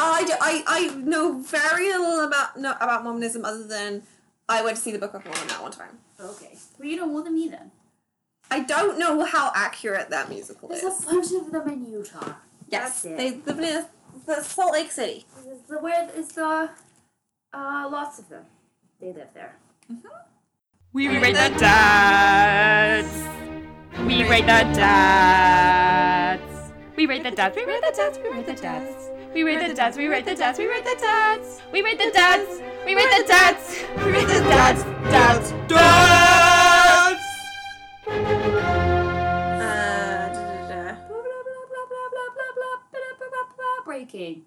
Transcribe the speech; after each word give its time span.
I, 0.00 0.24
do, 0.24 0.32
I, 0.40 0.64
I 0.66 0.94
know 0.96 1.40
very 1.40 1.88
little 1.88 2.26
about 2.26 2.56
no, 2.58 2.72
about 2.80 3.04
Mormonism 3.04 3.44
other 3.44 3.66
than 3.66 4.02
I 4.48 4.62
went 4.62 4.76
to 4.76 4.82
see 4.82 4.92
the 4.92 4.98
Book 4.98 5.14
of 5.14 5.24
Mormon 5.24 5.48
that 5.48 5.62
one 5.62 5.72
time. 5.72 5.98
Okay. 6.20 6.56
Well, 6.78 6.88
you 6.88 6.96
know 6.96 7.06
more 7.06 7.22
than 7.22 7.34
me 7.34 7.48
then. 7.48 7.70
I 8.50 8.60
don't 8.60 8.98
know 8.98 9.24
how 9.24 9.52
accurate 9.54 10.08
that 10.10 10.28
musical 10.28 10.68
There's 10.68 10.82
is. 10.82 11.00
There's 11.00 11.30
a 11.30 11.36
bunch 11.36 11.46
of 11.46 11.52
them 11.52 11.68
in 11.68 11.92
Utah. 11.92 12.34
Yes, 12.70 13.02
That's 13.02 13.20
it. 13.20 13.44
they 13.46 13.52
live 13.52 13.58
in 13.60 13.86
the 14.26 14.42
Salt 14.42 14.72
Lake 14.72 14.90
City. 14.90 15.26
Is 15.50 15.60
the 15.68 15.78
where 15.78 16.08
is 16.14 16.28
the 16.28 16.70
uh 17.52 17.88
lots 17.90 18.18
of 18.18 18.28
them. 18.28 18.44
They 19.00 19.12
live 19.12 19.28
there. 19.34 19.56
We 20.92 21.08
rate 21.08 21.34
the 21.34 21.54
dads. 21.58 23.08
We 24.06 24.28
rate 24.28 24.46
the 24.46 24.64
dads. 24.74 26.42
We 26.96 27.06
rate 27.06 27.22
the 27.22 27.30
dads. 27.30 27.56
We 27.56 27.64
rate 27.64 27.82
the 27.82 27.92
dads. 27.94 28.18
We 28.18 28.28
rate 28.30 28.46
the 28.46 28.54
dads. 28.54 29.10
We 29.34 29.42
rate 29.42 29.66
the 29.66 29.74
dads. 29.74 29.96
We 29.96 30.06
rate 30.06 30.24
the 30.24 30.34
dads. 30.34 30.58
We 30.58 30.66
rate 30.66 30.84
the 30.84 30.96
dads. 30.98 31.60
We 31.72 31.82
rate 31.82 31.98
the 31.98 32.10
dads. 32.12 32.62
We 32.86 32.94
rate 32.94 33.10
the 33.10 33.24
dads. 33.26 33.84
We 33.98 34.10
rate 34.10 34.26
the 34.26 34.40
dads. 34.40 34.82
Dads. 35.10 35.52
Dads. 35.68 37.24
Breaking 43.84 44.42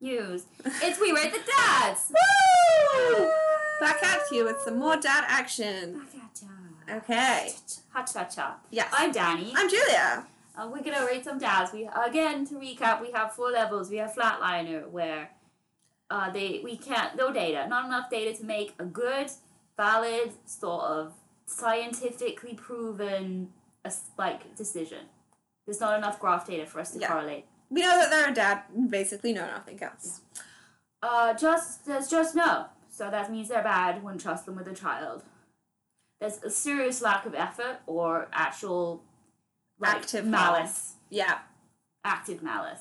news. 0.00 0.46
It's 0.64 1.00
We 1.00 1.12
Rate 1.12 1.32
the 1.32 1.40
Dads! 1.40 2.12
Woo! 3.18 3.30
Back 3.80 4.02
at 4.02 4.22
you 4.30 4.44
with 4.44 4.60
some 4.64 4.78
more 4.78 4.96
dad 4.96 5.24
action. 5.26 5.98
Back 5.98 6.14
at 6.24 6.42
ya. 6.42 6.96
Okay. 6.98 7.52
Cha 7.92 8.02
cha 8.04 8.24
cha. 8.24 8.56
Yeah. 8.70 8.88
I'm 8.92 9.10
Danny. 9.12 9.52
I'm 9.56 9.68
Julia. 9.68 10.24
Uh, 10.56 10.68
we're 10.72 10.82
gonna 10.82 11.04
rate 11.04 11.24
some 11.24 11.38
dads. 11.38 11.72
We 11.72 11.88
again 11.94 12.46
to 12.46 12.54
recap. 12.54 13.00
We 13.02 13.10
have 13.12 13.34
four 13.34 13.50
levels. 13.50 13.90
We 13.90 13.98
have 13.98 14.14
flatliner 14.14 14.88
where 14.88 15.30
uh, 16.10 16.30
they 16.30 16.60
we 16.64 16.76
can't 16.76 17.14
no 17.16 17.32
data, 17.32 17.66
not 17.68 17.84
enough 17.86 18.08
data 18.10 18.36
to 18.38 18.44
make 18.44 18.74
a 18.78 18.84
good, 18.84 19.30
valid 19.76 20.32
sort 20.46 20.84
of 20.84 21.12
scientifically 21.46 22.54
proven 22.54 23.50
like 24.18 24.56
decision. 24.56 25.06
There's 25.66 25.80
not 25.80 25.98
enough 25.98 26.18
graph 26.18 26.46
data 26.46 26.66
for 26.66 26.80
us 26.80 26.92
to 26.92 27.00
Yeah. 27.00 27.08
correlate. 27.08 27.44
We 27.68 27.82
know 27.82 27.98
that 27.98 28.10
they're 28.10 28.30
a 28.30 28.34
dad. 28.34 28.62
Basically, 28.88 29.32
know 29.32 29.46
nothing 29.46 29.82
else. 29.82 30.20
Uh, 31.02 31.34
just 31.34 31.84
there's 31.84 32.08
just 32.08 32.34
no. 32.34 32.66
So 32.88 33.10
that 33.10 33.30
means 33.30 33.48
they're 33.48 33.62
bad. 33.62 34.02
Wouldn't 34.02 34.22
trust 34.22 34.46
them 34.46 34.56
with 34.56 34.68
a 34.68 34.74
child. 34.74 35.22
There's 36.20 36.42
a 36.42 36.50
serious 36.50 37.02
lack 37.02 37.26
of 37.26 37.34
effort 37.34 37.80
or 37.86 38.28
actual 38.32 39.02
like, 39.78 39.96
Active 39.96 40.24
malice. 40.24 40.94
Yeah. 41.10 41.38
active 42.04 42.42
malice. 42.42 42.80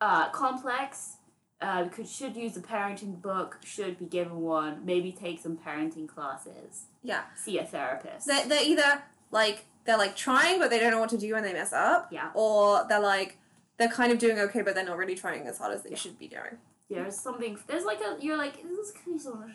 Uh, 0.00 0.28
complex. 0.30 1.16
Uh, 1.60 1.88
could 1.88 2.08
should 2.08 2.36
use 2.36 2.56
a 2.56 2.60
parenting 2.60 3.22
book. 3.22 3.58
Should 3.64 3.98
be 3.98 4.04
given 4.06 4.40
one. 4.40 4.84
Maybe 4.84 5.12
take 5.12 5.40
some 5.40 5.56
parenting 5.56 6.06
classes. 6.08 6.86
Yeah. 7.02 7.22
See 7.36 7.58
a 7.58 7.64
therapist. 7.64 8.26
They're, 8.26 8.46
they're 8.46 8.64
either 8.64 9.02
like 9.30 9.64
they're 9.86 9.96
like 9.96 10.16
trying, 10.16 10.58
but 10.58 10.68
they 10.70 10.78
don't 10.78 10.90
know 10.90 11.00
what 11.00 11.10
to 11.10 11.18
do 11.18 11.32
when 11.32 11.42
they 11.42 11.52
mess 11.52 11.72
up. 11.72 12.08
Yeah. 12.10 12.30
Or 12.34 12.84
they're 12.88 13.00
like 13.00 13.38
they're 13.78 13.88
kind 13.88 14.12
of 14.12 14.18
doing 14.18 14.38
okay, 14.40 14.60
but 14.62 14.74
they're 14.74 14.84
not 14.84 14.98
really 14.98 15.14
trying 15.14 15.46
as 15.46 15.58
hard 15.58 15.72
as 15.74 15.82
they 15.84 15.94
should 15.94 16.18
be 16.18 16.28
doing. 16.28 16.58
there's 16.90 17.18
something. 17.18 17.58
There's 17.66 17.84
like 17.84 18.00
a. 18.00 18.16
You're 18.20 18.36
like 18.36 18.62
this 18.62 18.78
is 18.88 18.92
kind 18.92 19.16
of 19.16 19.22
so 19.22 19.34
much. 19.34 19.50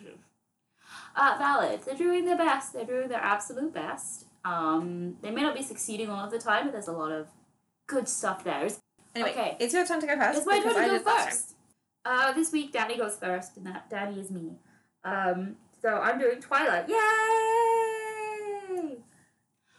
Uh, 1.16 1.36
valid. 1.38 1.81
They're 1.86 1.95
doing 1.95 2.25
their 2.25 2.38
best. 2.38 2.73
They're 2.73 2.86
doing 2.86 3.09
their 3.09 3.21
absolute 3.21 3.73
best. 3.73 4.25
Um, 4.45 5.17
they 5.21 5.31
may 5.31 5.41
not 5.41 5.55
be 5.55 5.63
succeeding 5.63 6.09
all 6.09 6.23
of 6.25 6.31
the 6.31 6.39
time, 6.39 6.65
but 6.65 6.71
there's 6.73 6.87
a 6.87 6.91
lot 6.93 7.11
of 7.11 7.27
good 7.87 8.07
stuff 8.07 8.43
there. 8.43 8.67
Anyway, 9.15 9.31
Okay. 9.31 9.57
it's 9.59 9.73
your 9.73 9.85
turn 9.85 9.99
to 10.01 10.07
go 10.07 10.15
first. 10.17 10.37
it's 10.39 10.47
my 10.47 10.59
turn 10.61 10.73
to 10.73 10.79
I 10.79 10.85
go 10.87 10.91
did 10.93 11.03
first. 11.03 11.55
Uh, 12.05 12.31
this 12.33 12.51
week, 12.51 12.71
Danny 12.71 12.95
goes 12.97 13.17
first, 13.17 13.57
and 13.57 13.65
that 13.65 13.89
Danny 13.89 14.19
is 14.19 14.31
me. 14.31 14.53
Um, 15.03 15.57
so 15.81 15.89
I'm 15.95 16.17
doing 16.19 16.39
Twilight. 16.41 16.87
Yay! 16.87 16.95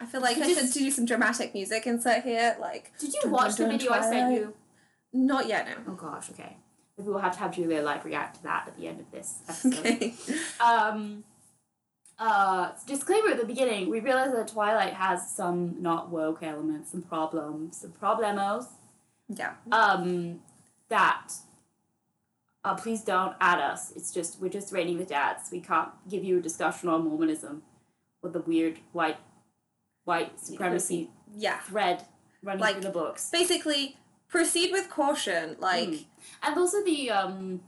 I 0.03 0.07
feel 0.07 0.21
like 0.21 0.37
You 0.37 0.45
I 0.45 0.47
just- 0.55 0.73
should 0.73 0.81
do 0.81 0.91
some 0.91 1.05
dramatic 1.05 1.53
music 1.55 1.87
insert 1.87 2.23
here. 2.25 2.57
Like, 2.61 2.93
Did 2.99 3.13
you 3.15 3.21
Dun, 3.23 3.31
watch 3.33 3.57
the 3.57 3.65
dun, 3.65 3.73
video 3.73 3.93
I 3.93 4.01
sent 4.01 4.35
you? 4.35 4.55
not 5.13 5.47
yet 5.47 5.67
now. 5.67 5.77
Oh 5.89 5.95
gosh, 5.95 6.31
okay. 6.31 6.57
Maybe 6.97 7.09
we'll 7.11 7.19
have 7.19 7.33
to 7.35 7.39
have 7.41 7.53
Julia 7.55 7.83
like 7.83 8.05
react 8.05 8.37
to 8.37 8.43
that 8.45 8.69
at 8.69 8.77
the 8.77 8.87
end 8.89 9.01
of 9.01 9.11
this 9.11 9.39
episode. 9.49 9.75
Okay. 9.79 10.15
Um 10.61 11.25
uh 12.21 12.73
disclaimer 12.87 13.31
at 13.31 13.41
the 13.41 13.47
beginning, 13.47 13.89
we 13.91 13.99
realize 14.01 14.33
that 14.33 14.47
Twilight 14.49 14.93
has 14.95 15.19
some 15.35 15.77
not 15.81 16.11
woke 16.11 16.43
elements, 16.43 16.91
some 16.93 17.03
problems, 17.03 17.79
some 17.81 17.93
problemos. 17.93 18.67
yeah. 19.29 19.55
Um 19.73 20.41
that 20.89 21.29
uh, 22.63 22.75
please 22.75 23.03
don't 23.03 23.35
add 23.41 23.59
us. 23.59 23.93
It's 23.97 24.13
just 24.13 24.39
we're 24.41 24.51
just 24.51 24.71
rating 24.71 24.99
the 24.99 25.05
dads. 25.07 25.51
We 25.51 25.61
can't 25.61 25.91
give 26.11 26.23
you 26.23 26.39
a 26.39 26.41
discussion 26.43 26.91
on 26.91 27.05
Mormonism 27.09 27.63
with 28.23 28.35
the 28.35 28.41
weird 28.43 28.77
white 28.93 29.17
white 30.05 30.39
supremacy 30.39 31.11
Yeah. 31.35 31.59
thread 31.61 32.05
running 32.43 32.61
Like- 32.61 32.75
through 32.75 32.83
the 32.85 32.91
books. 32.91 33.31
Basically, 33.31 33.97
proceed 34.29 34.73
with 34.73 34.91
caution. 34.91 35.57
Like, 35.59 35.89
Mm. 35.89 36.05
And 36.43 36.59
also 36.59 36.85
the 36.85 37.11
um 37.11 37.63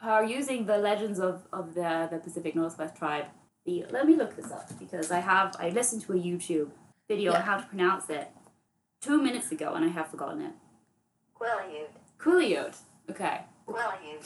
are 0.00 0.24
using 0.24 0.66
the 0.66 0.78
legends 0.78 1.18
of, 1.18 1.34
of 1.52 1.74
the 1.74 2.06
the 2.12 2.18
Pacific 2.18 2.54
Northwest 2.54 2.94
tribe. 2.94 3.26
The 3.66 3.84
let 3.90 4.06
me 4.06 4.14
look 4.14 4.36
this 4.36 4.52
up 4.52 4.70
because 4.78 5.10
I 5.10 5.18
have 5.18 5.56
I 5.58 5.70
listened 5.70 6.02
to 6.02 6.12
a 6.12 6.16
YouTube 6.16 6.70
video 7.08 7.32
on 7.34 7.42
how 7.42 7.56
to 7.56 7.66
pronounce 7.66 8.08
it 8.08 8.28
two 9.00 9.20
minutes 9.20 9.50
ago 9.50 9.74
and 9.74 9.84
I 9.84 9.88
have 9.88 10.08
forgotten 10.08 10.42
it. 10.42 10.52
Quileute. 11.38 11.90
Quileute. 12.18 12.76
Okay. 13.10 13.40
Quileute. 13.66 14.24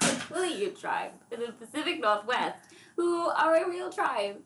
the 0.00 0.06
Quileute 0.34 0.80
tribe 0.80 1.12
in 1.30 1.40
the 1.40 1.52
Pacific 1.52 2.00
Northwest, 2.00 2.58
who 2.96 3.28
are 3.28 3.64
a 3.64 3.68
real 3.68 3.90
tribe. 3.90 4.38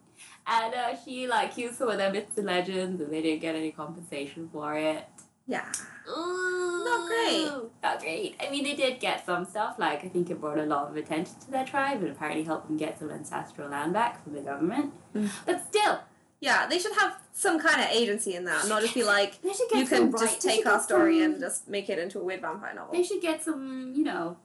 And 0.46 0.74
uh, 0.74 0.96
she 1.02 1.26
like 1.26 1.56
used 1.56 1.76
some 1.76 1.88
of 1.88 1.96
their 1.96 2.12
myths 2.12 2.36
and 2.36 2.46
legends 2.46 3.00
and 3.00 3.10
they 3.10 3.22
didn't 3.22 3.40
get 3.40 3.54
any 3.54 3.70
compensation 3.70 4.50
for 4.52 4.76
it. 4.76 5.06
Yeah. 5.48 5.72
Ooh, 6.08 6.84
Not 6.84 7.08
great. 7.08 7.50
Not 7.82 8.00
great. 8.00 8.36
I 8.40 8.48
mean, 8.50 8.62
they 8.64 8.74
did 8.76 9.00
get 9.00 9.26
some 9.26 9.44
stuff. 9.44 9.78
Like, 9.78 10.04
I 10.04 10.08
think 10.08 10.30
it 10.30 10.40
brought 10.40 10.58
a 10.58 10.64
lot 10.64 10.88
of 10.90 10.96
attention 10.96 11.34
to 11.40 11.50
their 11.50 11.64
tribe 11.64 12.00
and 12.02 12.10
apparently 12.10 12.44
helped 12.44 12.68
them 12.68 12.76
get 12.76 12.98
some 12.98 13.10
ancestral 13.10 13.68
land 13.68 13.92
back 13.92 14.22
from 14.22 14.34
the 14.34 14.40
government. 14.40 14.92
Mm. 15.14 15.28
But 15.44 15.66
still, 15.66 16.00
Yeah, 16.40 16.68
they 16.68 16.78
should 16.78 16.94
have 16.94 17.18
some 17.32 17.58
kind 17.58 17.80
of 17.80 17.88
agency 17.90 18.36
in 18.36 18.44
that, 18.44 18.68
not 18.68 18.80
just 18.80 18.94
be 18.94 19.02
like, 19.02 19.42
they 19.42 19.52
should 19.52 19.68
get 19.68 19.80
you 19.80 19.86
can 19.86 20.10
right- 20.12 20.20
just 20.22 20.40
take 20.40 20.64
our 20.66 20.78
story 20.80 21.20
some- 21.20 21.32
and 21.32 21.40
just 21.40 21.66
make 21.68 21.90
it 21.90 21.98
into 21.98 22.20
a 22.20 22.22
weird 22.24 22.40
vampire 22.42 22.74
novel. 22.74 22.92
They 22.94 23.02
should 23.02 23.20
get 23.20 23.42
some, 23.42 23.92
you 23.96 24.04
know, 24.04 24.36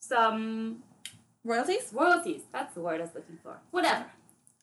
some 0.00 0.82
Royalties? 1.44 1.90
royalties. 1.92 2.42
That's 2.52 2.72
the 2.74 2.80
word 2.80 3.00
I 3.00 3.04
was 3.04 3.14
looking 3.16 3.38
for. 3.42 3.58
Whatever. 3.72 4.04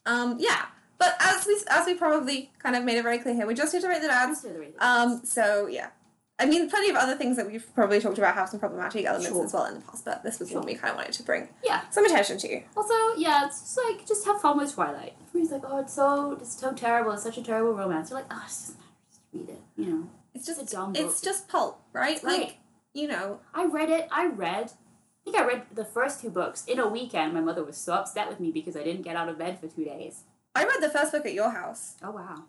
Um, 0.06 0.38
yeah. 0.40 0.68
But 0.98 1.16
as 1.20 1.46
we 1.46 1.60
as 1.70 1.86
we 1.86 1.94
probably 1.96 2.52
kind 2.60 2.76
of 2.76 2.84
made 2.84 2.98
it 2.98 3.04
very 3.04 3.20
clear 3.20 3.34
here, 3.36 3.46
we 3.48 3.54
just 3.54 3.74
need 3.74 3.82
to 3.82 3.88
rate 3.90 4.02
the 4.02 4.08
dads. 4.08 4.42
That's 4.42 4.54
the 4.54 4.60
reason. 4.60 4.76
Um, 4.80 5.22
so 5.26 5.68
yeah. 5.68 5.90
I 6.38 6.46
mean, 6.46 6.70
plenty 6.70 6.90
of 6.90 6.98
other 6.98 7.16
things 7.16 7.38
that 7.38 7.48
we've 7.50 7.66
probably 7.76 8.02
talked 8.02 8.18
about 8.18 8.36
have 8.36 8.50
some 8.50 8.60
problematic 8.60 9.06
elements 9.06 9.30
Sure. 9.30 9.46
as 9.46 9.54
well 9.54 9.66
in 9.68 9.76
the 9.76 9.80
past, 9.80 10.04
but 10.04 10.22
this 10.22 10.38
was 10.38 10.52
one 10.52 10.66
we 10.66 10.76
kind 10.76 10.92
of 10.92 10.98
wanted 10.98 11.14
to 11.14 11.24
bring 11.24 11.48
yeah. 11.64 11.88
some 11.92 12.04
attention 12.06 12.38
to. 12.40 12.62
Also, 12.76 12.94
yeah, 13.16 13.46
it's 13.46 13.62
just 13.62 13.80
like 13.86 14.06
just 14.06 14.26
have 14.26 14.42
fun 14.42 14.58
with 14.58 14.74
Twilight. 14.74 15.14
Everybody's 15.30 15.52
like, 15.54 15.62
oh, 15.66 15.80
it's 15.80 15.94
so 15.94 16.34
it's 16.34 16.60
so 16.60 16.74
terrible. 16.74 17.12
It's 17.14 17.24
such 17.24 17.38
a 17.38 17.42
terrible 17.44 17.74
romance. 17.74 18.10
You're 18.10 18.20
like, 18.20 18.28
oh, 18.32 18.44
it 18.46 18.50
doesn't 18.50 18.78
matter. 18.78 18.90
Just 19.10 19.22
read 19.34 19.50
it. 19.50 19.62
You 19.78 19.86
know, 19.86 20.10
It's 20.34 20.48
It's 20.50 20.58
just 20.60 20.74
a 20.74 20.76
dumb 20.76 20.94
it's 20.94 21.16
book. 21.16 21.24
just 21.24 21.48
pulp, 21.48 21.82
right? 21.94 22.22
Like 22.22 22.38
Right. 22.40 22.58
you 22.94 23.08
know, 23.08 23.40
I 23.54 23.66
read 23.66 23.90
it. 23.90 24.08
I 24.12 24.28
read. 24.28 24.72
I 24.74 25.24
think 25.32 25.38
I 25.38 25.46
read 25.48 25.64
the 25.74 25.86
first 25.86 26.20
two 26.22 26.30
books 26.30 26.66
in 26.66 26.80
a 26.80 26.88
weekend. 26.88 27.34
My 27.34 27.40
mother 27.42 27.64
was 27.64 27.78
so 27.78 27.94
upset 27.94 28.28
with 28.28 28.40
me 28.42 28.52
because 28.52 28.76
I 28.76 28.84
didn't 28.84 29.04
get 29.04 29.16
out 29.16 29.30
of 29.30 29.38
bed 29.40 29.60
for 29.60 29.68
two 29.68 29.86
days. 29.86 30.24
I 30.56 30.64
read 30.64 30.82
the 30.82 30.90
first 30.90 31.12
book 31.12 31.26
at 31.26 31.34
your 31.34 31.50
house. 31.50 31.96
Oh 32.02 32.12
wow. 32.12 32.44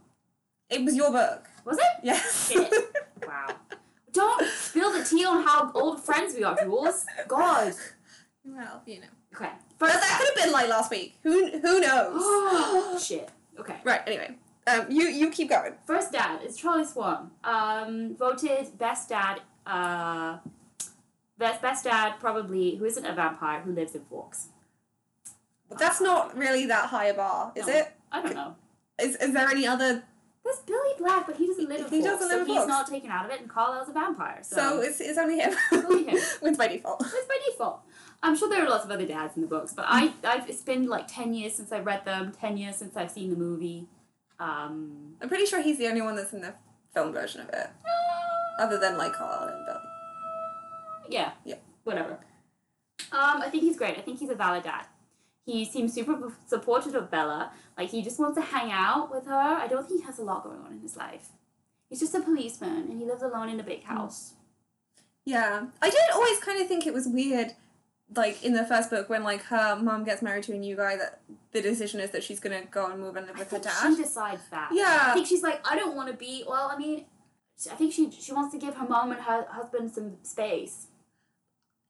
It 0.70 0.84
was 0.84 0.96
your 0.96 1.10
book. 1.12 1.44
Was 1.64 1.78
it? 1.78 1.84
Yes. 2.02 2.50
Shit. 2.50 2.72
Wow. 3.26 3.48
Don't 4.12 4.46
spill 4.48 4.92
the 4.92 5.04
tea 5.04 5.24
on 5.24 5.42
how 5.44 5.70
old 5.74 6.02
friends 6.02 6.34
we 6.34 6.42
are, 6.44 6.56
Jules. 6.62 7.04
God. 7.28 7.74
well, 8.44 8.82
you 8.86 9.00
know. 9.00 9.06
Okay. 9.34 9.50
But 9.78 9.90
First 9.90 10.00
that 10.00 10.18
could 10.18 10.28
have 10.38 10.44
been 10.44 10.52
like 10.52 10.68
last 10.68 10.90
week. 10.90 11.18
Who 11.22 11.58
who 11.58 11.80
knows? 11.80 13.04
Shit. 13.06 13.28
Okay. 13.58 13.76
right. 13.84 14.00
Anyway, 14.06 14.36
um, 14.66 14.86
you 14.90 15.04
you 15.08 15.30
keep 15.30 15.50
going. 15.50 15.74
First 15.86 16.12
dad 16.12 16.42
is 16.42 16.56
Charlie 16.56 16.86
Swan. 16.86 17.30
Um, 17.44 18.16
voted 18.16 18.78
best 18.78 19.08
dad. 19.08 19.40
Uh, 19.66 20.38
best 21.38 21.60
best 21.60 21.84
dad 21.84 22.14
probably 22.20 22.76
who 22.76 22.84
isn't 22.84 23.04
a 23.04 23.12
vampire 23.14 23.60
who 23.60 23.72
lives 23.72 23.94
in 23.94 24.04
Forks. 24.04 24.48
But 25.68 25.78
that's 25.78 26.00
not 26.00 26.36
really 26.36 26.66
that 26.66 26.86
high 26.90 27.06
a 27.06 27.14
bar, 27.14 27.52
is 27.56 27.66
No. 27.66 27.72
it? 27.74 27.92
I 28.12 28.22
don't 28.22 28.34
know. 28.34 28.54
Is 29.00 29.16
is 29.16 29.32
there 29.32 29.48
any 29.48 29.66
other? 29.66 30.02
There's 30.44 30.58
Billy 30.60 30.90
Black, 30.98 31.26
but 31.26 31.36
he 31.36 31.46
doesn't 31.48 31.68
live 31.68 31.80
in 31.80 31.84
He 31.90 32.00
Forks, 32.00 32.04
doesn't 32.04 32.28
so 32.30 32.36
live 32.36 32.42
in 32.42 32.46
he's 32.46 32.56
Forks. 32.58 32.68
not 32.68 32.86
taken 32.86 33.10
out 33.10 33.24
of 33.24 33.32
it, 33.32 33.40
and 33.40 33.50
Carlisle's 33.50 33.88
a 33.88 33.92
vampire. 33.92 34.38
So, 34.42 34.56
So 34.56 34.80
it's 34.80 35.00
it's 35.00 35.18
only 35.18 35.38
him. 35.40 35.52
Only 35.72 36.04
him. 36.04 36.18
Wins 36.42 36.56
by 36.56 36.68
default. 36.68 37.00
it's 37.02 37.26
by 37.26 37.38
default. 37.50 37.80
I'm 38.22 38.36
sure 38.36 38.48
there 38.48 38.64
are 38.64 38.68
lots 38.70 38.84
of 38.84 38.90
other 38.92 39.06
dads 39.06 39.34
in 39.36 39.42
the 39.42 39.48
books, 39.48 39.72
but 39.74 39.86
I 39.88 40.12
I've 40.24 40.48
it's 40.48 40.62
been 40.62 40.86
like 40.86 41.06
ten 41.08 41.34
years 41.34 41.54
since 41.54 41.72
I 41.72 41.80
read 41.80 42.04
them, 42.04 42.32
ten 42.32 42.56
years 42.56 42.76
since 42.76 42.96
I've 42.96 43.10
seen 43.10 43.30
the 43.30 43.36
movie. 43.36 43.88
Um, 44.38 45.16
I'm 45.20 45.28
pretty 45.28 45.46
sure 45.46 45.60
he's 45.62 45.78
the 45.78 45.88
only 45.88 46.02
one 46.02 46.14
that's 46.14 46.32
in 46.32 46.42
the 46.42 46.54
film 46.94 47.12
version 47.12 47.40
of 47.40 47.48
it, 47.48 47.68
other 48.60 48.78
than 48.78 48.96
like 48.96 49.14
Carl 49.14 49.48
and 49.48 49.66
Billy. 49.66 49.78
Yeah. 51.08 51.32
Yeah. 51.44 51.56
Whatever. 51.84 52.18
Um, 53.12 53.42
I 53.42 53.48
think 53.50 53.62
he's 53.62 53.76
great. 53.76 53.96
I 53.98 54.00
think 54.00 54.18
he's 54.18 54.30
a 54.30 54.34
valid 54.34 54.62
dad. 54.64 54.86
He 55.46 55.64
seems 55.64 55.94
super 55.94 56.32
supportive 56.44 56.96
of 56.96 57.10
Bella. 57.10 57.52
Like 57.78 57.90
he 57.90 58.02
just 58.02 58.18
wants 58.18 58.36
to 58.36 58.42
hang 58.42 58.72
out 58.72 59.12
with 59.12 59.26
her. 59.26 59.32
I 59.32 59.68
don't 59.68 59.86
think 59.86 60.00
he 60.00 60.06
has 60.06 60.18
a 60.18 60.24
lot 60.24 60.42
going 60.42 60.58
on 60.58 60.72
in 60.72 60.80
his 60.80 60.96
life. 60.96 61.28
He's 61.88 62.00
just 62.00 62.16
a 62.16 62.20
policeman 62.20 62.88
and 62.90 63.00
he 63.00 63.06
lives 63.06 63.22
alone 63.22 63.48
in 63.48 63.60
a 63.60 63.62
big 63.62 63.84
hmm. 63.84 63.94
house. 63.94 64.34
Yeah. 65.24 65.66
I 65.80 65.88
did 65.88 66.00
always 66.12 66.40
kind 66.40 66.60
of 66.60 66.66
think 66.66 66.84
it 66.84 66.92
was 66.92 67.06
weird, 67.06 67.52
like 68.14 68.44
in 68.44 68.54
the 68.54 68.64
first 68.64 68.90
book 68.90 69.08
when 69.08 69.22
like 69.22 69.42
her 69.44 69.76
mom 69.76 70.02
gets 70.02 70.20
married 70.20 70.42
to 70.44 70.52
a 70.52 70.58
new 70.58 70.74
guy 70.74 70.96
that 70.96 71.20
the 71.52 71.62
decision 71.62 72.00
is 72.00 72.10
that 72.10 72.24
she's 72.24 72.40
gonna 72.40 72.64
go 72.70 72.90
and 72.90 73.00
move 73.00 73.14
and 73.14 73.28
live 73.28 73.36
I 73.36 73.38
with 73.40 73.50
her 73.52 73.58
dad. 73.60 73.94
she 73.94 74.02
decides 74.02 74.42
that. 74.50 74.70
Yeah. 74.72 74.98
I 75.06 75.14
think 75.14 75.28
she's 75.28 75.44
like, 75.44 75.64
I 75.68 75.76
don't 75.76 75.94
want 75.94 76.10
to 76.10 76.14
be. 76.14 76.44
Well, 76.46 76.70
I 76.72 76.76
mean, 76.76 77.04
I 77.70 77.74
think 77.76 77.92
she 77.92 78.10
she 78.10 78.32
wants 78.32 78.52
to 78.52 78.58
give 78.58 78.74
her 78.74 78.88
mom 78.88 79.12
and 79.12 79.20
her 79.20 79.46
husband 79.48 79.92
some 79.92 80.16
space. 80.24 80.85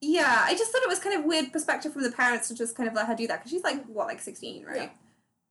Yeah, 0.00 0.42
I 0.44 0.54
just 0.54 0.70
thought 0.72 0.82
it 0.82 0.88
was 0.88 0.98
kind 0.98 1.18
of 1.18 1.24
weird 1.24 1.52
perspective 1.52 1.92
from 1.92 2.02
the 2.02 2.12
parents 2.12 2.48
to 2.48 2.54
just 2.54 2.76
kind 2.76 2.88
of 2.88 2.94
let 2.94 3.06
her 3.06 3.14
do 3.14 3.26
that 3.28 3.38
because 3.40 3.50
she's 3.50 3.64
like 3.64 3.84
what, 3.86 4.06
like 4.06 4.20
sixteen, 4.20 4.64
right? 4.64 4.76
Yeah. 4.76 4.88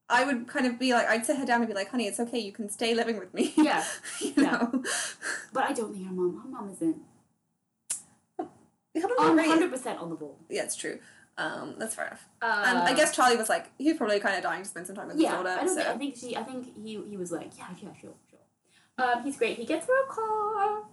I 0.07 0.23
would 0.23 0.47
kind 0.47 0.67
of 0.67 0.77
be 0.77 0.93
like, 0.93 1.07
I'd 1.07 1.25
sit 1.25 1.37
her 1.37 1.45
down 1.45 1.61
and 1.61 1.67
be 1.67 1.73
like, 1.73 1.89
"Honey, 1.89 2.05
it's 2.05 2.19
okay. 2.19 2.37
You 2.37 2.51
can 2.51 2.69
stay 2.69 2.93
living 2.93 3.17
with 3.17 3.33
me." 3.33 3.53
Yeah. 3.57 3.83
you 4.21 4.33
Yeah. 4.37 4.51
know. 4.51 4.83
But 5.51 5.63
I 5.63 5.73
don't 5.73 5.93
think 5.93 6.05
her 6.07 6.13
mom. 6.13 6.41
Her 6.43 6.49
mom 6.49 6.69
isn't. 6.69 6.97
I'm 9.19 9.37
hundred 9.37 9.71
percent 9.71 9.99
on 9.99 10.09
the 10.09 10.15
ball. 10.15 10.37
Yeah, 10.49 10.63
it's 10.63 10.75
true. 10.75 10.99
Um, 11.37 11.75
that's 11.77 11.95
fair 11.95 12.07
enough. 12.07 12.25
Uh, 12.41 12.63
and 12.67 12.77
I 12.79 12.93
guess 12.93 13.13
Charlie 13.13 13.35
was 13.35 13.49
like, 13.49 13.69
he's 13.77 13.97
probably 13.97 14.19
kind 14.21 14.37
of 14.37 14.43
dying 14.43 14.63
to 14.63 14.69
spend 14.69 14.87
some 14.87 14.95
time 14.95 15.07
with 15.07 15.17
Yeah, 15.17 15.31
his 15.31 15.37
daughter. 15.37 15.49
I 15.49 15.65
don't 15.65 15.69
so. 15.69 15.75
think. 15.75 15.87
I 15.87 15.97
think 15.97 16.15
she. 16.15 16.37
I 16.37 16.43
think 16.43 16.75
he. 16.81 17.01
He 17.09 17.17
was 17.17 17.31
like, 17.31 17.51
yeah, 17.57 17.65
yeah, 17.81 17.89
sure, 17.99 18.13
sure. 18.29 18.39
Um, 18.97 19.23
he's 19.23 19.37
great. 19.37 19.57
He 19.57 19.65
gets 19.65 19.87
her 19.87 20.03
a 20.03 20.07
car. 20.07 20.83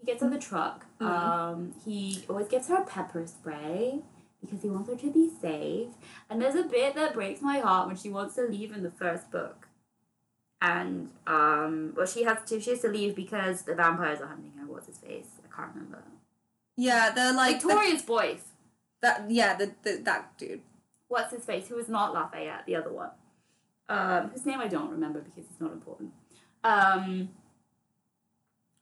He 0.00 0.06
gets 0.06 0.22
her 0.22 0.30
the 0.30 0.38
truck. 0.38 0.86
Mhm. 1.00 1.06
Um, 1.06 1.74
he 1.84 2.24
always 2.28 2.48
gives 2.48 2.68
her 2.68 2.82
pepper 2.84 3.26
spray 3.26 4.02
because 4.40 4.62
he 4.62 4.70
wants 4.70 4.88
her 4.88 4.96
to 4.96 5.10
be 5.12 5.28
safe. 5.40 5.88
And 6.28 6.40
there's 6.40 6.54
a 6.54 6.62
bit 6.62 6.94
that 6.94 7.12
breaks 7.14 7.42
my 7.42 7.58
heart 7.58 7.86
when 7.86 7.96
she 7.96 8.08
wants 8.10 8.34
to 8.36 8.42
leave 8.42 8.72
in 8.72 8.82
the 8.82 8.90
first 8.90 9.30
book. 9.30 9.68
And 10.62 11.10
um, 11.26 11.94
well, 11.96 12.06
she 12.06 12.24
has 12.24 12.38
to. 12.48 12.60
She 12.60 12.70
has 12.70 12.80
to 12.80 12.88
leave 12.88 13.14
because 13.16 13.62
the 13.62 13.74
vampires 13.74 14.20
are 14.20 14.26
hunting 14.26 14.52
her. 14.58 14.66
What's 14.66 14.86
his 14.88 14.98
face? 14.98 15.26
I 15.44 15.54
can't 15.56 15.74
remember. 15.74 16.02
yeah, 16.76 17.10
they're 17.10 17.32
like 17.32 17.60
the- 17.60 17.68
Victoria's 17.68 18.02
boys. 18.02 18.42
that. 19.00 19.30
Yeah, 19.30 19.54
the, 19.56 19.72
the 19.82 19.96
that 20.04 20.36
dude. 20.36 20.60
what's 21.08 21.32
his 21.32 21.44
face, 21.44 21.68
who 21.68 21.78
is 21.78 21.88
not 21.88 22.12
Lafayette, 22.14 22.66
the 22.66 22.76
other 22.76 22.92
one. 22.92 23.10
Um, 23.88 24.30
his 24.30 24.44
name 24.46 24.60
I 24.60 24.68
don't 24.68 24.90
remember 24.90 25.20
because 25.20 25.44
it's 25.50 25.60
not 25.60 25.72
important. 25.72 26.12
Um, 26.62 27.30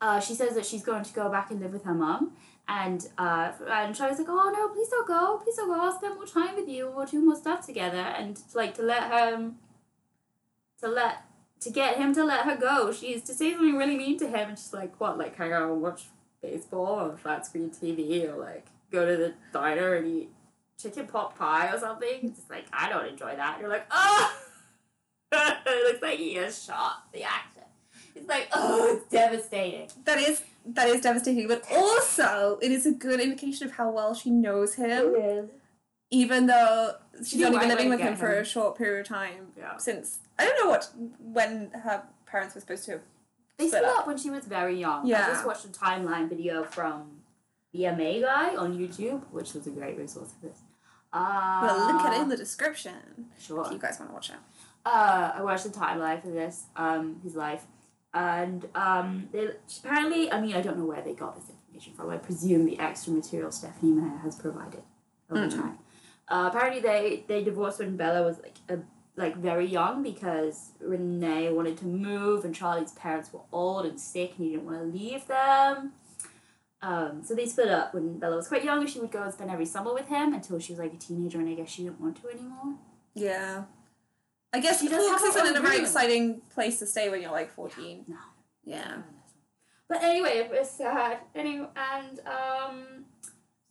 uh, 0.01 0.21
she 0.21 0.35
says 0.35 0.55
that 0.55 0.65
she's 0.67 0.83
going 0.83 1.05
to 1.05 1.13
go 1.13 1.29
back 1.29 1.51
and 1.51 1.61
live 1.61 1.73
with 1.73 1.85
her 1.85 1.95
mom. 1.95 2.33
and 2.69 3.09
uh, 3.17 3.53
and 3.69 3.95
Charlie's 3.95 4.19
like, 4.19 4.29
oh 4.29 4.51
no, 4.55 4.69
please 4.69 4.89
don't 4.89 5.09
go, 5.09 5.41
please 5.43 5.57
don't 5.57 5.69
go. 5.69 5.81
I'll 5.81 5.97
spend 5.97 6.17
more 6.17 6.27
time 6.27 6.55
with 6.57 6.69
you. 6.69 6.93
We'll 6.95 7.07
do 7.07 7.25
more 7.25 7.37
stuff 7.37 7.67
together, 7.67 7.97
and 7.97 8.39
like 8.55 8.75
to 8.75 8.83
let 8.83 9.05
her, 9.11 9.53
to 10.81 10.89
let 10.89 11.25
to 11.61 11.71
get 11.71 11.97
him 11.97 12.15
to 12.15 12.25
let 12.25 12.45
her 12.45 12.57
go. 12.57 12.93
She's 12.93 13.23
to 13.25 13.35
say 13.35 13.53
something 13.53 13.77
really 13.77 13.97
mean 13.97 14.19
to 14.19 14.29
him, 14.29 14.51
and 14.51 14.59
she's 14.59 14.73
like, 14.73 15.01
what, 15.01 15.19
like 15.19 15.37
hang 15.37 15.53
out 15.53 15.71
and 15.71 15.83
watch 15.83 16.05
baseball 16.43 17.01
on 17.01 17.17
flat 17.17 17.47
screen 17.47 17.71
TV, 17.71 18.29
or 18.29 18.37
like 18.37 18.67
go 18.93 19.07
to 19.07 19.17
the 19.17 19.35
diner 19.53 19.95
and 19.95 20.07
eat 20.07 20.31
chicken 20.81 21.07
pot 21.07 21.37
pie 21.37 21.73
or 21.73 21.79
something. 21.79 22.21
It's 22.23 22.49
like, 22.49 22.67
I 22.73 22.89
don't 22.89 23.07
enjoy 23.07 23.35
that. 23.35 23.55
And 23.55 23.63
you're 23.63 23.71
like, 23.71 23.87
oh! 23.91 24.39
it 25.33 25.85
looks 25.85 26.03
like 26.03 26.19
he 26.19 26.35
has 26.35 26.63
shot 26.63 27.05
the 27.13 27.23
actor. 27.25 27.58
It's 28.21 28.29
like, 28.29 28.49
oh, 28.53 28.97
it's 28.97 29.11
devastating. 29.11 29.89
That 30.05 30.19
is 30.19 30.43
that 30.67 30.89
is 30.89 31.01
devastating, 31.01 31.49
but 31.49 31.63
also 31.71 32.59
it 32.61 32.71
is 32.71 32.85
a 32.87 32.93
good 32.93 33.21
indication 33.21 33.67
of 33.67 33.73
how 33.75 33.91
well 33.91 34.15
she 34.15 34.31
knows 34.31 34.75
him, 34.75 35.15
is. 35.15 35.49
even 36.11 36.47
though 36.47 36.95
she's 37.27 37.43
only 37.43 37.59
been 37.59 37.69
living 37.69 37.89
with 37.89 37.99
get 38.01 38.09
him 38.13 38.17
for 38.17 38.33
a 38.39 38.45
short 38.45 38.77
period 38.77 39.01
of 39.03 39.07
time. 39.09 39.49
Yeah. 39.57 39.77
Since 39.79 40.19
I 40.39 40.45
don't 40.45 40.59
know 40.65 40.71
what 40.71 40.91
when 41.21 41.71
her 41.85 42.03
parents 42.27 42.55
were 42.55 42.61
supposed 42.61 42.85
to. 42.87 43.01
They 43.57 43.67
Split 43.67 43.85
up. 43.85 44.01
up 44.01 44.07
when 44.07 44.17
she 44.19 44.31
was 44.31 44.45
very 44.45 44.79
young. 44.79 45.05
Yeah. 45.07 45.25
I 45.25 45.31
just 45.31 45.45
watched 45.47 45.65
a 45.65 45.69
timeline 45.69 46.29
video 46.29 46.63
from 46.63 47.23
the 47.73 47.87
MA 47.91 48.21
guy 48.21 48.55
on 48.57 48.79
YouTube, 48.79 49.23
which 49.33 49.53
was 49.55 49.67
a 49.67 49.71
great 49.71 49.99
resource 49.99 50.31
for 50.41 50.47
this. 50.47 50.59
Uh, 51.13 51.61
We'll 51.63 51.87
link 51.97 52.07
it 52.07 52.21
in 52.23 52.29
the 52.29 52.37
description 52.37 52.93
Sure. 53.41 53.65
if 53.67 53.73
you 53.73 53.79
guys 53.79 53.99
want 53.99 54.11
to 54.11 54.15
watch 54.15 54.31
it. 54.31 54.37
uh, 54.87 55.33
I 55.35 55.43
watched 55.43 55.65
the 55.65 55.71
timeline 55.71 56.21
for 56.23 56.29
this, 56.31 56.65
um, 56.77 57.19
his 57.25 57.35
life, 57.35 57.65
and 58.15 58.67
um, 58.75 59.29
they 59.33 59.49
apparently, 59.85 60.31
I 60.33 60.41
mean, 60.41 60.55
I 60.55 60.61
don't 60.63 60.79
know 60.79 60.85
where 60.87 61.03
they 61.03 61.15
got 61.15 61.37
this 61.37 61.51
information 61.51 61.93
from. 61.95 62.11
I 62.11 62.17
presume 62.17 62.65
the 62.65 62.79
extra 62.79 63.13
material 63.13 63.51
Stephenie 63.53 63.93
Meyer 63.93 64.19
has 64.19 64.37
provided 64.37 64.83
over 65.31 65.47
Mhm. 65.47 65.51
time. 65.55 65.79
Uh, 66.29 66.51
apparently, 66.53 66.81
they 66.81 67.25
they 67.27 67.43
divorced 67.45 67.79
when 67.79 67.97
Bella 67.97 68.23
was 68.25 68.39
like 68.43 68.57
a, 68.69 68.79
like 69.17 69.37
very 69.37 69.67
young 69.67 70.03
because 70.03 70.73
Renee 70.81 71.51
wanted 71.53 71.77
to 71.79 71.87
move, 71.87 72.45
and 72.45 72.55
Charlie's 72.55 72.93
parents 72.93 73.33
were 73.33 73.41
old 73.53 73.87
and 73.87 73.99
sick, 74.01 74.35
and 74.37 74.47
he 74.47 74.53
didn't 74.53 74.67
want 74.67 74.79
to 74.79 74.85
leave 74.99 75.27
them. 75.27 75.93
Um, 76.81 77.23
so 77.25 77.35
they 77.35 77.47
split 77.47 77.69
up 77.71 77.93
when 77.95 78.19
Bella 78.21 78.37
was 78.37 78.47
quite 78.47 78.63
young. 78.65 78.79
And 78.81 78.89
she 78.89 79.01
would 79.01 79.11
go 79.11 79.23
and 79.23 79.33
spend 79.33 79.51
every 79.51 79.67
summer 79.67 79.93
with 79.93 80.07
him 80.07 80.33
until 80.33 80.59
she 80.61 80.73
was 80.73 80.79
like 80.79 80.93
a 80.95 80.97
teenager, 80.97 81.39
and 81.41 81.49
I 81.49 81.55
guess 81.55 81.69
she 81.71 81.83
didn't 81.85 82.01
want 82.01 82.21
to 82.23 82.29
anymore. 82.29 82.75
Yeah. 83.15 83.65
I 84.53 84.61
guess 84.61 84.81
She 84.81 84.89
does 84.89 85.07
Forks 85.07 85.23
have 85.23 85.35
her 85.35 85.41
isn't 85.43 85.57
own 85.57 85.63
a 85.63 85.67
very 85.67 85.77
room. 85.77 85.85
exciting 85.85 86.41
place 86.55 86.79
to 86.79 86.87
stay 86.87 87.09
when 87.11 87.21
you're 87.21 87.31
like 87.33 87.51
14. 87.53 88.05
No. 88.09 88.17
Yeah. 88.65 88.97
But 89.89 90.03
anyway, 90.03 90.39
it 90.39 90.51
was 90.51 90.71
sad. 90.71 91.19
Anyway, 91.35 91.67
and 91.77 92.21
um, 92.27 93.05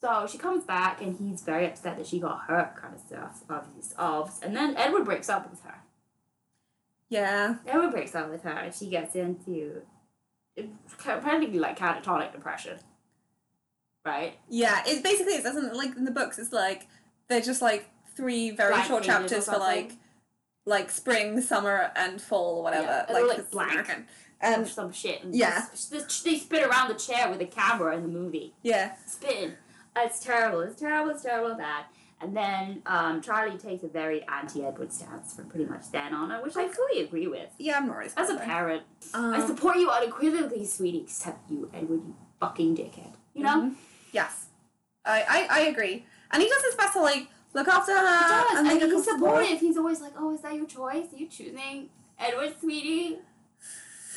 so 0.01 0.27
she 0.27 0.37
comes 0.37 0.63
back, 0.63 1.01
and 1.01 1.15
he's 1.17 1.41
very 1.43 1.65
upset 1.67 1.97
that 1.97 2.07
she 2.07 2.19
got 2.19 2.41
hurt, 2.47 2.75
kind 2.75 2.93
of 2.95 2.99
stuff, 3.01 3.43
obvious, 3.49 3.93
obs. 3.97 4.39
And 4.41 4.55
then 4.55 4.75
Edward 4.77 5.05
breaks 5.05 5.29
up 5.29 5.49
with 5.49 5.61
her. 5.61 5.75
Yeah. 7.09 7.55
Edward 7.67 7.91
breaks 7.91 8.15
up 8.15 8.29
with 8.29 8.43
her, 8.43 8.49
and 8.51 8.73
she 8.73 8.87
gets 8.89 9.15
into 9.15 9.81
apparently 11.05 11.59
like 11.59 11.77
catatonic 11.77 12.31
depression. 12.31 12.77
Right. 14.05 14.37
Yeah, 14.49 14.81
it's 14.85 15.01
basically 15.01 15.33
it 15.33 15.43
doesn't 15.43 15.75
like 15.75 15.95
in 15.95 16.05
the 16.05 16.11
books. 16.11 16.39
It's 16.39 16.53
like 16.53 16.87
they're 17.27 17.41
just 17.41 17.61
like 17.61 17.89
three 18.15 18.51
very 18.51 18.73
Blank 18.73 18.87
short 18.87 19.03
chapters 19.03 19.45
for 19.45 19.57
like 19.57 19.93
like 20.67 20.89
spring, 20.91 21.41
summer, 21.41 21.91
and 21.95 22.21
fall 22.21 22.57
or 22.59 22.63
whatever. 22.63 23.05
Yeah, 23.07 23.13
like, 23.13 23.27
like, 23.27 23.37
it's 23.39 23.49
blank. 23.49 23.71
American. 23.71 24.01
Or 24.39 24.49
And 24.49 24.67
some 24.67 24.91
shit. 24.91 25.23
And 25.23 25.33
yeah. 25.33 25.65
just- 25.71 26.23
they 26.25 26.37
spin 26.37 26.63
around 26.63 26.89
the 26.89 26.93
chair 26.93 27.29
with 27.31 27.41
a 27.41 27.45
camera 27.47 27.95
in 27.95 28.03
the 28.03 28.07
movie. 28.09 28.53
yeah, 28.61 28.93
spin. 29.07 29.55
It's 29.95 30.19
terrible. 30.19 30.59
It's 30.61 30.79
terrible. 30.79 31.09
It's 31.11 31.23
terrible. 31.23 31.55
Bad. 31.55 31.85
And 32.21 32.35
then 32.35 32.81
um, 32.85 33.21
Charlie 33.21 33.57
takes 33.57 33.83
a 33.83 33.87
very 33.87 34.23
anti-Edward 34.27 34.91
stance 34.91 35.33
from 35.33 35.45
pretty 35.49 35.65
much 35.65 35.89
then 35.91 36.13
on, 36.13 36.29
which 36.43 36.55
I 36.55 36.67
fully 36.67 37.01
agree 37.03 37.27
with. 37.27 37.49
yeah, 37.57 37.77
I'm 37.77 37.87
not. 37.87 38.07
As 38.17 38.29
a 38.29 38.37
parent, 38.37 38.83
um, 39.13 39.33
I 39.33 39.45
support 39.45 39.77
you 39.77 39.89
unequivocally, 39.89 40.65
sweetie. 40.65 41.01
Except 41.01 41.49
you, 41.49 41.69
Edward, 41.73 42.01
you 42.05 42.15
fucking 42.39 42.75
dickhead. 42.77 43.13
You 43.33 43.43
know. 43.43 43.57
Mhm. 43.61 43.75
Yes, 44.11 44.47
I, 45.05 45.23
I 45.29 45.47
I 45.49 45.59
agree. 45.67 46.05
And 46.31 46.41
he 46.43 46.49
does 46.49 46.63
his 46.63 46.75
best 46.75 46.93
to 46.93 47.01
like 47.01 47.27
look 47.53 47.67
after 47.67 47.93
her. 47.93 47.99
He 47.99 48.29
does, 48.29 48.59
and 48.59 48.67
and, 48.67 48.91
he's 48.91 49.03
supportive. 49.03 49.59
He's 49.59 49.77
always 49.77 50.01
like, 50.01 50.13
"Oh, 50.17 50.33
is 50.33 50.41
that 50.41 50.53
your 50.53 50.65
choice? 50.65 51.13
Are 51.13 51.17
you 51.17 51.27
choosing 51.27 51.89
Edward, 52.19 52.55
sweetie?" 52.59 53.19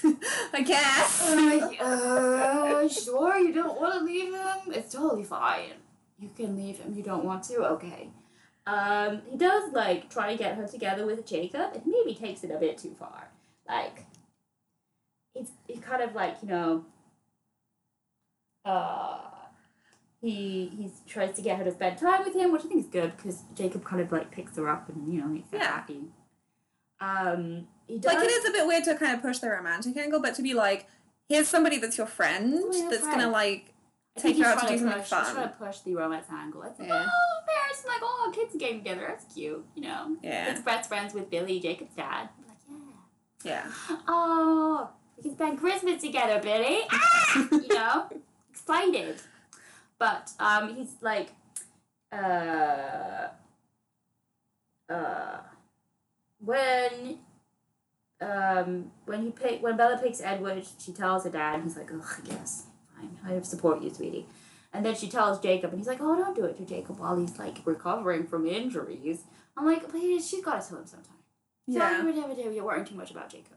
I 0.53 0.63
guess. 0.63 1.35
Like, 1.35 1.79
uh, 1.81 2.89
sure, 2.89 3.39
you 3.39 3.53
don't 3.53 3.81
want 3.81 3.99
to 3.99 4.05
leave 4.05 4.35
him? 4.35 4.73
It's 4.75 4.93
totally 4.93 5.25
fine. 5.25 5.73
You 6.19 6.31
can 6.37 6.57
leave 6.57 6.79
him, 6.79 6.95
you 6.95 7.03
don't 7.03 7.25
want 7.25 7.45
to? 7.45 7.57
Okay. 7.73 8.11
Um, 8.67 9.23
he 9.31 9.37
does, 9.37 9.73
like, 9.73 10.11
try 10.11 10.33
to 10.33 10.39
get 10.39 10.57
her 10.57 10.67
together 10.67 11.07
with 11.07 11.27
Jacob, 11.27 11.73
and 11.75 11.83
maybe 11.87 12.15
takes 12.15 12.45
it 12.45 12.51
a 12.51 12.59
bit 12.59 12.79
too 12.79 12.95
far. 12.99 13.31
Like, 13.69 14.05
it's, 15.35 15.51
it's 15.69 15.81
kind 15.81 16.03
of 16.03 16.15
like, 16.15 16.37
you 16.43 16.49
know, 16.49 16.85
uh, 18.65 19.30
he 20.21 20.71
he 20.77 20.91
tries 21.09 21.35
to 21.37 21.43
get 21.43 21.59
her 21.59 21.65
to 21.65 21.73
spend 21.73 21.99
time 21.99 22.25
with 22.25 22.35
him, 22.35 22.53
which 22.53 22.65
I 22.65 22.69
think 22.69 22.81
is 22.81 22.91
good, 22.91 23.17
because 23.17 23.43
Jacob 23.55 23.85
kind 23.85 24.03
of, 24.03 24.13
like, 24.13 24.31
picks 24.31 24.57
her 24.57 24.69
up 24.69 24.89
and, 24.89 25.13
you 25.13 25.21
know, 25.21 25.27
makes 25.29 25.51
her 25.51 25.59
Yeah. 25.59 25.67
happy. 25.73 26.01
Um, 27.01 27.67
he 27.87 27.99
does... 27.99 28.13
like 28.15 28.25
it 28.25 28.31
is 28.31 28.49
a 28.49 28.53
bit 28.53 28.67
weird 28.67 28.85
to 28.85 28.95
kind 28.97 29.15
of 29.15 29.23
push 29.23 29.39
the 29.39 29.49
romantic 29.49 29.97
angle, 29.97 30.21
but 30.21 30.35
to 30.35 30.43
be 30.43 30.53
like, 30.55 30.87
here's 31.29 31.49
somebody 31.49 31.79
that's 31.79 31.97
your 31.97 32.07
friend 32.07 32.55
Oh, 32.59 32.89
that's 32.91 33.07
gonna 33.07 33.31
like 33.31 33.73
I 34.19 34.21
take 34.21 34.37
her 34.39 34.45
out 34.45 34.61
to 34.61 34.69
do 34.69 34.79
something 34.79 34.99
push, 34.99 35.09
fun. 35.09 35.25
He's 35.25 35.35
trying 35.35 35.49
to 35.49 35.55
push 35.55 35.79
the 35.81 35.95
romance 35.95 36.27
angle. 36.31 36.63
It's 36.65 36.79
like, 36.79 36.89
Yeah. 36.89 37.07
oh, 37.09 37.41
parents 37.49 37.85
are 37.85 37.89
like, 37.89 38.01
oh, 38.03 38.33
kids 38.35 38.55
are 38.55 38.59
getting 38.59 38.79
together. 38.79 39.05
That's 39.09 39.33
cute. 39.33 39.65
You 39.75 39.83
know, 39.83 40.17
yeah, 40.23 40.51
It's 40.53 40.61
best 40.61 40.89
friends 40.91 41.15
with 41.15 41.31
Billy, 41.31 41.59
Jacob's 41.61 41.95
dad. 41.95 42.29
I'm 42.39 42.49
like, 42.49 42.59
yeah. 43.45 43.65
yeah. 43.89 43.97
Oh, 44.07 44.91
we 45.17 45.23
can 45.23 45.33
spend 45.33 45.59
Christmas 45.59 46.03
together, 46.03 46.39
Billy. 46.43 46.81
Ah! 46.91 47.49
you 47.51 47.69
know, 47.69 48.07
excited. 48.51 49.21
But 50.01 50.33
um, 50.41 50.75
he's 50.75 50.97
like, 51.03 51.29
uh, 52.11 53.29
uh, 54.89 55.39
when 56.45 57.19
um 58.21 58.91
when 59.05 59.23
he 59.23 59.31
pick 59.31 59.63
when 59.63 59.77
Bella 59.77 59.99
picks 60.03 60.21
Edward, 60.21 60.65
she 60.83 60.93
tells 60.93 61.25
her 61.25 61.31
dad, 61.31 61.57
and 61.57 61.65
he's 61.65 61.77
like, 61.77 61.91
oh, 61.93 62.17
yes, 62.25 62.65
fine, 62.97 63.17
I 63.25 63.41
support 63.43 63.83
you, 63.83 63.91
sweetie. 63.95 64.27
And 64.73 64.85
then 64.85 64.95
she 64.95 65.09
tells 65.09 65.41
Jacob, 65.41 65.71
and 65.71 65.81
he's 65.81 65.89
like, 65.89 66.01
"Oh, 66.01 66.17
don't 66.17 66.35
do 66.35 66.45
it 66.45 66.57
to 66.59 66.65
Jacob 66.65 67.01
while 67.01 67.17
he's 67.17 67.39
like 67.39 67.59
recovering 67.65 68.27
from 68.27 68.47
injuries." 68.47 69.25
I'm 69.57 69.67
like, 69.67 69.91
"But 69.91 70.01
she's 70.01 70.45
got 70.45 70.63
to 70.63 70.69
tell 70.69 70.79
him 70.79 70.87
sometime." 70.87 71.17
Yeah. 71.67 72.01
So 72.03 72.51
you're 72.51 72.65
worrying 72.65 72.85
too 72.85 72.95
much 72.95 73.11
about 73.11 73.31
Jacob. 73.31 73.57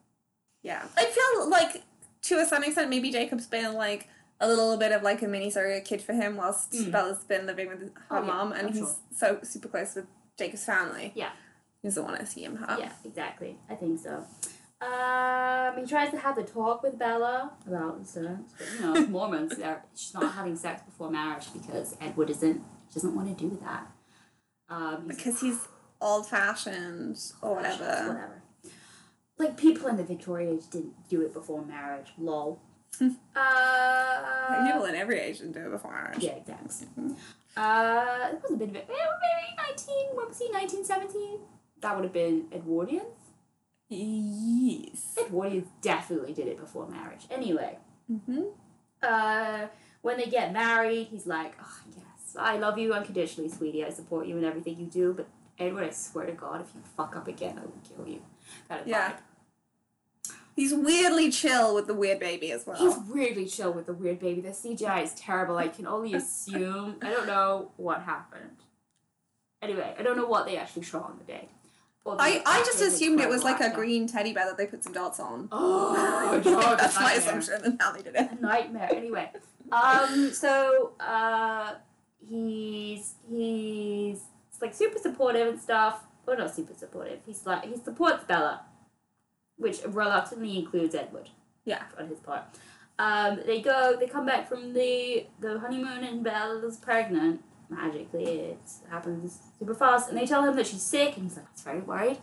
Yeah. 0.63 0.81
I 0.97 1.05
feel 1.05 1.49
like 1.49 1.83
to 2.23 2.39
a 2.39 2.45
certain 2.45 2.65
extent 2.65 2.89
maybe 2.89 3.11
Jacob's 3.11 3.45
been 3.45 3.73
like 3.73 4.07
a 4.39 4.47
little 4.47 4.77
bit 4.77 4.91
of 4.91 5.03
like 5.03 5.21
a 5.21 5.27
mini 5.27 5.49
surrogate 5.49 5.85
kid 5.85 6.01
for 6.01 6.13
him 6.13 6.35
whilst 6.37 6.71
Mm. 6.73 6.91
Bella's 6.91 7.23
been 7.23 7.45
living 7.45 7.67
with 7.69 7.79
her 7.81 7.91
Oh, 8.11 8.19
yeah, 8.21 8.25
mom 8.27 8.51
and 8.51 8.69
he's 8.69 8.79
sure. 8.79 8.95
so 9.15 9.39
super 9.43 9.67
close 9.69 9.95
with 9.95 10.05
Jacob's 10.37 10.65
family. 10.65 11.11
Yeah. 11.15 11.29
He 11.81 11.87
doesn't 11.87 12.03
want 12.03 12.19
to 12.19 12.25
see 12.25 12.43
him 12.43 12.55
hurt. 12.57 12.79
Yeah, 12.79 12.91
exactly. 13.05 13.57
I 13.69 13.75
think 13.75 13.99
so. 13.99 14.25
Um, 14.81 15.77
he 15.77 15.85
tries 15.85 16.11
to 16.11 16.17
have 16.17 16.35
the 16.35 16.43
talk 16.43 16.83
with 16.83 16.99
Bella 16.99 17.51
about 17.65 18.05
sex, 18.05 18.27
but 18.57 18.67
you 18.73 18.81
know, 18.81 19.07
Mormons, 19.07 19.55
they're 19.57 19.83
she's 19.95 20.13
not 20.13 20.33
having 20.33 20.55
sex 20.57 20.81
before 20.83 21.09
marriage 21.09 21.45
because 21.53 21.95
Edward 22.01 22.29
isn't 22.29 22.61
doesn't 22.93 23.15
want 23.15 23.29
to 23.37 23.43
do 23.49 23.57
that. 23.63 23.87
Um, 24.69 25.05
he's 25.07 25.15
Because 25.17 25.39
he's 25.41 25.67
old 26.01 26.27
fashioned 26.27 27.17
or 27.41 27.55
whatever. 27.55 27.83
whatever. 27.85 28.41
Like 29.37 29.57
people 29.57 29.87
in 29.87 29.95
the 29.97 30.03
Victoria 30.03 30.51
age 30.51 30.69
didn't 30.69 30.93
do 31.09 31.21
it 31.21 31.33
before 31.33 31.63
marriage. 31.65 32.09
Lol. 32.17 32.59
uh, 33.35 34.65
People 34.65 34.85
in 34.85 34.95
every 34.95 35.19
age 35.19 35.39
do 35.39 35.45
it 35.47 35.71
before 35.71 35.91
marriage. 35.91 36.23
yeah, 36.23 36.31
exactly. 36.33 36.87
Uh, 37.55 38.29
it 38.31 38.41
was 38.41 38.51
a 38.51 38.57
bit 38.57 38.69
of 38.69 38.75
it. 38.75 38.87
Maybe 38.87 39.55
nineteen. 39.57 40.05
What 40.15 40.29
was 40.29 40.39
he? 40.39 40.49
Nineteen 40.51 40.83
seventeen. 40.85 41.39
That 41.81 41.95
would 41.95 42.03
have 42.05 42.13
been 42.13 42.45
Edwardians. 42.51 43.03
Yes. 43.89 45.15
Edwardians 45.19 45.67
definitely 45.81 46.33
did 46.33 46.47
it 46.47 46.59
before 46.59 46.87
marriage. 46.87 47.25
Anyway, 47.29 47.77
Mm-hmm. 48.11 48.41
uh, 49.01 49.67
when 50.01 50.17
they 50.17 50.25
get 50.25 50.51
married, 50.51 51.07
he's 51.09 51.25
like, 51.25 51.53
oh, 51.61 51.77
yes, 51.95 52.35
I 52.37 52.57
love 52.57 52.77
you 52.77 52.93
unconditionally, 52.93 53.49
sweetie. 53.49 53.85
I 53.85 53.89
support 53.91 54.27
you 54.27 54.37
in 54.37 54.43
everything 54.43 54.77
you 54.79 54.87
do. 54.87 55.13
But 55.13 55.27
Edward, 55.57 55.85
I 55.85 55.89
swear 55.91 56.25
to 56.25 56.31
God, 56.33 56.61
if 56.61 56.67
you 56.75 56.81
fuck 56.97 57.15
up 57.15 57.27
again, 57.27 57.57
I 57.57 57.61
will 57.61 57.81
kill 57.95 58.07
you. 58.13 58.21
Kind 58.67 58.81
of 58.81 58.87
Yeah. 58.87 59.11
vibe. 59.11 59.15
He's 60.55 60.73
weirdly 60.73 61.31
chill 61.31 61.73
with 61.73 61.87
the 61.87 61.93
weird 61.93 62.19
baby 62.19 62.51
as 62.51 62.67
well. 62.67 62.77
He's 62.77 62.97
weirdly 63.09 63.45
chill 63.47 63.71
with 63.73 63.87
the 63.87 63.93
weird 63.93 64.19
baby. 64.19 64.41
The 64.41 64.49
CGI 64.49 65.03
is 65.03 65.13
terrible. 65.15 65.57
I 65.57 65.67
can 65.67 65.87
only 65.87 66.13
assume. 66.13 66.97
I 67.01 67.09
don't 67.09 67.25
know 67.27 67.71
what 67.77 68.01
happened. 68.01 68.57
Anyway, 69.61 69.95
I 69.97 70.03
don't 70.03 70.17
know 70.17 70.27
what 70.27 70.45
they 70.45 70.57
actually 70.57 70.83
shot 70.83 71.05
on 71.05 71.17
the 71.17 71.23
day. 71.23 71.49
I, 72.05 72.41
I 72.45 72.59
just 72.65 72.81
assumed 72.81 73.21
it 73.21 73.29
was 73.29 73.43
like 73.45 73.61
a 73.61 73.73
green 73.73 74.07
teddy 74.07 74.33
bear 74.33 74.45
that 74.45 74.57
they 74.57 74.67
put 74.67 74.83
some 74.83 74.91
dots 74.93 75.19
on. 75.19 75.47
Oh 76.25 76.41
god, 76.43 76.79
That's 76.79 76.95
my 76.99 77.13
assumption 77.13 77.61
and 77.63 77.81
how 77.81 77.91
they 77.93 78.01
did 78.01 78.15
it. 78.15 78.31
a 78.31 78.41
nightmare. 78.41 78.89
Anyway, 78.91 79.29
um, 79.71 80.31
so 80.33 80.93
uh, 80.99 81.75
he's 82.27 83.15
he's 83.29 84.19
like 84.61 84.73
super 84.73 84.97
supportive 84.99 85.47
and 85.47 85.61
stuff. 85.61 86.01
Well, 86.25 86.37
not 86.37 86.53
super 86.55 86.73
supportive. 86.73 87.19
He's 87.25 87.45
like 87.45 87.63
he 87.65 87.77
supports 87.77 88.23
Bella, 88.25 88.61
which 89.57 89.79
reluctantly 89.85 90.57
includes 90.57 90.95
Edward. 90.95 91.29
Yeah. 91.65 91.83
on 91.97 92.07
his 92.07 92.19
part. 92.19 92.43
Um, 92.99 93.39
they 93.45 93.61
go. 93.61 93.95
They 93.99 94.07
come 94.07 94.25
back 94.25 94.47
from 94.47 94.73
the 94.73 95.25
the 95.39 95.59
honeymoon, 95.59 96.03
and 96.03 96.23
Bella's 96.23 96.77
pregnant. 96.77 97.41
Magically, 97.69 98.25
it 98.25 98.59
happens 98.89 99.39
super 99.57 99.73
fast, 99.73 100.09
and 100.09 100.17
they 100.17 100.27
tell 100.27 100.43
him 100.43 100.55
that 100.57 100.67
she's 100.67 100.83
sick, 100.83 101.15
and 101.15 101.23
he's 101.23 101.35
like, 101.37 101.45
"That's 101.45 101.63
very 101.63 101.79
worried." 101.79 102.17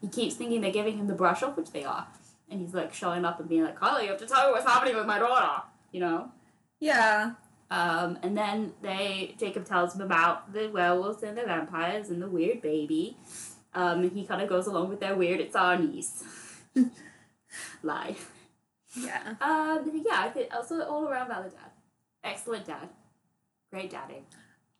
He 0.00 0.08
keeps 0.08 0.34
thinking 0.34 0.60
they're 0.62 0.72
giving 0.72 0.98
him 0.98 1.06
the 1.06 1.14
brush 1.14 1.42
off, 1.44 1.56
which 1.56 1.70
they 1.70 1.84
are, 1.84 2.08
and 2.50 2.60
he's 2.60 2.74
like 2.74 2.92
showing 2.92 3.24
up 3.24 3.38
and 3.38 3.48
being 3.48 3.62
like, 3.62 3.76
"Carla, 3.76 4.02
you 4.02 4.08
have 4.08 4.18
to 4.18 4.26
tell 4.26 4.46
me 4.48 4.52
what's 4.52 4.66
happening 4.66 4.96
with 4.96 5.06
my 5.06 5.18
daughter," 5.20 5.62
you 5.92 6.00
know. 6.00 6.32
Yeah. 6.80 7.32
Um, 7.70 8.18
and 8.22 8.36
then 8.36 8.72
they 8.82 9.34
Jacob 9.38 9.64
tells 9.64 9.94
him 9.94 10.00
about 10.00 10.52
the 10.52 10.68
werewolves 10.68 11.22
and 11.22 11.36
the 11.36 11.44
vampires 11.44 12.10
and 12.10 12.20
the 12.20 12.28
weird 12.28 12.62
baby. 12.62 13.16
Um, 13.74 14.00
and 14.00 14.12
he 14.12 14.24
kind 14.24 14.40
of 14.42 14.48
goes 14.48 14.66
along 14.66 14.88
with 14.88 15.00
their 15.00 15.14
weird. 15.14 15.40
It's 15.40 15.54
our 15.54 15.78
niece. 15.78 16.24
Lie. 17.82 18.16
Yeah. 18.94 19.34
Um, 19.40 19.90
yeah, 20.06 20.20
I 20.20 20.30
think 20.30 20.54
also 20.54 20.80
all 20.82 21.06
around 21.08 21.28
valid 21.28 21.52
dad. 21.52 21.70
Excellent 22.24 22.66
dad. 22.66 22.88
Great 23.72 23.90
daddy. 23.90 24.22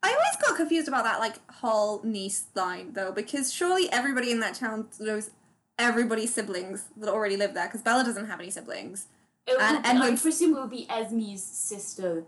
I 0.03 0.09
always 0.11 0.47
got 0.47 0.57
confused 0.57 0.89
about 0.89 1.05
that 1.05 1.19
like 1.21 1.37
whole 1.51 2.01
niece 2.05 2.45
line 2.55 2.93
though, 2.93 3.13
because 3.13 3.53
surely 3.53 3.91
everybody 3.93 4.31
in 4.31 4.41
that 4.41 4.55
town 4.55 4.89
knows 5.01 5.31
everybody's 5.79 6.33
siblings 6.33 6.85
that 6.97 7.09
already 7.09 7.37
live 7.37 7.55
there, 7.55 7.67
because 7.67 7.83
Bella 7.83 8.05
doesn't 8.05 8.27
have 8.27 8.41
any 8.41 8.51
siblings. 8.51 9.07
It 9.47 9.57
And 9.61 9.77
would, 9.79 9.87
I 9.87 9.91
Edward's- 9.95 10.23
presume 10.23 10.57
it 10.57 10.61
would 10.61 10.71
be 10.71 10.87
Esme's 10.89 11.43
sister. 11.43 12.25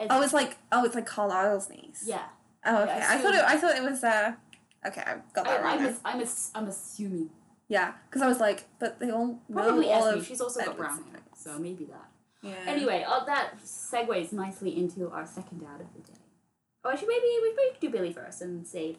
Es- 0.00 0.08
Oh, 0.10 0.22
it's 0.22 0.32
like 0.32 0.56
oh, 0.72 0.84
it's 0.84 0.94
like 0.94 1.06
Carlisle's 1.06 1.68
niece. 1.70 2.04
yeah. 2.06 2.24
Oh, 2.64 2.82
okay. 2.82 2.96
Yeah, 2.98 3.06
I 3.10 3.18
thought 3.18 3.34
it. 3.34 3.44
I 3.44 3.56
thought 3.56 3.76
it 3.76 3.82
was. 3.82 4.02
uh 4.04 4.32
Okay, 4.86 5.00
I 5.00 5.16
got 5.34 5.46
I, 5.46 5.50
that 5.50 5.62
wrong. 5.62 5.72
I'm, 5.78 5.82
now. 5.82 5.88
ass- 5.90 6.00
I'm, 6.04 6.20
ass- 6.20 6.50
I'm 6.54 6.66
assuming. 6.68 7.30
Yeah, 7.68 7.92
because 8.08 8.22
I 8.22 8.28
was 8.28 8.40
like, 8.40 8.66
but 8.78 8.98
they 8.98 9.10
all 9.10 9.40
Probably 9.52 9.86
know 9.86 9.92
all 9.92 10.06
of 10.06 10.26
She's 10.26 10.40
also 10.40 10.64
got 10.64 10.76
brown 10.76 11.04
hair, 11.10 11.20
so 11.36 11.58
maybe 11.58 11.84
that. 11.84 12.08
Yeah. 12.42 12.54
Anyway, 12.66 13.04
uh, 13.06 13.24
that 13.24 13.58
segues 13.62 14.32
nicely 14.32 14.76
into 14.76 15.10
our 15.10 15.26
second 15.26 15.60
dad 15.60 15.80
of 15.80 15.92
the 15.94 16.12
day. 16.12 16.18
Oh, 16.84 16.90
actually, 16.90 17.08
maybe 17.08 17.26
we 17.42 17.54
maybe 17.56 17.76
do 17.80 17.90
Billy 17.90 18.12
first 18.12 18.40
and 18.40 18.66
save. 18.66 18.96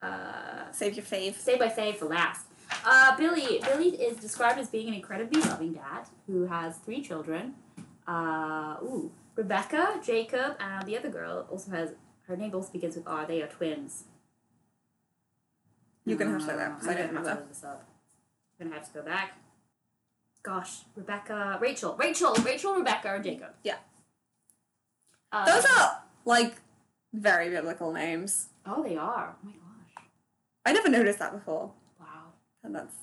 Uh, 0.00 0.70
save 0.70 0.94
your 0.94 1.04
fave. 1.04 1.34
save 1.34 1.58
my 1.58 1.68
save 1.68 1.96
for 1.96 2.06
last. 2.06 2.46
Uh, 2.84 3.16
Billy 3.16 3.60
Billy 3.64 3.88
is 3.88 4.18
described 4.18 4.58
as 4.58 4.68
being 4.68 4.88
an 4.88 4.94
incredibly 4.94 5.40
loving 5.42 5.72
dad 5.72 6.04
who 6.26 6.46
has 6.46 6.76
three 6.76 7.02
children. 7.02 7.54
Uh, 8.06 8.76
ooh, 8.82 9.10
Rebecca, 9.34 10.00
Jacob, 10.04 10.56
and 10.60 10.86
the 10.86 10.96
other 10.96 11.08
girl 11.08 11.46
also 11.50 11.70
has 11.72 11.90
her 12.28 12.36
name 12.36 12.54
also 12.54 12.70
begins 12.72 12.94
with 12.94 13.08
R. 13.08 13.26
They 13.26 13.42
are 13.42 13.48
twins. 13.48 14.04
Have 16.06 16.18
to 16.18 16.24
look 16.24 16.46
that 16.46 16.74
because 16.78 16.88
I 16.88 16.94
don't 16.94 16.96
gonna 16.96 16.98
have 17.00 17.08
to 17.10 17.16
remember. 17.18 17.30
look 17.40 17.48
this 17.48 17.64
up. 17.64 17.88
I'm 18.60 18.66
gonna 18.68 18.78
have 18.80 18.92
to 18.92 18.98
go 18.98 19.04
back. 19.04 19.32
Gosh, 20.42 20.78
Rebecca, 20.96 21.58
Rachel, 21.60 21.96
Rachel, 21.98 22.34
Rachel, 22.44 22.74
Rebecca, 22.74 23.14
and 23.14 23.24
Jacob. 23.24 23.50
Yeah. 23.62 23.76
Um, 25.32 25.44
Those 25.46 25.64
are 25.66 26.02
like 26.24 26.54
very 27.12 27.50
biblical 27.50 27.92
names. 27.92 28.48
Oh, 28.66 28.82
they 28.82 28.96
are. 28.96 29.36
Oh 29.36 29.46
my 29.46 29.52
gosh. 29.52 30.04
I 30.66 30.72
never 30.72 30.88
noticed 30.88 31.18
that 31.18 31.32
before, 31.32 31.72
Wow. 31.98 32.06
and 32.64 32.74
that's 32.74 32.94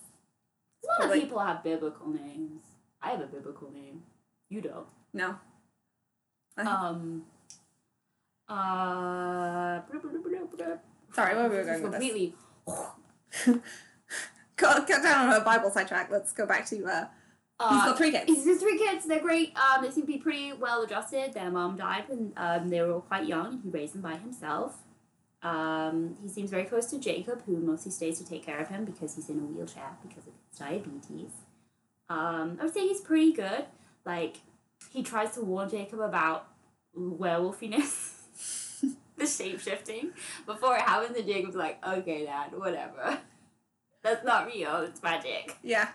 A 0.84 0.88
lot 0.88 0.98
Probably- 1.00 1.18
of 1.20 1.24
people 1.26 1.40
have 1.40 1.64
biblical 1.64 2.08
names. 2.08 2.62
I 3.02 3.12
have 3.12 3.22
a 3.22 3.28
biblical 3.28 3.72
name. 3.72 4.04
You 4.50 4.62
don't. 4.62 4.88
no. 5.14 5.36
Um. 6.58 7.26
Uh. 8.50 9.82
Sorry, 11.14 11.36
where 11.36 11.50
were 11.50 11.58
we 11.58 11.64
going 11.64 11.68
with 11.68 11.70
this? 11.70 11.82
completely. 11.82 12.36
Go, 14.58 14.84
go 14.86 15.02
down 15.04 15.30
on 15.30 15.40
a 15.40 15.44
Bible 15.46 15.70
sidetrack. 15.70 16.10
Let's 16.12 16.34
go 16.34 16.46
back 16.48 16.66
to 16.70 16.84
uh, 16.86 17.06
Uh, 17.60 17.74
he's 17.76 17.84
got 17.86 17.98
three 17.98 18.12
kids. 18.12 18.26
He's 18.26 18.46
got 18.46 18.60
three 18.60 18.78
kids. 18.80 19.06
They're 19.06 19.20
great. 19.20 19.54
Um, 19.56 19.84
they 19.84 19.92
seem 19.92 20.04
to 20.04 20.08
be 20.08 20.18
pretty 20.18 20.54
well 20.54 20.82
adjusted. 20.82 21.34
Their 21.34 21.52
mom 21.52 21.78
died 21.78 22.06
when 22.08 22.34
um, 22.38 22.70
they 22.70 22.82
were 22.82 22.94
all 22.94 23.02
quite 23.02 23.28
young, 23.28 23.46
and 23.54 23.62
he 23.64 23.70
raised 23.70 23.94
them 23.94 24.02
by 24.02 24.16
himself. 24.16 24.78
Um, 25.44 26.18
he 26.24 26.28
seems 26.28 26.50
very 26.50 26.64
close 26.66 26.88
to 26.88 27.00
Jacob, 27.00 27.44
who 27.46 27.58
mostly 27.58 27.92
stays 27.92 28.18
to 28.18 28.26
take 28.26 28.44
care 28.44 28.60
of 28.60 28.68
him 28.68 28.84
because 28.86 29.16
he's 29.16 29.30
in 29.30 29.38
a 29.38 29.42
wheelchair 29.42 29.98
because 30.02 30.26
of 30.26 30.34
his 30.50 30.58
diabetes. 30.60 31.32
Um, 32.10 32.58
I 32.60 32.66
would 32.66 32.74
say 32.74 32.88
he's 32.88 33.02
pretty 33.02 33.34
good. 33.34 33.66
Like, 34.06 34.38
he 34.92 35.04
tries 35.04 35.36
to 35.36 35.42
warn 35.42 35.70
Jacob 35.70 36.00
about 36.00 36.48
werewolfiness, 36.98 38.14
the 39.18 39.26
shape 39.26 39.60
shifting, 39.60 40.12
before 40.46 40.78
it 40.78 40.84
the 40.86 41.34
and 41.34 41.48
was 41.48 41.56
like, 41.56 41.86
okay, 41.86 42.26
dad, 42.26 42.52
whatever. 42.58 43.20
That's 44.04 44.24
not 44.24 44.48
real, 44.48 44.78
it's 44.78 45.02
magic. 45.02 45.56
Yeah. 45.64 45.90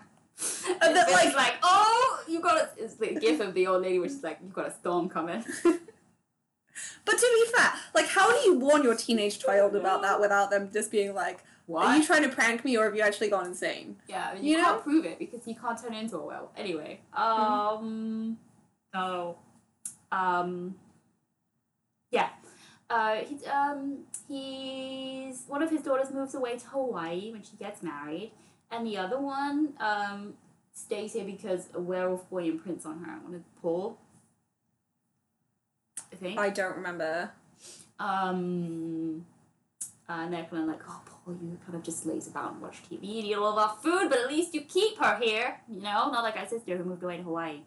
And 0.67 0.81
And 0.81 0.95
then 0.95 1.11
like, 1.11 1.35
like- 1.35 1.55
oh, 1.63 2.23
you 2.27 2.41
got 2.41 2.57
a, 2.57 2.69
it's 2.77 2.95
the 2.95 3.15
gif 3.15 3.39
of 3.39 3.53
the 3.53 3.67
old 3.67 3.83
lady, 3.83 3.99
which 3.99 4.11
is 4.11 4.23
like, 4.23 4.39
you've 4.43 4.53
got 4.53 4.67
a 4.67 4.71
storm 4.71 5.09
coming. 5.09 5.43
But 7.05 7.17
to 7.17 7.21
be 7.21 7.51
fair, 7.55 7.71
like, 7.93 8.07
how 8.07 8.31
do 8.31 8.47
you 8.47 8.57
warn 8.57 8.83
your 8.83 8.95
teenage 8.95 9.39
child 9.39 9.75
about 9.75 10.01
that 10.01 10.19
without 10.19 10.49
them 10.49 10.69
just 10.71 10.89
being 10.91 11.13
like, 11.13 11.43
"Are 11.71 11.97
you 11.97 12.03
trying 12.03 12.23
to 12.23 12.29
prank 12.29 12.63
me, 12.65 12.77
or 12.77 12.85
have 12.85 12.95
you 12.95 13.01
actually 13.01 13.29
gone 13.29 13.47
insane?" 13.47 13.97
Yeah, 14.07 14.29
I 14.31 14.35
mean, 14.35 14.43
You 14.43 14.57
you, 14.57 14.63
can't 14.63 14.81
prove 14.83 15.05
it 15.05 15.19
because 15.19 15.45
you 15.47 15.55
can't 15.55 15.79
turn 15.79 15.93
into 15.93 16.17
a 16.17 16.25
werewolf. 16.25 16.51
Anyway, 16.57 17.01
um, 17.13 18.37
oh, 18.95 19.35
um, 20.11 20.75
yeah. 22.11 22.29
Uh, 22.93 23.15
he, 23.25 23.43
um, 23.47 23.97
he's 24.27 25.45
one 25.47 25.63
of 25.63 25.71
his 25.71 25.81
daughters 25.81 26.11
moves 26.11 26.35
away 26.35 26.57
to 26.57 26.67
Hawaii 26.67 27.31
when 27.31 27.41
she 27.41 27.57
gets 27.57 27.81
married, 27.81 28.31
and 28.69 28.85
the 28.85 28.97
other 28.99 29.19
one 29.19 29.73
um 29.79 30.35
stays 30.73 31.13
here 31.13 31.25
because 31.25 31.69
a 31.73 31.79
werewolf 31.79 32.29
boy 32.29 32.43
imprints 32.43 32.85
on 32.85 33.03
her. 33.03 33.17
One 33.23 33.33
of 33.33 33.61
Paul, 33.63 33.97
I 36.11 36.15
think. 36.17 36.39
I 36.39 36.51
don't 36.51 36.75
remember. 36.75 37.31
Um, 37.99 39.25
uh, 40.07 40.13
and 40.13 40.33
they're 40.33 40.43
kind 40.43 40.63
of 40.63 40.69
like, 40.69 40.81
oh, 40.87 41.01
Paul, 41.05 41.35
you 41.41 41.57
kind 41.65 41.75
of 41.75 41.83
just 41.83 42.05
lays 42.05 42.27
about 42.27 42.53
and 42.53 42.61
watch 42.61 42.77
TV 42.83 43.19
and 43.19 43.27
eat 43.27 43.35
all 43.35 43.57
of 43.57 43.57
our 43.57 43.75
food, 43.81 44.09
but 44.09 44.19
at 44.19 44.27
least 44.27 44.53
you 44.53 44.61
keep 44.61 44.99
her 44.99 45.17
here, 45.19 45.55
you 45.67 45.81
know? 45.81 46.11
Not 46.11 46.23
like 46.23 46.35
our 46.35 46.47
sister 46.47 46.77
who 46.77 46.83
moved 46.83 47.03
away 47.03 47.17
to 47.17 47.23
Hawaii. 47.23 47.61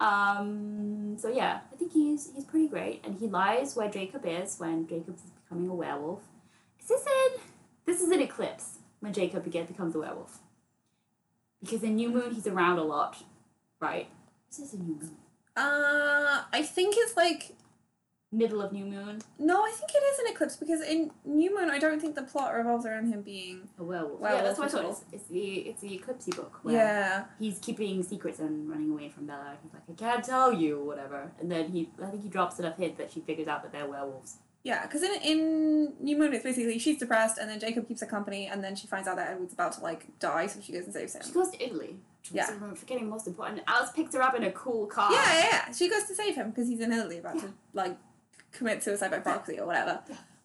Um, 0.00 1.16
so 1.18 1.28
yeah, 1.28 1.60
I 1.72 1.76
think 1.76 1.92
he's 1.92 2.30
he's 2.34 2.44
pretty 2.44 2.68
great, 2.68 3.04
and 3.04 3.18
he 3.18 3.26
lies 3.26 3.76
where 3.76 3.88
Jacob 3.88 4.22
is 4.26 4.58
when 4.58 4.86
Jacob 4.86 5.14
is 5.14 5.22
becoming 5.42 5.68
a 5.68 5.74
werewolf. 5.74 6.20
Is 6.80 6.88
this 6.88 7.04
in? 7.06 7.40
This 7.86 8.00
is 8.00 8.10
an 8.10 8.20
eclipse 8.20 8.78
when 9.00 9.12
Jacob 9.12 9.46
again 9.46 9.66
becomes 9.66 9.94
a 9.94 10.00
werewolf. 10.00 10.38
Because 11.62 11.82
in 11.82 11.96
New 11.96 12.10
Moon 12.10 12.34
he's 12.34 12.46
around 12.46 12.78
a 12.78 12.82
lot, 12.82 13.16
right? 13.80 14.08
This 14.48 14.58
is 14.58 14.74
a 14.74 14.76
New 14.78 14.96
Moon. 14.96 15.16
Uh, 15.56 16.42
I 16.52 16.62
think 16.62 16.96
it's 16.98 17.16
like 17.16 17.54
Middle 18.36 18.60
of 18.62 18.72
New 18.72 18.84
Moon, 18.84 19.20
no, 19.38 19.62
I 19.64 19.70
think 19.70 19.90
it 19.94 20.02
is 20.12 20.18
an 20.20 20.26
eclipse 20.32 20.56
because 20.56 20.80
in 20.80 21.10
New 21.24 21.54
Moon, 21.54 21.70
I 21.70 21.78
don't 21.78 22.00
think 22.00 22.14
the 22.14 22.22
plot 22.22 22.54
revolves 22.54 22.84
around 22.86 23.06
him 23.12 23.22
being. 23.22 23.68
a 23.78 23.84
werewolf. 23.84 24.20
Werewolf 24.20 24.42
yeah, 24.42 24.46
that's 24.46 24.58
what 24.58 24.68
I 24.68 24.70
thought. 24.70 24.90
It's, 24.90 25.04
it's 25.12 25.24
the 25.28 25.44
it's 25.70 25.80
the 25.82 25.94
Eclipse 25.94 26.26
book 26.26 26.58
where 26.62 26.74
Yeah, 26.74 27.24
he's 27.38 27.58
keeping 27.58 28.02
secrets 28.02 28.40
and 28.40 28.68
running 28.68 28.90
away 28.90 29.08
from 29.08 29.26
Bella. 29.26 29.56
He's 29.62 29.72
like, 29.72 29.82
I 29.88 29.92
can't 29.92 30.24
tell 30.24 30.52
you, 30.52 30.80
or 30.80 30.84
whatever. 30.84 31.30
And 31.40 31.50
then 31.50 31.68
he, 31.70 31.90
I 32.02 32.06
think 32.06 32.22
he 32.22 32.28
drops 32.28 32.58
enough 32.58 32.76
hint 32.76 32.98
that 32.98 33.12
she 33.12 33.20
figures 33.20 33.48
out 33.48 33.62
that 33.62 33.72
they're 33.72 33.86
werewolves. 33.88 34.38
yeah, 34.64 34.82
because 34.86 35.02
in 35.02 35.14
in 35.22 35.92
New 36.00 36.16
Moon, 36.16 36.32
it's 36.34 36.42
basically 36.44 36.78
she's 36.78 36.98
depressed, 36.98 37.38
and 37.38 37.48
then 37.50 37.60
Jacob 37.60 37.86
keeps 37.86 38.00
her 38.00 38.06
company, 38.06 38.46
and 38.46 38.64
then 38.64 38.74
she 38.74 38.86
finds 38.86 39.06
out 39.06 39.16
that 39.16 39.30
Edward's 39.30 39.52
about 39.52 39.72
to 39.74 39.80
like 39.82 40.18
die, 40.18 40.46
so 40.46 40.60
she 40.60 40.72
goes 40.72 40.84
and 40.84 40.94
saves 40.94 41.14
him. 41.14 41.22
She 41.24 41.32
goes 41.32 41.50
to 41.50 41.62
Italy. 41.62 41.96
Yeah. 42.32 42.46
yeah. 42.48 42.56
I'm 42.64 42.74
forgetting 42.74 43.10
most 43.10 43.26
important. 43.26 43.60
Alice 43.66 43.90
picks 43.94 44.14
her 44.14 44.22
up 44.22 44.34
in 44.34 44.44
a 44.44 44.52
cool 44.52 44.86
car. 44.86 45.12
Yeah, 45.12 45.38
yeah, 45.38 45.48
yeah. 45.52 45.72
She 45.72 45.90
goes 45.90 46.04
to 46.04 46.14
save 46.14 46.34
him 46.36 46.48
because 46.50 46.66
he's 46.68 46.80
in 46.80 46.90
Italy 46.90 47.18
about 47.18 47.38
to 47.40 47.52
like 47.74 47.98
commit 48.54 48.82
suicide 48.82 49.10
by 49.10 49.18
proxy 49.18 49.58
or 49.58 49.66
whatever. 49.66 50.00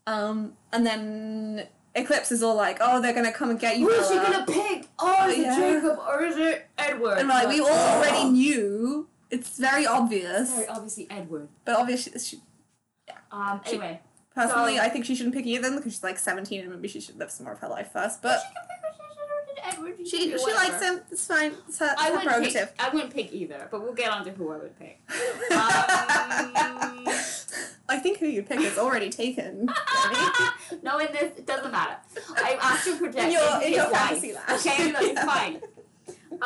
Um, 0.08 0.54
and 0.74 0.86
then 0.86 1.68
Eclipse 1.96 2.32
is 2.32 2.42
all 2.44 2.56
like, 2.56 2.78
"Oh, 2.82 3.01
they're 3.01 3.13
gonna 3.13 3.32
come 3.32 3.50
and 3.51 3.60
get 3.60 3.78
you." 3.78 3.88
Who 3.88 3.94
is 3.94 4.08
she 4.08 4.16
Bella." 4.16 4.32
gonna 4.32 4.46
pick? 4.46 4.88
Oh, 5.00 5.28
is 5.30 5.38
Yeah. 5.38 5.54
it 5.58 5.82
Jacob 5.82 6.00
or 6.08 6.24
is 6.24 6.38
it 6.38 6.68
Edward? 6.78 7.18
And 7.20 7.28
we're 7.30 7.36
like, 7.36 7.48
we 7.48 7.60
all 7.60 7.68
already 7.70 8.30
knew. 8.30 9.08
It's 9.30 9.58
very 9.58 9.86
obvious, 9.86 10.51
Very 10.54 10.68
obviously 10.68 11.08
Edward. 11.10 11.50
but 11.66 11.75
obviously, 11.75 12.20
she, 12.20 12.42
Um. 13.32 13.62
She- 13.66 13.74
Anyway, 13.74 14.01
personally, 14.34 14.78
So- 14.78 14.84
I 14.84 14.89
think 14.89 15.06
she 15.06 15.13
shouldn't 15.16 15.36
pick 15.36 15.46
either 15.46 15.68
of 15.68 15.74
them 15.74 15.75
because 15.80 15.94
she's 15.94 16.04
like 16.04 16.18
seventeen 16.18 16.62
and 16.62 16.70
maybe 16.72 16.88
she 16.88 17.00
should 17.00 17.18
live 17.20 17.30
some 17.32 17.44
more 17.46 17.54
of 17.54 17.60
her 17.60 17.68
life 17.70 17.92
first. 17.94 18.22
But 18.24 18.39
she 18.42 18.48
can 18.48 18.63
pick. 18.68 18.75
She 19.60 19.78
Edward. 19.78 20.08
she 20.08 20.38
she 20.38 20.54
likes 20.54 20.82
him. 20.82 21.01
It's 21.12 21.28
fine. 21.28 21.54
It's 21.68 21.78
her, 21.80 21.92
it's 21.92 22.01
I 22.01 22.06
her 22.06 22.12
wouldn't 22.12 22.28
prerogative. 22.30 22.75
pick. 22.78 22.84
I 22.86 22.89
wouldn't 22.89 23.13
pick 23.13 23.34
either, 23.34 23.68
but 23.70 23.82
we'll 23.84 23.94
get 23.94 24.10
on 24.12 24.24
to 24.25 24.32
who 24.32 24.51
I 24.51 24.58
would 24.58 24.80
pick. 24.80 25.00
Um, 25.51 27.06
I 27.89 27.98
think 27.98 28.19
who 28.19 28.27
you 28.27 28.43
pick 28.43 28.60
is 28.62 28.77
already 28.77 29.10
taken. 29.10 29.69
No, 30.84 31.00
in 31.00 31.08
this, 31.12 31.38
it 31.38 31.46
doesn't 31.48 31.72
matter. 31.72 31.98
I 32.38 32.58
asked 32.62 32.86
to 32.86 32.96
project 32.98 33.25
In 33.25 33.31
your- 33.31 33.62
in 33.63 33.74
your 33.74 33.89
fantasy 33.89 34.34
land. 34.34 34.46
Okay, 34.51 34.91
no, 34.91 35.00
it's 35.01 35.24
fine. 35.36 35.60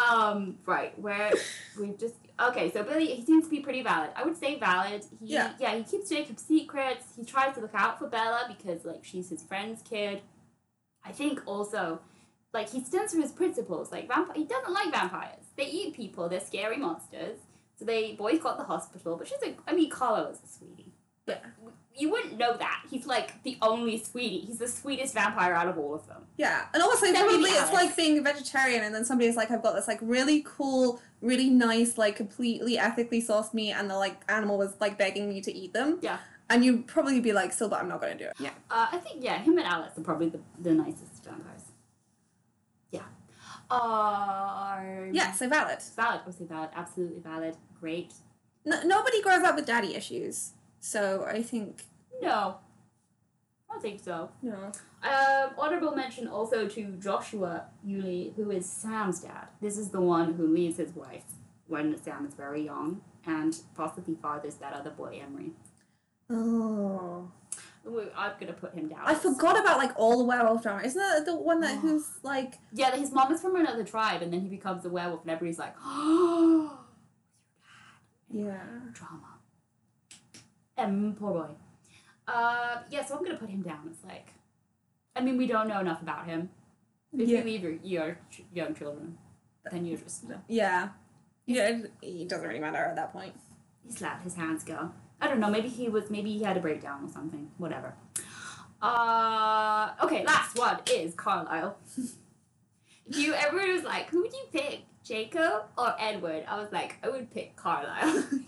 Um, 0.09 0.57
right, 0.65 0.97
where 0.99 1.31
we've 1.79 1.97
just 1.99 2.15
okay. 2.41 2.71
So 2.71 2.83
Billy, 2.83 3.07
he 3.07 3.23
seems 3.25 3.43
to 3.45 3.49
be 3.49 3.59
pretty 3.59 3.83
valid. 3.83 4.09
I 4.15 4.23
would 4.23 4.37
say 4.37 4.57
valid. 4.57 5.05
He, 5.19 5.33
Yeah. 5.33 5.53
yeah, 5.59 5.75
he 5.75 5.83
keeps 5.83 6.09
Jacob's 6.09 6.41
secrets. 6.43 7.05
He 7.15 7.25
tries 7.25 7.53
to 7.55 7.61
look 7.61 7.75
out 7.75 7.99
for 7.99 8.07
Bella 8.07 8.45
because 8.47 8.85
like 8.85 9.03
she's 9.03 9.29
his 9.29 9.43
friend's 9.43 9.81
kid. 9.83 10.21
I 11.05 11.11
think 11.11 11.41
also, 11.45 11.99
like 12.53 12.69
he 12.69 12.83
stands 12.83 13.13
for 13.13 13.21
his 13.21 13.31
principles. 13.31 13.91
Like 13.91 14.07
vampire, 14.07 14.35
he 14.35 14.45
doesn't 14.45 14.73
like 14.73 14.91
vampires. 14.91 15.43
They 15.57 15.65
eat 15.65 15.95
people. 15.95 16.27
They're 16.29 16.39
scary 16.39 16.77
monsters. 16.77 17.37
So 17.77 17.85
they 17.85 18.13
boycott 18.13 18.57
the 18.57 18.63
hospital. 18.63 19.15
But 19.17 19.27
she's 19.27 19.41
a, 19.43 19.53
I 19.67 19.73
mean, 19.73 19.89
Carlo 19.89 20.29
is 20.31 20.39
a 20.43 20.47
sweetie. 20.47 20.82
Yeah. 21.27 21.37
You 21.95 22.09
wouldn't 22.09 22.37
know 22.39 22.57
that. 22.57 22.85
He's 22.89 23.05
like 23.05 23.43
the 23.43 23.57
only 23.61 23.99
sweetie. 23.99 24.39
He's 24.39 24.57
the 24.57 24.67
sweetest 24.67 25.13
vampire 25.13 25.53
out 25.53 25.67
of 25.67 25.77
all 25.77 25.93
of 25.93 26.07
them. 26.07 26.23
Yeah, 26.37 26.65
and 26.73 26.81
also 26.81 27.05
Then 27.05 27.15
probably 27.15 27.51
it's 27.51 27.59
Alice. 27.59 27.73
like 27.73 27.95
being 27.95 28.17
a 28.17 28.21
vegetarian, 28.21 28.83
and 28.83 28.93
then 28.95 29.05
somebody's 29.05 29.35
like, 29.35 29.51
"I've 29.51 29.61
got 29.61 29.73
this 29.75 29.87
like 29.87 29.99
really 30.01 30.43
cool, 30.43 30.99
really 31.21 31.51
nice, 31.51 31.97
like 31.99 32.15
completely 32.15 32.79
ethically 32.79 33.21
sourced 33.21 33.53
meat," 33.53 33.73
and 33.73 33.89
the 33.91 33.95
like 33.95 34.19
animal 34.27 34.57
was 34.57 34.73
like 34.81 34.97
begging 34.97 35.29
me 35.29 35.39
to 35.41 35.51
eat 35.53 35.73
them. 35.73 35.99
Yeah. 36.01 36.17
and 36.49 36.65
you'd 36.65 36.87
probably 36.87 37.19
be 37.21 37.31
like, 37.31 37.53
"Still, 37.53 37.69
but 37.69 37.79
I'm 37.79 37.87
not 37.87 38.01
going 38.01 38.17
to 38.17 38.23
do 38.23 38.29
it." 38.29 38.33
Yeah, 38.39 38.49
Uh, 38.71 38.87
I 38.91 38.97
think 38.97 39.23
yeah, 39.23 39.37
him 39.37 39.57
and 39.59 39.67
Alice 39.67 39.95
are 39.95 40.01
probably 40.01 40.29
the, 40.29 40.39
the 40.59 40.73
nicest 40.73 41.23
vampires. 41.23 41.61
Yeah. 42.91 43.01
Uh, 43.69 44.81
yeah. 45.11 45.31
So 45.31 45.47
valid. 45.47 45.79
Valid. 45.95 46.21
Say 46.37 46.45
valid. 46.45 46.69
Absolutely 46.75 47.19
valid. 47.21 47.55
Great. 47.79 48.13
No, 48.65 48.81
nobody 48.83 49.21
grows 49.21 49.43
up 49.43 49.55
with 49.55 49.65
daddy 49.65 49.95
issues, 49.95 50.53
so 50.83 51.23
I 51.25 51.41
think 51.41 51.83
No. 52.21 52.57
I 53.69 53.73
don't 53.73 53.81
think 53.81 53.99
so. 54.03 54.29
no. 54.41 54.71
Um, 55.03 55.49
honorable 55.57 55.95
mention 55.95 56.27
also 56.27 56.67
to 56.67 56.81
Joshua 57.07 57.65
Uley, 57.85 58.33
who 58.35 58.51
is 58.51 58.65
Sam's 58.69 59.19
dad. 59.21 59.47
This 59.61 59.77
is 59.77 59.89
the 59.89 59.99
one 60.01 60.33
who 60.35 60.45
leaves 60.47 60.77
his 60.77 60.93
wife 60.95 61.23
when 61.67 61.97
Sam 62.03 62.25
is 62.25 62.33
very 62.35 62.63
young 62.65 63.01
and 63.25 63.55
possibly 63.75 64.15
fathers 64.15 64.55
that 64.55 64.73
other 64.73 64.91
boy, 64.91 65.21
Embry. 65.23 65.51
Oh, 66.29 67.29
I'm 68.15 68.31
gonna 68.39 68.53
put 68.53 68.73
him 68.73 68.87
down. 68.89 69.01
I 69.03 69.13
forgot 69.15 69.59
about 69.59 69.77
like 69.77 69.91
all 69.97 70.17
the 70.19 70.23
werewolf 70.25 70.63
drama. 70.63 70.83
Isn't 70.83 71.01
that 71.01 71.25
the 71.25 71.35
one 71.35 71.59
that 71.61 71.75
Oh. 71.77 71.79
who's 71.79 72.09
like? 72.23 72.59
Yeah, 72.71 72.95
his 72.95 73.11
mom 73.11 73.31
is 73.33 73.41
from 73.41 73.55
another 73.55 73.83
tribe, 73.83 74.21
and 74.21 74.31
then 74.31 74.41
he 74.41 74.47
becomes 74.47 74.85
a 74.85 74.89
werewolf, 74.89 75.21
and 75.23 75.31
everybody's 75.31 75.59
like, 75.59 75.75
"Oh, 75.83 76.79
Yeah. 78.29 78.63
drama." 78.93 79.32
Um, 80.77 81.15
poor 81.19 81.33
boy. 81.33 81.49
Uh, 82.27 82.77
yeah, 82.89 83.03
so 83.05 83.17
I'm 83.17 83.23
gonna 83.23 83.37
put 83.37 83.49
him 83.49 83.61
down. 83.61 83.87
It's 83.91 84.03
like, 84.05 84.27
I 85.15 85.21
mean, 85.21 85.37
we 85.37 85.45
don't 85.47 85.67
know 85.67 85.79
enough 85.79 86.01
about 86.01 86.25
him. 86.25 86.49
If 87.11 87.27
Yeah. 87.29 87.39
you 87.39 87.43
leave 87.43 87.63
your, 87.63 87.73
your 87.83 88.17
ch- 88.31 88.43
young 88.53 88.73
children, 88.73 89.17
then 89.71 89.85
you're 89.85 89.97
just 89.99 90.25
Yeah. 90.47 90.89
Yeah, 91.45 91.81
it 92.01 92.29
doesn't 92.29 92.47
really 92.47 92.59
matter 92.59 92.77
at 92.77 92.95
that 92.95 93.11
point. 93.13 93.33
he's 93.85 93.99
let 94.01 94.21
his 94.21 94.35
hands 94.35 94.63
go. 94.63 94.91
I 95.21 95.27
don't 95.27 95.39
know. 95.39 95.49
Maybe 95.49 95.67
he 95.67 95.89
was. 95.89 96.09
Maybe 96.09 96.31
he 96.37 96.43
had 96.43 96.55
a 96.57 96.59
breakdown 96.61 97.03
or 97.05 97.09
something. 97.09 97.51
Whatever. 97.57 97.93
Uh, 98.81 99.91
okay. 100.01 100.23
Last 100.25 100.57
one 100.57 100.79
is 100.91 101.13
Carlisle. 101.13 101.77
You 103.07 103.33
everyone 103.33 103.73
was 103.73 103.83
like, 103.83 104.07
who 104.09 104.21
would 104.21 104.31
you 104.33 104.45
pick, 104.51 104.81
Jacob 105.03 105.65
or 105.77 105.93
Edward? 105.99 106.45
I 106.47 106.59
was 106.59 106.71
like, 106.71 106.97
I 107.03 107.09
would 107.09 107.29
pick 107.31 107.55
Carlisle. 107.57 108.23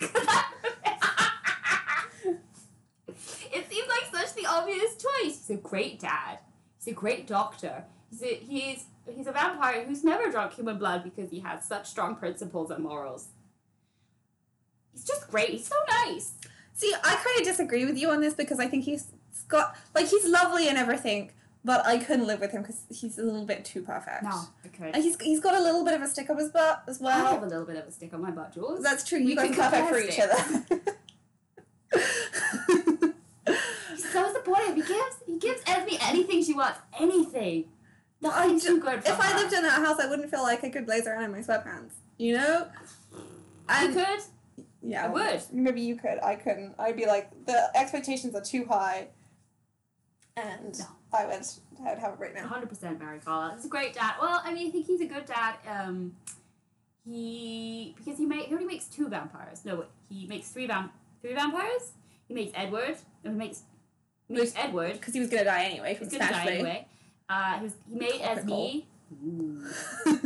it 3.53 3.69
seems 3.71 3.87
like 3.87 4.05
such 4.11 4.34
the 4.45 4.51
obvious 4.51 4.95
choice. 4.95 5.47
He's 5.47 5.49
a 5.49 5.55
great 5.55 5.99
dad. 5.99 6.39
He's 6.77 6.93
a 6.93 6.95
great 6.95 7.27
doctor. 7.27 7.85
He's 8.09 8.21
a, 8.23 8.35
he's 8.35 8.85
he's 9.13 9.27
a 9.27 9.31
vampire 9.31 9.83
who's 9.85 10.03
never 10.03 10.31
drunk 10.31 10.53
human 10.53 10.77
blood 10.77 11.03
because 11.03 11.29
he 11.29 11.39
has 11.39 11.65
such 11.65 11.87
strong 11.87 12.15
principles 12.15 12.71
and 12.71 12.83
morals. 12.83 13.29
He's 14.93 15.03
just 15.03 15.29
great. 15.29 15.49
He's 15.49 15.67
so 15.67 15.75
nice. 16.05 16.33
See, 16.73 16.93
I 17.03 17.15
kind 17.15 17.39
of 17.39 17.43
disagree 17.45 17.85
with 17.85 17.97
you 17.97 18.09
on 18.09 18.21
this 18.21 18.33
because 18.33 18.59
I 18.59 18.67
think 18.67 18.83
he's 18.83 19.07
got 19.47 19.75
like 19.93 20.07
he's 20.07 20.25
lovely 20.27 20.67
and 20.69 20.77
everything, 20.77 21.31
but 21.63 21.85
I 21.85 21.97
couldn't 21.97 22.27
live 22.27 22.39
with 22.39 22.51
him 22.51 22.61
because 22.61 22.83
he's 22.89 23.17
a 23.17 23.23
little 23.23 23.45
bit 23.45 23.65
too 23.65 23.81
perfect. 23.81 24.23
No, 24.23 24.41
okay. 24.67 24.91
And 24.93 25.03
he's 25.03 25.19
he's 25.19 25.39
got 25.39 25.55
a 25.55 25.61
little 25.61 25.83
bit 25.83 25.93
of 25.93 26.01
a 26.01 26.07
stick 26.07 26.29
up 26.29 26.37
his 26.37 26.49
butt 26.49 26.83
as 26.87 26.99
well. 26.99 27.25
I 27.25 27.31
have 27.31 27.43
a 27.43 27.47
little 27.47 27.65
bit 27.65 27.77
of 27.77 27.87
a 27.87 27.91
stick 27.91 28.13
on 28.13 28.21
my 28.21 28.31
butt, 28.31 28.53
Jules. 28.53 28.83
That's 28.83 29.03
true. 29.07 29.19
We 29.19 29.31
You 29.31 29.35
guys 29.35 29.57
are 29.57 29.71
perfect 29.71 29.89
for 29.89 29.99
each 29.99 30.19
other. 30.19 30.65
so 33.97 34.34
supportive. 34.45 34.75
He 34.75 34.81
gives 34.81 35.15
he 35.25 35.37
gives 35.39 35.61
Esme 35.67 35.95
anything 36.01 36.43
she 36.43 36.53
wants. 36.53 36.79
Anything. 36.99 37.65
Nothing 38.21 38.59
ju- 38.59 38.67
too 38.67 38.79
good 38.79 39.03
for 39.03 39.11
if 39.11 39.19
I 39.19 39.35
lived 39.37 39.53
in 39.53 39.63
that 39.63 39.81
house, 39.85 39.99
I 39.99 40.07
wouldn't 40.09 40.29
feel 40.31 40.43
like 40.43 40.63
I 40.63 40.69
could 40.69 40.85
blaze 40.85 41.05
around 41.07 41.23
in 41.25 41.31
my 41.31 41.39
sweatpants. 41.39 41.93
You 42.17 42.35
know? 42.37 42.67
I 43.67 43.87
could. 43.87 44.65
yeah, 44.81 45.05
I 45.05 45.09
would. 45.09 45.41
Maybe 45.51 45.81
you 45.81 45.95
could. 45.97 46.19
I 46.23 46.35
couldn't. 46.35 46.75
I'd 46.79 46.95
be 46.95 47.05
like 47.05 47.29
the 47.45 47.69
expectations 47.75 48.35
are 48.35 48.41
too 48.41 48.65
high, 48.65 49.07
and 50.37 50.77
No. 50.79 50.85
I 51.13 51.25
would 51.25 51.45
I 51.85 51.89
would 51.89 51.99
have 51.99 52.13
a 52.13 52.15
breakdown. 52.17 52.49
100% 52.49 52.99
Mary 52.99 53.19
Carlisle. 53.19 53.55
He's 53.55 53.65
a 53.65 53.69
great 53.69 53.93
dad. 53.93 54.15
Well, 54.21 54.41
I 54.43 54.53
mean, 54.53 54.67
I 54.67 54.71
think 54.71 54.85
he's 54.87 55.01
a 55.01 55.05
good 55.05 55.25
dad. 55.25 55.55
Um, 55.67 56.15
he 57.05 57.93
because 57.97 58.17
he 58.17 58.25
make 58.25 58.47
he 58.47 58.53
only 58.53 58.65
makes 58.65 58.85
two 58.85 59.07
vampires. 59.09 59.63
No, 59.65 59.75
wait, 59.77 59.87
he 60.09 60.25
makes 60.27 60.49
three 60.49 60.67
vamp 60.67 60.93
three 61.21 61.33
vampires. 61.33 61.91
He 62.27 62.33
makes 62.33 62.51
Edward. 62.55 62.95
and 63.23 63.33
he 63.33 63.37
makes 63.39 63.63
he 64.27 64.51
Edward. 64.55 64.93
Because 64.93 65.13
he 65.13 65.19
was 65.19 65.29
gonna 65.29 65.43
die 65.45 65.63
anyway 65.65 65.95
from 65.95 66.09
He's 66.09 66.17
gonna 66.17 66.31
die 66.31 66.47
anyway. 66.47 66.87
Uh, 67.29 67.57
he, 67.57 67.63
was, 67.63 67.73
he 67.89 67.95
made. 67.95 68.21
Esme. 68.21 68.85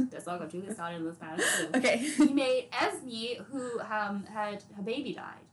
That's 0.09 0.27
all 0.27 0.39
got 0.39 0.49
Julia 0.49 0.73
started 0.73 0.97
in 0.97 1.05
the 1.05 1.13
Spanish 1.13 1.45
too. 1.57 1.67
okay. 1.75 1.97
He 1.97 2.33
made 2.33 2.69
Esme, 2.71 3.43
who 3.51 3.79
um 3.81 4.25
had 4.25 4.63
her 4.75 4.83
baby 4.83 5.13
died. 5.13 5.45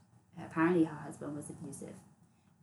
Apparently, 0.43 0.83
her 0.83 0.95
husband 0.95 1.35
was 1.35 1.49
abusive, 1.49 1.95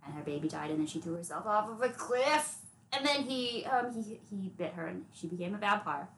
and 0.05 0.14
her 0.14 0.23
baby 0.23 0.49
died, 0.49 0.70
and 0.70 0.81
then 0.81 0.87
she 0.87 1.01
threw 1.01 1.16
herself 1.16 1.47
off 1.47 1.68
of 1.68 1.83
a 1.83 1.88
cliff. 1.90 2.57
And 2.92 3.05
then 3.05 3.25
he 3.25 3.64
um 3.64 3.92
he 3.92 4.20
he 4.31 4.49
bit 4.57 4.73
her, 4.75 4.87
and 4.87 5.05
she 5.12 5.27
became 5.27 5.55
a 5.55 5.59
vampire. 5.59 6.09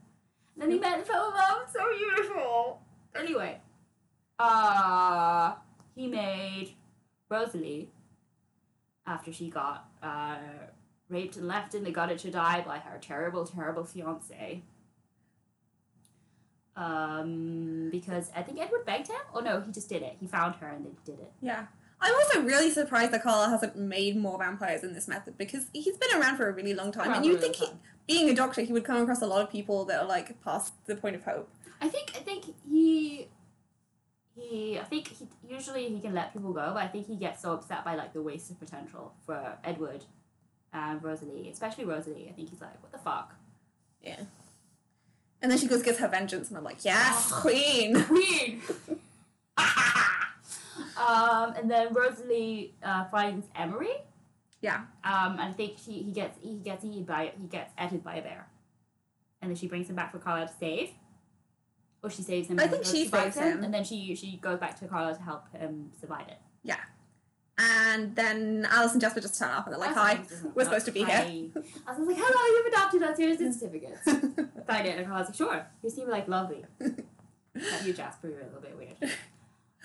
And 0.54 0.62
then 0.62 0.70
he 0.70 0.78
met 0.78 0.98
and 0.98 1.06
fell 1.06 1.28
in 1.28 1.34
love. 1.34 1.68
So 1.72 1.80
beautiful. 1.96 2.80
Anyway, 3.14 3.60
uh, 4.38 5.54
he 5.94 6.06
made 6.06 6.74
Rosalie 7.28 7.90
after 9.06 9.32
she 9.32 9.48
got 9.48 9.88
uh 10.02 10.36
raped 11.08 11.36
and 11.36 11.46
left 11.46 11.74
in 11.74 11.84
the 11.84 11.90
gutter 11.90 12.16
to 12.16 12.30
die 12.30 12.62
by 12.66 12.78
her 12.78 12.98
terrible, 13.00 13.46
terrible 13.46 13.84
fiance. 13.84 14.62
Um, 16.74 17.88
because 17.90 18.30
I 18.36 18.42
think 18.42 18.60
Edward 18.60 18.84
begged 18.84 19.08
him. 19.08 19.20
Oh 19.32 19.40
no, 19.40 19.60
he 19.60 19.72
just 19.72 19.88
did 19.88 20.02
it. 20.02 20.16
He 20.20 20.26
found 20.26 20.56
her 20.56 20.68
and 20.68 20.84
then 20.84 20.92
he 20.92 21.12
did 21.12 21.20
it. 21.20 21.32
Yeah. 21.40 21.66
I'm 22.00 22.14
also 22.14 22.42
really 22.42 22.70
surprised 22.70 23.12
that 23.12 23.22
Carla 23.22 23.48
hasn't 23.48 23.76
made 23.76 24.16
more 24.16 24.38
vampires 24.38 24.84
in 24.84 24.92
this 24.92 25.08
method 25.08 25.38
because 25.38 25.66
he's 25.72 25.96
been 25.96 26.20
around 26.20 26.36
for 26.36 26.48
a 26.48 26.52
really 26.52 26.74
long 26.74 26.92
time. 26.92 27.08
Around 27.08 27.16
and 27.16 27.26
you'd 27.26 27.40
think, 27.40 27.56
he, 27.56 27.68
being 28.06 28.28
a 28.28 28.34
doctor, 28.34 28.60
he 28.60 28.72
would 28.72 28.84
come 28.84 28.98
across 28.98 29.22
a 29.22 29.26
lot 29.26 29.42
of 29.42 29.50
people 29.50 29.86
that 29.86 30.02
are 30.02 30.06
like 30.06 30.42
past 30.44 30.74
the 30.84 30.96
point 30.96 31.16
of 31.16 31.24
hope. 31.24 31.48
I 31.80 31.88
think 31.88 32.12
I 32.14 32.20
think 32.20 32.44
he 32.70 33.28
he 34.36 34.78
I 34.78 34.84
think 34.84 35.08
he 35.08 35.26
usually 35.48 35.88
he 35.88 36.00
can 36.00 36.14
let 36.14 36.32
people 36.32 36.52
go, 36.52 36.72
but 36.74 36.82
I 36.82 36.88
think 36.88 37.06
he 37.06 37.16
gets 37.16 37.42
so 37.42 37.52
upset 37.52 37.84
by 37.84 37.94
like 37.94 38.12
the 38.12 38.22
wasted 38.22 38.58
potential 38.60 39.14
for 39.24 39.56
Edward 39.64 40.04
and 40.72 41.02
Rosalie, 41.02 41.48
especially 41.50 41.84
Rosalie. 41.84 42.28
I 42.28 42.32
think 42.32 42.50
he's 42.50 42.60
like, 42.60 42.80
what 42.82 42.92
the 42.92 42.98
fuck, 42.98 43.34
Yeah. 44.02 44.20
And 45.42 45.50
then 45.50 45.58
she 45.58 45.66
goes 45.66 45.82
gets 45.82 45.98
her 45.98 46.08
vengeance, 46.08 46.48
and 46.48 46.56
I'm 46.56 46.64
like, 46.64 46.84
yes, 46.84 47.30
queen. 47.30 48.02
queen. 48.04 48.62
um, 49.58 51.54
and 51.56 51.70
then 51.70 51.92
Rosalie 51.92 52.74
uh, 52.82 53.04
finds 53.06 53.46
Emery. 53.54 53.92
Yeah. 54.60 54.84
Um, 55.04 55.32
and 55.32 55.40
I 55.40 55.52
think 55.52 55.76
she 55.78 55.92
he 55.92 56.12
gets 56.12 56.38
he 56.42 56.58
gets 56.58 56.84
eaten 56.84 57.04
by 57.04 57.32
he 57.40 57.46
gets 57.48 57.72
edited 57.78 58.02
by 58.02 58.16
a 58.16 58.22
bear, 58.22 58.46
and 59.40 59.50
then 59.50 59.56
she 59.56 59.68
brings 59.68 59.88
him 59.88 59.96
back 59.96 60.12
for 60.12 60.18
Carla 60.18 60.46
to 60.46 60.52
save. 60.58 60.90
Or 62.06 62.10
she 62.10 62.22
saves 62.22 62.46
him. 62.48 62.60
I 62.60 62.68
think 62.68 62.84
she 62.84 63.08
saves 63.08 63.36
him. 63.36 63.64
and 63.64 63.74
then 63.74 63.82
she 63.82 64.14
she 64.14 64.36
goes 64.36 64.60
back 64.60 64.78
to 64.78 64.86
Carla 64.86 65.12
to 65.14 65.22
help 65.22 65.52
him 65.52 65.90
survive 66.00 66.28
it. 66.28 66.38
Yeah. 66.62 66.76
And 67.58 68.14
then 68.14 68.64
Alice 68.70 68.92
and 68.92 69.00
Jasper 69.00 69.20
just 69.20 69.36
turn 69.38 69.50
up 69.50 69.66
and 69.66 69.72
they're 69.72 69.80
like, 69.80 69.94
hi, 69.94 70.20
we're 70.54 70.64
supposed 70.64 70.86
to 70.86 70.92
be 70.92 71.00
here. 71.00 71.16
Hi. 71.16 71.48
I 71.84 71.98
was 71.98 72.06
like, 72.06 72.16
hello, 72.16 72.56
you've 72.56 72.66
adopted 72.66 73.02
us. 73.02 73.18
Here's 73.18 73.38
the 73.38 73.52
certificates. 73.52 74.04
Signed 74.68 74.86
it, 74.86 74.98
and 74.98 75.12
I 75.12 75.18
was 75.18 75.28
like, 75.28 75.34
sure. 75.34 75.66
You 75.82 75.90
seem 75.90 76.08
like 76.08 76.28
lovely. 76.28 76.64
You, 77.84 77.92
Jasper. 77.92 78.28
You're 78.28 78.42
a 78.42 78.44
little 78.44 78.60
bit 78.60 78.76
weird. 78.76 79.12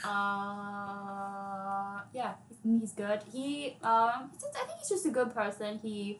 Uh, 0.03 2.01
yeah, 2.11 2.33
he's, 2.49 2.57
he's 2.63 2.91
good. 2.93 3.19
He, 3.31 3.77
um, 3.83 4.31
I 4.33 4.65
think 4.65 4.79
he's 4.79 4.89
just 4.89 5.05
a 5.05 5.11
good 5.11 5.31
person. 5.31 5.79
He, 5.83 6.19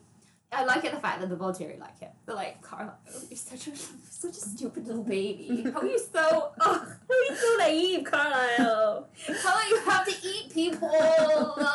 I 0.54 0.66
like 0.66 0.84
it 0.84 0.92
the 0.92 1.00
fact 1.00 1.22
that 1.22 1.30
the 1.30 1.36
Volturi 1.36 1.80
like 1.80 1.98
him. 2.00 2.10
They're 2.26 2.36
like, 2.36 2.62
Carla, 2.62 2.96
oh, 3.10 3.22
you're 3.30 3.38
such 3.38 3.68
a 3.68 3.76
such 3.76 4.32
a 4.32 4.42
stupid 4.42 4.86
little 4.86 5.04
baby. 5.04 5.66
How 5.74 5.80
are 5.80 5.86
you 5.86 6.00
so? 6.00 6.52
Oh, 6.60 6.74
how 6.74 7.14
are 7.16 7.24
you 7.30 7.36
so 7.36 7.56
naive, 7.58 8.04
Carlisle? 8.04 9.08
How 9.44 9.68
you 9.70 9.80
have 9.86 10.06
to 10.06 10.16
eat 10.28 10.54
people? 10.54 10.90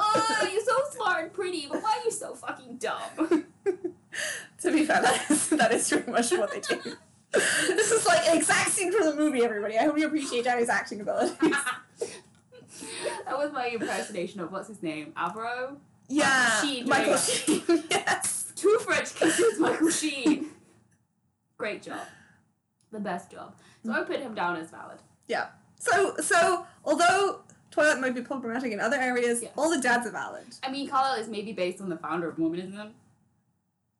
Oh, 0.00 0.48
you're 0.50 0.62
so 0.62 0.96
smart 0.96 1.24
and 1.24 1.32
pretty, 1.32 1.66
but 1.68 1.82
why 1.82 1.98
are 1.98 2.04
you 2.04 2.10
so 2.10 2.34
fucking 2.34 2.76
dumb? 2.76 3.00
to 3.64 4.72
be 4.72 4.84
fair, 4.84 5.02
that 5.02 5.30
is, 5.30 5.48
that 5.50 5.72
is 5.72 5.88
pretty 5.88 6.10
much 6.10 6.30
what 6.30 6.52
they 6.52 6.60
do. 6.60 6.80
this 7.32 7.90
is 7.90 8.06
like 8.06 8.26
an 8.28 8.36
exact 8.36 8.70
scene 8.70 8.92
from 8.92 9.06
the 9.06 9.16
movie, 9.16 9.42
everybody. 9.42 9.76
I 9.76 9.84
hope 9.84 9.98
you 9.98 10.06
appreciate 10.06 10.44
Danny's 10.44 10.68
acting 10.68 11.00
abilities. 11.00 11.36
that 11.40 13.36
was 13.36 13.52
my 13.52 13.68
impersonation 13.68 14.40
of 14.40 14.52
what's 14.52 14.68
his 14.68 14.82
name, 14.82 15.12
Alvaro. 15.16 15.78
Yeah, 16.08 16.60
Sheen 16.62 16.88
Michael 16.88 17.04
doing 17.14 17.18
Sheen. 17.18 17.84
yes. 17.90 18.52
Two 18.56 18.78
French 18.80 19.14
kisses, 19.14 19.58
Michael 19.60 19.90
Sheen. 19.90 20.46
Great 21.58 21.82
job, 21.82 22.00
the 22.92 23.00
best 23.00 23.30
job. 23.30 23.54
So 23.84 23.92
I 23.92 24.02
put 24.02 24.20
him 24.20 24.34
down 24.34 24.56
as 24.56 24.70
valid. 24.70 24.98
Yeah. 25.26 25.48
So, 25.78 26.16
so 26.16 26.66
although 26.84 27.40
Twilight 27.70 28.00
might 28.00 28.14
be 28.14 28.22
problematic 28.22 28.72
in 28.72 28.80
other 28.80 28.96
areas, 28.96 29.42
Yes. 29.42 29.52
all 29.56 29.70
the 29.70 29.80
dads 29.80 30.06
are 30.06 30.10
valid. 30.10 30.46
I 30.62 30.70
mean, 30.70 30.88
Carlisle 30.88 31.20
is 31.20 31.28
maybe 31.28 31.52
based 31.52 31.80
on 31.80 31.88
the 31.88 31.96
founder 31.96 32.28
of 32.28 32.38
Mormonism. 32.38 32.94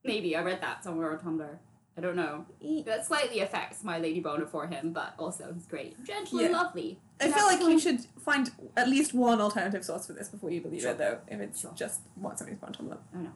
Maybe 0.04 0.34
I 0.36 0.42
read 0.42 0.60
that 0.62 0.82
somewhere 0.82 1.12
on 1.12 1.18
Tumblr. 1.18 1.58
I 1.98 2.00
don't 2.00 2.14
know. 2.14 2.46
That 2.86 3.04
slightly 3.04 3.40
affects 3.40 3.82
my 3.82 3.98
lady 3.98 4.20
boner 4.20 4.46
for 4.46 4.68
him, 4.68 4.92
but 4.92 5.14
also 5.18 5.52
he's 5.52 5.66
great, 5.66 6.02
gentle 6.04 6.38
and 6.38 6.50
Yeah. 6.50 6.56
lovely. 6.56 7.00
I 7.20 7.32
feel 7.32 7.44
like 7.46 7.60
you 7.60 7.80
should 7.80 8.04
find 8.20 8.52
at 8.76 8.88
least 8.88 9.12
one 9.12 9.40
alternative 9.40 9.84
source 9.84 10.06
for 10.06 10.12
this 10.12 10.28
before 10.28 10.50
you 10.50 10.60
believe 10.60 10.82
Sure. 10.82 10.92
it, 10.92 10.98
though. 10.98 11.18
If 11.26 11.40
it's 11.40 11.60
Sure. 11.60 11.72
just 11.74 12.02
what 12.14 12.38
somebody's 12.38 12.60
put 12.60 12.68
on 12.80 12.86
Tumblr. 12.86 12.98
I 13.12 13.18
know. 13.18 13.32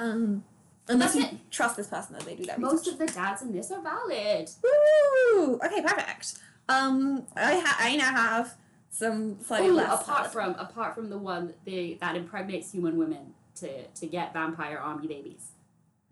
Um, 0.00 0.44
unless 0.88 1.14
you 1.14 1.22
That's 1.22 1.36
trust 1.52 1.76
this 1.76 1.86
person 1.86 2.14
that 2.14 2.24
they 2.24 2.34
do 2.34 2.44
that 2.46 2.58
Most 2.58 2.88
research. 2.88 2.94
of 2.94 2.98
the 2.98 3.06
dads 3.14 3.42
in 3.42 3.52
this 3.52 3.70
are 3.70 3.80
valid. 3.80 4.50
Woo! 4.60 5.54
Okay, 5.64 5.80
perfect. 5.80 6.38
Um, 6.68 7.24
I 7.36 7.60
ha- 7.60 7.76
I 7.78 7.94
now 7.94 8.10
have 8.10 8.56
some 8.90 9.40
slightly 9.44 9.68
Ooh, 9.68 9.74
less. 9.74 10.00
apart 10.02 10.32
from 10.32 10.54
apart 10.56 10.96
from 10.96 11.08
the 11.10 11.18
one 11.18 11.46
that 11.46 11.64
they 11.64 11.94
that 12.00 12.16
impregnates 12.16 12.72
human 12.72 12.96
women 12.96 13.34
to 13.56 13.86
to 13.86 14.06
get 14.08 14.32
vampire 14.32 14.78
army 14.78 15.06
babies, 15.06 15.52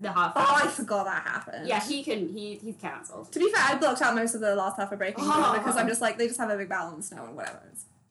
the 0.03 0.13
half. 0.13 0.33
Oh, 0.37 0.61
I 0.65 0.67
forgot 0.69 1.05
that 1.07 1.23
happened. 1.23 1.67
Yeah, 1.69 1.81
he 1.81 2.03
can. 2.03 2.29
He 2.29 2.57
he's 2.63 2.77
cancelled. 2.77 3.33
To 3.33 3.39
be 3.39 3.51
fair, 3.51 3.63
I 3.67 3.75
blocked 3.77 4.03
out 4.03 4.15
most 4.15 4.35
of 4.35 4.41
the 4.41 4.55
last 4.55 4.79
half 4.79 4.93
of 4.93 4.99
Breaking 4.99 5.25
Dawn 5.25 5.55
Oh. 5.57 5.59
because 5.59 5.77
I'm 5.77 5.89
just 5.89 6.01
like 6.01 6.19
they 6.19 6.27
just 6.29 6.39
have 6.41 6.51
a 6.51 6.57
big 6.57 6.69
balance 6.69 7.11
now 7.13 7.25
and 7.25 7.35
whatever. 7.37 7.61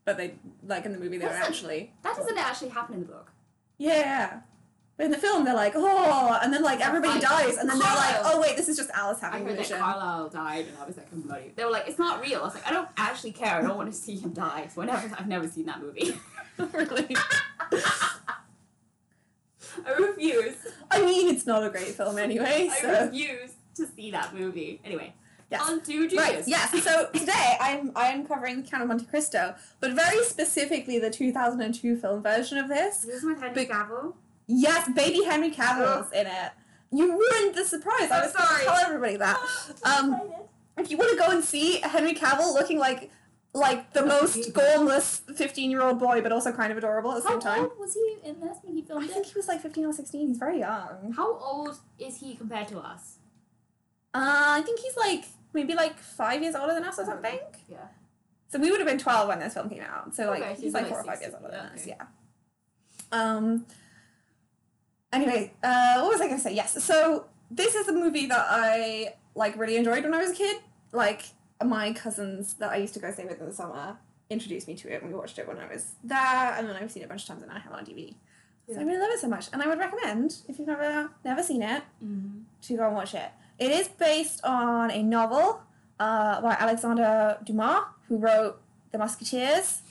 But 0.04 0.18
they 0.18 0.34
like 0.68 0.86
in 0.86 0.94
the 0.94 0.98
movie 1.00 1.18
they 1.20 1.26
were 1.28 1.32
That's 1.32 1.48
actually 1.48 1.94
That 2.02 2.16
doesn't 2.18 2.38
actually 2.38 2.70
happen 2.70 2.96
in 2.96 3.02
the 3.02 3.08
book. 3.08 3.32
yeah. 3.78 4.40
But 4.98 5.06
in 5.06 5.12
the 5.12 5.18
film 5.18 5.46
they're 5.46 5.56
like 5.56 5.74
oh, 5.76 6.40
and 6.44 6.54
then 6.54 6.62
like 6.64 6.80
everybody 6.86 7.18
I- 7.18 7.20
dies, 7.46 7.58
and 7.58 7.68
then 7.70 7.80
they're 7.80 7.96
like 7.96 8.18
oh 8.24 8.40
wait, 8.42 8.56
this 8.58 8.68
is 8.70 8.78
just 8.78 8.90
Alice 8.92 9.20
having 9.22 9.42
a 9.44 9.46
heard 9.46 9.58
that 9.58 9.62
vision. 9.64 9.78
Carlisle 9.80 10.30
died, 10.30 10.66
and 10.68 10.78
I 10.82 10.86
was 10.86 10.98
like, 10.98 11.08
I'm 11.12 11.22
bloody. 11.22 11.54
They 11.56 11.64
were 11.66 11.72
like, 11.72 11.88
it's 11.88 11.98
not 12.00 12.22
real. 12.22 12.40
I 12.42 12.44
was 12.44 12.54
like, 12.56 12.68
I 12.68 12.72
don't 12.72 12.90
actually 12.98 13.32
care. 13.32 13.56
I 13.56 13.62
don't 13.62 13.78
want 13.78 13.92
to 13.92 13.98
see 13.98 14.16
him 14.18 14.32
die. 14.34 14.68
So 14.74 14.82
I 14.82 14.86
never, 14.86 15.12
I've 15.18 15.28
never 15.28 15.48
seen 15.48 15.66
that 15.68 15.82
movie. 15.82 16.14
really? 16.74 17.16
I 19.86 19.92
refuse. 19.98 20.56
I 21.02 21.06
mean, 21.06 21.34
it's 21.34 21.46
not 21.46 21.64
a 21.64 21.70
great 21.70 21.88
film 21.96 22.18
anyway. 22.18 22.70
I 22.72 22.76
So 22.80 23.06
refuse 23.06 23.52
to 23.76 23.88
see 23.88 24.12
that 24.12 24.34
movie. 24.36 24.80
Anyway, 24.84 25.14
yes. 25.50 25.62
on 25.70 25.82
to. 25.82 26.18
Right. 26.18 26.44
Yes. 26.46 26.84
So 26.84 27.10
today 27.14 27.58
I'm 27.60 27.92
I'm 27.96 28.26
covering 28.26 28.62
the 28.62 28.68
Count 28.70 28.84
of 28.84 28.90
Monte 28.90 29.06
Cristo, 29.06 29.56
but 29.80 29.94
very 29.94 30.24
specifically 30.24 31.00
the 31.00 31.10
2002 31.10 31.98
film 31.98 32.22
version 32.22 32.58
of 32.58 32.68
this. 32.68 33.00
This 33.00 33.16
is 33.16 33.24
my 33.24 33.34
Henry 33.40 33.66
Cavill. 33.66 34.14
Yes, 34.48 34.90
baby 34.94 35.24
Henry 35.24 35.52
Cavill's 35.60 36.12
in 36.12 36.28
it. 36.28 36.52
You 36.92 37.08
ruined 37.18 37.56
the 37.56 37.64
surprise. 37.64 38.12
I 38.12 38.18
I'm 38.18 38.24
was 38.26 38.34
going 38.34 38.48
to 38.48 38.54
sorry. 38.54 38.66
tell 38.66 38.76
everybody 38.78 39.16
that. 39.18 39.40
Um, 39.84 40.20
if 40.78 40.90
you 40.90 40.98
want 40.98 41.12
to 41.12 41.18
go 41.18 41.30
and 41.32 41.44
see 41.44 41.80
Henry 41.82 42.14
Cavill 42.14 42.54
looking 42.54 42.80
like 42.80 43.12
like 43.54 43.92
the 43.94 44.06
most 44.06 44.36
baby. 44.36 44.52
gormless 44.52 45.22
15 45.36 45.70
year 45.72 45.82
old 45.82 46.00
boy, 46.00 46.22
but 46.22 46.32
also 46.32 46.52
kind 46.52 46.72
of 46.72 46.78
adorable 46.78 47.12
at 47.12 47.22
the 47.24 47.28
How 47.30 47.36
same 47.36 47.42
time. 47.42 47.60
old 47.64 47.80
was 47.80 47.94
he 47.94 48.18
in 48.24 48.40
this 48.40 48.58
when 48.64 48.76
he 48.76 48.82
I 48.84 48.86
filmed 48.86 49.10
think 49.10 49.26
it? 49.28 49.32
he 49.34 49.38
was 49.40 49.48
like 49.48 49.62
15 49.62 49.86
or 49.86 49.94
16. 49.94 50.28
He's 50.30 50.38
very 50.38 50.60
young. 50.60 51.14
How 51.16 51.38
old 51.38 51.78
is 52.00 52.18
he 52.18 52.36
compared 52.36 52.68
to 52.70 52.80
us? 52.80 53.18
Uh, 54.14 54.58
I 54.58 54.62
think 54.62 54.80
he's 54.80 54.96
like 54.96 55.26
maybe 55.54 55.74
like 55.74 55.98
five 55.98 56.42
years 56.42 56.56
older 56.56 56.74
than 56.74 56.84
us 56.86 56.98
or 57.00 57.06
something. 57.06 57.40
Yeah. 57.68 57.78
So 58.50 58.60
we 58.60 58.70
would 58.72 58.80
have 58.80 58.88
been 58.88 58.98
12 58.98 59.28
when 59.28 59.40
this 59.40 59.54
film 59.54 59.70
came 59.70 59.84
out. 59.84 60.16
So 60.16 60.28
like 60.30 60.42
Okay, 60.44 60.56
so 60.56 60.62
he's 60.62 60.74
like 60.74 60.84
like 60.84 60.92
four 60.92 61.00
or 61.02 61.04
five 61.04 61.18
16, 61.20 61.32
years 61.32 61.42
older 61.44 61.56
than 61.58 61.66
us. 61.74 61.82
okay. 61.82 61.96
Yeah. 61.98 62.06
Um. 63.12 63.66
Anyway, 65.14 65.54
uh, 65.62 66.00
what 66.02 66.14
was 66.14 66.22
I 66.22 66.28
gonna 66.28 66.40
say? 66.40 66.54
Yes. 66.54 66.82
So 66.84 67.26
this 67.50 67.76
is 67.76 67.88
a 67.90 67.94
movie 67.94 68.28
that 68.28 68.46
I 68.50 69.16
like 69.36 69.58
really 69.58 69.76
enjoyed 69.76 70.04
when 70.04 70.14
I 70.14 70.20
was 70.20 70.32
a 70.32 70.36
kid. 70.36 70.58
Like 70.94 71.24
my 71.66 71.94
cousins 71.94 72.54
that 72.56 72.72
I 72.72 72.78
used 72.78 72.94
to 72.96 73.00
go 73.00 73.12
stay 73.12 73.26
with 73.26 73.40
in 73.40 73.46
the 73.48 73.54
summer 73.54 73.98
introduced 74.30 74.68
me 74.68 74.76
to 74.76 74.94
it, 74.94 75.02
and 75.02 75.12
we 75.12 75.18
watched 75.18 75.38
it 75.40 75.48
when 75.48 75.58
I 75.58 75.68
was 75.68 75.94
there, 76.04 76.54
and 76.58 76.68
then 76.68 76.76
I've 76.76 76.90
seen 76.92 77.04
it 77.04 77.06
a 77.06 77.10
bunch 77.10 77.24
of 77.24 77.28
times, 77.28 77.44
and 77.44 77.52
I 77.52 77.60
have 77.60 77.72
it 77.74 77.78
on 77.78 77.86
DVD. 77.86 78.16
So 78.68 78.76
I 78.76 78.80
Yeah. 78.80 78.88
really 78.88 79.00
love 79.00 79.10
it 79.12 79.20
so 79.20 79.28
much, 79.28 79.50
and 79.52 79.62
I 79.62 79.68
would 79.68 79.80
recommend 79.80 80.38
if 80.48 80.58
you've 80.58 80.68
never 80.68 81.10
never 81.26 81.44
seen 81.44 81.62
it 81.62 81.84
Mm-hmm. 82.04 82.40
to 82.62 82.78
go 82.78 82.86
and 82.88 82.96
watch 82.96 83.14
it. 83.14 83.30
It 83.60 83.72
is 83.72 83.88
based 83.90 84.40
on 84.46 84.90
a 84.92 85.04
novel 85.04 85.62
uh, 86.00 86.42
by 86.42 86.54
Alexander 86.60 87.38
Dumas, 87.44 87.84
who 88.08 88.18
wrote 88.18 88.60
The 88.92 88.98
Musketeers. 88.98 89.82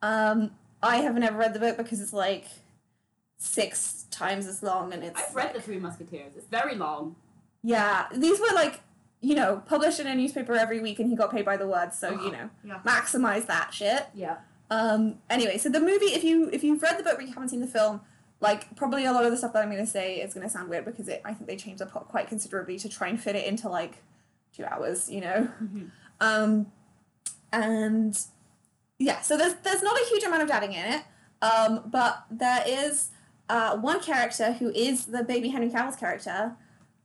Um, 0.00 0.50
I 0.82 0.96
have 0.96 1.14
never 1.16 1.36
read 1.38 1.52
the 1.54 1.60
book 1.60 1.76
because 1.76 2.00
it's 2.00 2.12
like 2.12 2.46
six 3.38 4.04
times 4.10 4.46
as 4.46 4.62
long, 4.62 4.92
and 4.92 5.02
it's 5.04 5.20
I've 5.20 5.34
read 5.34 5.44
like- 5.46 5.54
The 5.54 5.60
Three 5.62 5.78
Musketeers. 5.78 6.32
It's 6.36 6.46
very 6.46 6.74
long. 6.76 7.16
yeah. 7.62 8.06
These 8.14 8.40
were 8.40 8.54
like 8.54 8.80
you 9.22 9.34
know 9.34 9.62
published 9.66 10.00
in 10.00 10.06
a 10.06 10.14
newspaper 10.14 10.54
every 10.54 10.80
week, 10.80 10.98
and 10.98 11.08
he 11.08 11.16
got 11.16 11.30
paid 11.30 11.46
by 11.46 11.56
the 11.56 11.66
word, 11.66 11.94
so 11.94 12.10
you 12.10 12.30
know 12.30 12.50
yeah. 12.64 12.80
maximize 12.84 13.46
that 13.46 13.72
shit. 13.72 14.06
Yeah. 14.14 14.36
Um, 14.70 15.18
anyway, 15.30 15.58
so 15.58 15.68
the 15.68 15.80
movie, 15.80 16.06
if 16.06 16.24
you 16.24 16.50
if 16.52 16.62
you've 16.62 16.82
read 16.82 16.98
the 16.98 17.02
book 17.02 17.16
but 17.16 17.26
you 17.26 17.32
haven't 17.32 17.48
seen 17.48 17.60
the 17.60 17.66
film, 17.66 18.00
like 18.40 18.74
probably 18.76 19.04
a 19.04 19.12
lot 19.12 19.24
of 19.24 19.30
the 19.30 19.36
stuff 19.36 19.52
that 19.52 19.62
I'm 19.62 19.70
going 19.70 19.84
to 19.84 19.90
say 19.90 20.16
is 20.16 20.34
going 20.34 20.46
to 20.46 20.52
sound 20.52 20.68
weird 20.68 20.84
because 20.84 21.08
it 21.08 21.22
I 21.24 21.32
think 21.32 21.46
they 21.46 21.56
changed 21.56 21.80
the 21.80 21.86
plot 21.86 22.08
quite 22.08 22.26
considerably 22.28 22.78
to 22.80 22.88
try 22.88 23.08
and 23.08 23.20
fit 23.20 23.36
it 23.36 23.46
into 23.46 23.68
like 23.68 24.02
two 24.54 24.64
hours, 24.64 25.08
you 25.08 25.20
know. 25.20 25.48
Mhm. 25.62 25.90
Um, 26.20 26.72
and 27.52 28.18
yeah, 28.98 29.20
so 29.20 29.36
there's 29.36 29.54
there's 29.62 29.82
not 29.82 29.96
a 30.00 30.04
huge 30.06 30.24
amount 30.24 30.42
of 30.42 30.48
dadding 30.48 30.72
in 30.72 30.84
it, 30.84 31.02
um, 31.42 31.82
but 31.86 32.24
there 32.30 32.64
is 32.66 33.10
uh, 33.48 33.76
one 33.76 34.00
character 34.00 34.52
who 34.54 34.70
is 34.70 35.06
the 35.06 35.22
baby 35.22 35.48
Henry 35.48 35.68
Cavill's 35.68 35.96
character, 35.96 36.56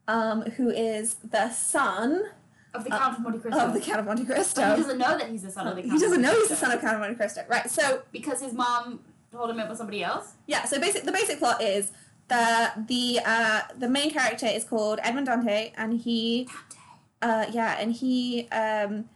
um, 0.07 0.41
who 0.41 0.69
is 0.69 1.15
the 1.15 1.49
son 1.51 2.23
Of 2.73 2.83
the 2.83 2.89
Count 2.89 3.15
of 3.17 3.21
Monte 3.21 3.39
Cristo. 3.39 3.59
of 3.59 3.73
the 3.73 3.79
Count 3.79 3.99
of 3.99 4.05
Monte 4.05 4.25
Cristo. 4.25 4.61
But 4.61 4.77
he 4.77 4.83
doesn't 4.83 4.97
know 4.97 5.17
that 5.17 5.29
he's 5.29 5.43
the 5.43 5.51
son 5.51 5.67
of 5.67 5.75
the 5.75 5.81
Count. 5.81 5.93
of 5.95 6.01
doesn't 6.01 6.21
know 6.21 6.33
he's 6.33 6.49
the 6.49 6.55
son 6.55 6.71
of 6.71 6.81
Count 6.81 6.95
of 6.95 6.99
Monte 7.01 7.15
Cristo, 7.15 7.43
right? 7.47 7.69
So 7.69 8.01
because 8.11 8.41
his 8.41 8.53
mom 8.53 8.99
told 9.31 9.49
him 9.49 9.59
it 9.59 9.67
was 9.67 9.77
somebody 9.77 10.03
else. 10.03 10.33
Yeah, 10.45 10.65
so 10.65 10.79
basic 10.79 11.03
the 11.03 11.11
basic 11.11 11.39
plot 11.39 11.61
is 11.61 11.91
that 12.27 12.87
the 12.87 13.19
uh, 13.25 13.61
the 13.77 13.89
main 13.89 14.11
character 14.11 14.45
is 14.47 14.63
called 14.63 14.99
Edmond 15.03 15.27
Dantès, 15.27 15.71
and 15.77 15.99
he 15.99 16.47
uh, 17.21 17.45
yeah, 17.51 17.77
and 17.79 17.93
he 17.93 18.47
um, 18.49 19.09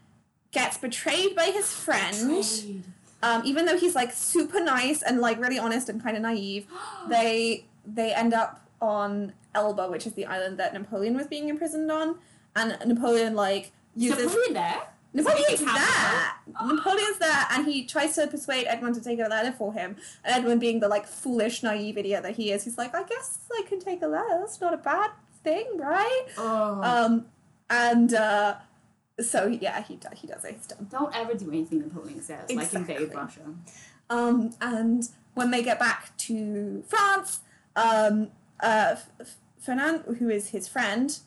gets 0.51 0.77
betrayed 0.77 1.35
by 1.35 1.45
his 1.45 1.71
friend. 1.71 2.83
Um, 3.23 3.43
even 3.45 3.65
though 3.65 3.77
he's 3.77 3.93
like 3.93 4.11
super 4.11 4.59
nice 4.59 5.03
and 5.03 5.19
like 5.19 5.39
really 5.39 5.59
honest 5.59 5.89
and 5.89 6.01
kind 6.01 6.15
of 6.17 6.23
naive, 6.23 6.65
they 7.09 7.65
they 7.85 8.13
end 8.13 8.33
up 8.33 8.60
on 8.81 9.33
Elba, 9.53 9.89
which 9.89 10.07
is 10.07 10.13
the 10.13 10.25
island 10.25 10.57
that 10.59 10.73
Napoleon 10.73 11.15
was 11.15 11.27
being 11.27 11.49
imprisoned 11.49 11.91
on, 11.91 12.17
and 12.55 12.77
Napoleon 12.85 13.35
like 13.35 13.71
uses 13.95 14.25
Napoleon 14.25 14.53
there? 14.53 14.81
Napoleon's 15.13 15.59
there. 15.59 16.31
Napoleon's 16.65 17.17
there, 17.17 17.45
and 17.51 17.65
he 17.65 17.85
tries 17.85 18.15
to 18.15 18.27
persuade 18.27 18.65
Edmond 18.67 18.95
to 18.95 19.01
take 19.01 19.19
a 19.19 19.27
letter 19.27 19.51
for 19.51 19.73
him. 19.73 19.97
And 20.23 20.35
Edmond, 20.35 20.61
being 20.61 20.79
the 20.79 20.87
like 20.87 21.05
foolish, 21.05 21.63
naive 21.63 21.97
idiot 21.97 22.23
that 22.23 22.35
he 22.35 22.51
is, 22.51 22.63
he's 22.63 22.77
like, 22.77 22.95
"I 22.95 23.03
guess 23.03 23.39
I 23.51 23.63
can 23.67 23.79
take 23.79 24.01
a 24.01 24.07
letter. 24.07 24.39
That's 24.39 24.59
not 24.61 24.73
a 24.73 24.77
bad 24.77 25.11
thing, 25.43 25.77
right?" 25.77 26.25
Oh. 26.37 26.81
Um, 26.81 27.25
and 27.69 28.13
uh, 28.13 28.55
so 29.19 29.47
yeah, 29.47 29.83
he 29.83 29.99
he 30.15 30.27
does 30.27 30.45
it. 30.45 30.55
He's 30.55 30.67
done. 30.67 30.87
Don't 30.89 31.15
ever 31.15 31.33
do 31.33 31.49
anything 31.49 31.79
Napoleon 31.79 32.21
says, 32.21 32.49
like 32.49 32.73
invade 32.73 33.01
Exactly. 33.01 33.15
Russia. 33.15 33.41
Um, 34.09 34.53
and 34.61 35.07
when 35.33 35.51
they 35.51 35.63
get 35.63 35.79
back 35.79 36.15
to 36.17 36.83
France, 36.87 37.39
um, 37.75 38.31
uh, 38.61 38.95
Fernand, 39.59 40.17
who 40.19 40.29
is 40.29 40.49
his 40.49 40.67
friend, 40.67 41.17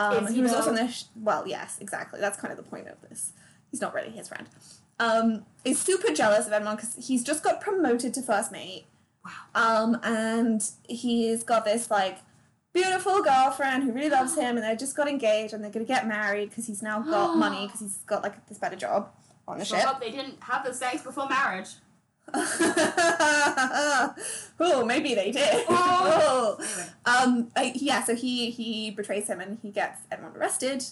um, 0.00 0.24
Is 0.24 0.30
he 0.30 0.36
who 0.36 0.42
was 0.44 0.54
also 0.54 0.70
in 0.70 0.76
the 0.76 0.88
sh- 0.88 1.04
well, 1.14 1.46
yes, 1.46 1.78
exactly. 1.80 2.20
That's 2.20 2.38
kind 2.40 2.50
of 2.50 2.56
the 2.56 2.62
point 2.62 2.88
of 2.88 3.00
this. 3.08 3.32
He's 3.70 3.80
not 3.82 3.94
really 3.94 4.10
his 4.10 4.28
friend. 4.28 4.48
Um, 4.98 5.44
is 5.64 5.78
super 5.78 6.12
jealous 6.12 6.46
of 6.46 6.52
Edmond 6.52 6.78
because 6.78 7.06
he's 7.06 7.22
just 7.22 7.44
got 7.44 7.60
promoted 7.60 8.14
to 8.14 8.22
first 8.22 8.50
mate. 8.50 8.86
Wow. 9.24 9.84
Um, 9.84 10.00
and 10.02 10.62
he's 10.88 11.42
got 11.42 11.64
this 11.66 11.90
like 11.90 12.18
beautiful 12.72 13.22
girlfriend 13.22 13.82
who 13.84 13.92
really 13.92 14.08
loves 14.08 14.36
him, 14.36 14.56
and 14.56 14.64
they 14.64 14.74
just 14.76 14.96
got 14.96 15.06
engaged, 15.08 15.52
and 15.52 15.62
they're 15.62 15.70
gonna 15.70 15.84
get 15.84 16.06
married 16.08 16.48
because 16.48 16.66
he's 16.66 16.82
now 16.82 17.00
got 17.00 17.34
money 17.36 17.66
because 17.66 17.80
he's 17.80 17.96
got 18.06 18.22
like 18.22 18.46
this 18.48 18.58
better 18.58 18.76
job 18.76 19.10
on 19.46 19.58
the 19.58 19.64
ship. 19.64 19.80
hope 19.80 20.00
they 20.00 20.10
didn't 20.10 20.42
have 20.42 20.64
the 20.64 20.72
sex 20.72 21.02
before 21.02 21.28
marriage. 21.28 21.68
oh, 24.60 24.84
maybe 24.86 25.14
they 25.14 25.32
did. 25.32 25.64
Oh. 26.02 26.58
Um, 27.04 27.48
uh, 27.56 27.70
yeah, 27.74 28.02
so 28.02 28.14
he 28.14 28.50
he 28.50 28.90
betrays 28.90 29.26
him 29.28 29.40
and 29.40 29.58
he 29.62 29.70
gets 29.70 30.00
Edmond 30.10 30.36
arrested, 30.36 30.84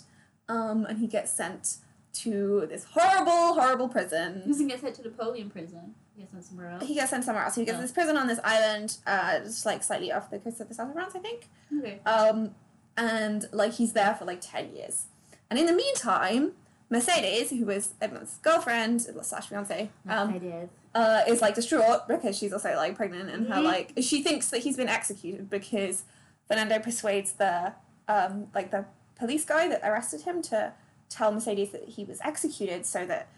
um, 0.48 0.85
and 0.87 0.98
he 0.98 1.07
gets 1.07 1.31
sent 1.31 1.77
to 2.14 2.66
this 2.68 2.85
horrible, 2.85 3.55
horrible 3.55 3.87
He 3.88 3.92
prison. 3.92 4.42
doesn't 4.46 4.66
get 4.68 4.81
sent 4.81 4.94
to 4.96 5.03
Napoleon 5.03 5.51
prison. 5.51 5.94
He 6.16 6.22
gets 6.22 6.33
sent 6.33 6.44
somewhere 6.44 6.70
else. 6.70 6.85
He 6.87 6.94
gets 6.94 7.11
sent 7.11 7.24
somewhere 7.24 7.44
else. 7.44 7.55
He 7.55 7.64
gets 7.64 7.79
Oh. 7.79 7.83
this 7.83 7.92
prison 7.92 8.16
on 8.16 8.27
this 8.27 8.40
island, 8.44 8.96
uh, 9.07 9.40
just 9.40 9.64
like 9.66 9.83
slightly 9.83 10.11
off 10.12 10.31
the 10.31 10.38
coast 10.38 10.61
of 10.61 10.68
the 10.68 10.74
south 10.74 10.88
of 10.88 10.94
France, 10.94 11.14
I 11.14 11.20
think. 11.20 11.48
Okay. 11.79 12.01
Um, 12.07 12.55
and 12.96 13.48
like 13.53 13.72
he's 13.74 13.92
there 13.92 14.14
for 14.14 14.24
like 14.24 14.40
ten 14.40 14.74
years. 14.74 15.05
And 15.51 15.59
in 15.59 15.66
the 15.66 15.72
meantime, 15.74 16.53
Mercedes, 16.90 17.51
who 17.51 17.64
was 17.66 17.94
Edmond's 18.01 18.38
girlfriend 18.42 19.03
slash 19.22 19.46
fiance, 19.48 19.90
um, 20.09 20.31
I 20.35 20.38
did. 20.38 20.68
Uh, 20.94 21.22
is 21.29 21.40
like 21.42 21.55
distraught 21.55 22.09
because 22.09 22.37
she's 22.37 22.53
also 22.53 22.74
like 22.74 22.96
pregnant 22.96 23.29
and 23.31 23.48
her 23.48 23.57
Mhm. 23.61 23.64
like 23.64 23.92
she 24.01 24.22
thinks 24.22 24.48
that 24.51 24.59
he's 24.59 24.77
been 24.77 24.88
executed 24.88 25.48
because 25.51 26.05
Fernando 26.46 26.79
persuades 26.79 27.33
the 27.33 27.74
um, 28.09 28.48
like 28.55 28.70
the 28.70 28.87
police 29.18 29.44
guy 29.44 29.68
that 29.68 29.81
arrested 29.85 30.22
him 30.22 30.40
to 30.42 30.72
tell 31.11 31.31
Mercedes 31.33 31.70
that 31.72 31.85
he 31.90 32.05
was 32.05 32.20
executed 32.24 32.87
so 32.87 33.05
that 33.07 33.29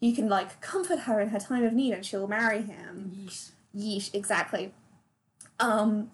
he 0.00 0.14
can 0.14 0.28
like 0.28 0.60
comfort 0.60 1.00
her 1.00 1.18
in 1.20 1.30
her 1.30 1.38
time 1.40 1.64
of 1.64 1.72
need 1.72 1.92
and 1.94 2.04
she'll 2.04 2.28
marry 2.28 2.62
him. 2.62 3.12
Yeesh. 3.26 3.50
Yeesh, 3.74 4.14
exactly. 4.14 4.74
Um, 5.60 6.10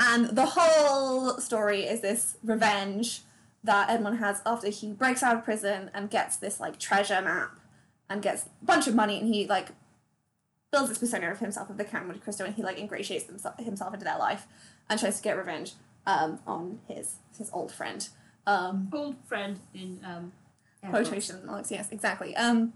and 0.00 0.30
the 0.36 0.46
whole 0.46 1.38
story 1.38 1.82
is 1.82 2.00
this 2.00 2.36
revenge 2.42 3.22
that 3.64 3.90
Edmond 3.90 4.18
has 4.18 4.40
after 4.46 4.68
he 4.70 4.92
breaks 4.92 5.22
out 5.22 5.36
of 5.36 5.44
prison 5.44 5.90
and 5.92 6.08
gets 6.10 6.36
this 6.36 6.58
like 6.60 6.78
treasure 6.78 7.20
map 7.20 7.50
and 8.08 8.22
gets 8.22 8.46
a 8.62 8.64
bunch 8.64 8.86
of 8.86 8.94
money 8.94 9.18
and 9.18 9.32
he 9.32 9.46
like 9.46 9.68
builds 10.70 10.88
this 10.88 10.98
persona 10.98 11.30
of 11.30 11.38
himself 11.38 11.70
of 11.70 11.78
the 11.78 11.84
Count 11.84 12.06
Monte 12.06 12.20
Cristo 12.20 12.44
and 12.44 12.54
he 12.54 12.62
like 12.62 12.78
ingratiates 12.78 13.26
himself, 13.26 13.58
himself 13.58 13.92
into 13.94 14.04
their 14.04 14.18
life 14.18 14.46
and 14.88 15.00
tries 15.00 15.16
to 15.16 15.22
get 15.22 15.36
revenge 15.36 15.72
um, 16.06 16.38
on 16.46 16.80
his 16.88 17.16
his 17.36 17.50
old 17.52 17.72
friend. 17.72 18.08
Um, 18.46 18.88
Old 18.92 19.16
friend 19.26 19.58
in 19.74 20.00
um. 20.04 20.32
quotation 20.88 21.44
marks, 21.44 21.70
yes, 21.70 21.88
exactly. 21.90 22.34
Um, 22.36 22.72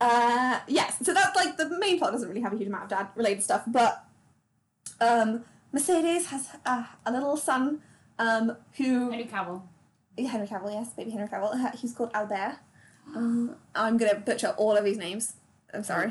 uh, 0.00 0.60
yes, 0.68 0.98
so 1.02 1.12
that's 1.12 1.34
like 1.34 1.56
the 1.56 1.68
main 1.78 1.98
plot 1.98 2.12
doesn't 2.12 2.28
really 2.28 2.42
have 2.42 2.52
a 2.52 2.56
huge 2.56 2.68
amount 2.68 2.84
of 2.84 2.90
dad 2.90 3.08
related 3.16 3.42
stuff, 3.42 3.64
but 3.66 4.04
um, 5.00 5.44
Mercedes 5.72 6.26
has 6.26 6.48
a, 6.64 6.86
a 7.04 7.12
little 7.12 7.36
son 7.36 7.80
um, 8.18 8.56
who 8.76 9.10
Henry 9.10 9.24
Cavill. 9.26 9.62
Henry 10.18 10.46
Cavill, 10.46 10.72
yes, 10.72 10.90
baby 10.90 11.10
Henry 11.10 11.28
Cavill. 11.28 11.74
He's 11.76 11.94
called 11.94 12.10
Albert. 12.14 12.58
Um, 13.14 13.56
I'm 13.74 13.96
gonna 13.96 14.16
butcher 14.16 14.54
all 14.56 14.76
of 14.76 14.84
these 14.84 14.98
names. 14.98 15.34
I'm 15.74 15.84
sorry. 15.84 16.10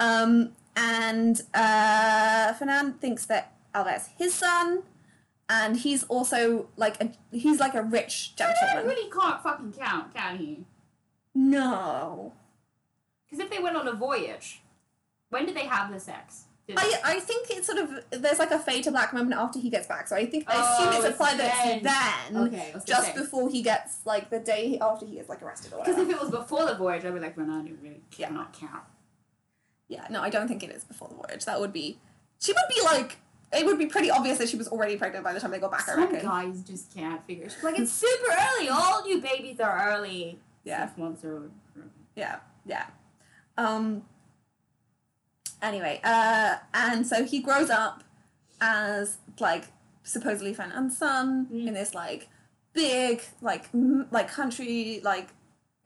Um, 0.00 0.52
and 0.76 1.40
uh, 1.54 2.52
Fernand 2.54 3.00
thinks 3.00 3.26
that 3.26 3.52
Albert's 3.74 4.08
his 4.18 4.34
son, 4.34 4.82
and 5.48 5.76
he's 5.76 6.02
also 6.04 6.68
like 6.76 7.00
a 7.02 7.12
he's 7.30 7.60
like 7.60 7.74
a 7.74 7.82
rich 7.82 8.34
gentleman. 8.36 8.68
Fernand 8.70 8.88
really 8.88 9.10
can't 9.10 9.42
fucking 9.42 9.72
count, 9.72 10.14
can 10.14 10.38
he? 10.38 10.64
No, 11.34 12.32
Because 13.24 13.42
if 13.44 13.50
they 13.50 13.58
went 13.58 13.76
on 13.76 13.88
a 13.88 13.92
voyage, 13.94 14.60
when 15.30 15.46
did 15.46 15.56
they 15.56 15.64
have 15.66 15.90
the 15.90 15.98
sex? 15.98 16.44
I 16.76 17.00
I 17.04 17.20
think 17.20 17.50
it's 17.50 17.66
sort 17.66 17.78
of 17.78 17.90
there's 18.10 18.38
like 18.38 18.50
a 18.52 18.58
fade 18.58 18.84
to 18.84 18.90
black 18.90 19.12
moment 19.12 19.34
after 19.34 19.58
he 19.58 19.68
gets 19.68 19.86
back, 19.86 20.08
so 20.08 20.16
I 20.16 20.26
think 20.26 20.44
I 20.48 20.54
Oh, 20.56 20.74
assume 20.78 20.88
it's 20.94 21.04
it's 21.04 21.06
implied 21.08 21.38
that 21.38 21.66
it's 21.66 21.82
then. 21.82 22.46
Okay, 22.46 22.70
I 22.70 22.74
was 22.74 22.84
gonna 22.84 22.86
just 22.86 23.14
say. 23.14 23.20
before 23.20 23.50
he 23.50 23.62
gets 23.62 23.98
like 24.06 24.30
the 24.30 24.38
day 24.38 24.78
after 24.80 25.04
he 25.04 25.16
gets 25.16 25.28
like 25.28 25.42
arrested 25.42 25.72
or 25.72 25.84
Because 25.84 25.98
if 25.98 26.08
it 26.08 26.20
was 26.20 26.30
before 26.30 26.64
the 26.66 26.74
voyage, 26.74 27.04
I'd 27.04 27.12
be 27.14 27.20
like, 27.20 27.36
you 27.36 27.78
really 27.82 28.00
Yeah. 28.16 28.28
cannot 28.28 28.52
count. 28.52 28.84
Yeah, 29.88 30.06
no, 30.08 30.22
I 30.22 30.30
don't 30.30 30.48
think 30.48 30.62
it 30.62 30.70
is 30.70 30.84
before 30.84 31.08
the 31.08 31.14
voyage. 31.16 31.44
That 31.44 31.60
would 31.60 31.72
be 31.72 31.98
she 32.40 32.52
would 32.52 32.74
be 32.74 32.80
like 32.82 33.16
it 33.52 33.66
would 33.66 33.78
be 33.78 33.86
pretty 33.86 34.10
obvious 34.10 34.38
that 34.38 34.48
she 34.48 34.56
was 34.56 34.68
already 34.68 34.96
pregnant 34.96 35.24
by 35.24 35.32
the 35.34 35.40
time 35.40 35.50
they 35.50 35.58
got 35.58 35.72
back. 35.72 35.86
I 35.88 35.94
reckon. 35.96 36.20
guys 36.22 36.62
just 36.62 36.94
can't 36.94 37.22
figure. 37.26 37.50
She's 37.50 37.62
like, 37.62 37.78
it's 37.78 37.92
super 37.92 38.32
early. 38.32 38.68
All 38.70 39.04
new 39.04 39.20
babies 39.20 39.60
are 39.60 39.90
early. 39.92 40.38
Yeah. 40.64 40.86
Six 40.86 40.96
months 40.98 41.24
or. 41.24 41.50
Yeah, 42.16 42.36
yeah. 42.64 42.86
Um. 43.58 44.04
Anyway, 45.62 46.00
uh, 46.04 46.56
and 46.74 47.06
so 47.06 47.24
he 47.24 47.40
grows 47.40 47.70
up 47.70 48.02
as 48.60 49.18
like 49.40 49.64
supposedly 50.02 50.52
Fernand's 50.52 50.96
son 50.96 51.46
Mm. 51.52 51.68
in 51.68 51.74
this 51.74 51.94
like 51.94 52.28
big 52.72 53.22
like 53.40 53.68
m- 53.72 54.08
like 54.10 54.28
country 54.28 55.00
like 55.04 55.28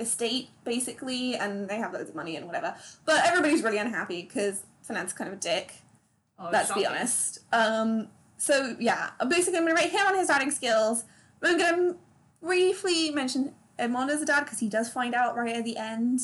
estate 0.00 0.48
basically, 0.64 1.34
and 1.36 1.68
they 1.68 1.76
have 1.76 1.92
loads 1.92 2.08
of 2.10 2.16
money 2.16 2.36
and 2.36 2.46
whatever. 2.46 2.74
But 3.04 3.24
everybody's 3.26 3.62
really 3.62 3.78
unhappy 3.78 4.22
because 4.22 4.62
Fernand's 4.82 5.12
kind 5.12 5.28
of 5.28 5.36
a 5.38 5.40
dick. 5.40 5.74
Oh, 6.38 6.48
let's 6.52 6.72
be 6.72 6.84
honest. 6.86 7.40
Um, 7.52 8.08
so 8.38 8.76
yeah, 8.78 9.10
basically, 9.28 9.58
I'm 9.58 9.64
gonna 9.66 9.74
rate 9.80 9.90
him 9.90 10.06
on 10.06 10.14
his 10.16 10.28
dating 10.28 10.50
skills. 10.52 11.04
I'm 11.42 11.58
gonna 11.58 11.94
briefly 12.42 13.10
mention 13.10 13.54
Edmond 13.78 14.10
as 14.10 14.22
a 14.22 14.26
dad 14.26 14.44
because 14.44 14.58
he 14.60 14.68
does 14.68 14.88
find 14.88 15.14
out 15.14 15.36
right 15.36 15.56
at 15.56 15.64
the 15.64 15.76
end 15.76 16.20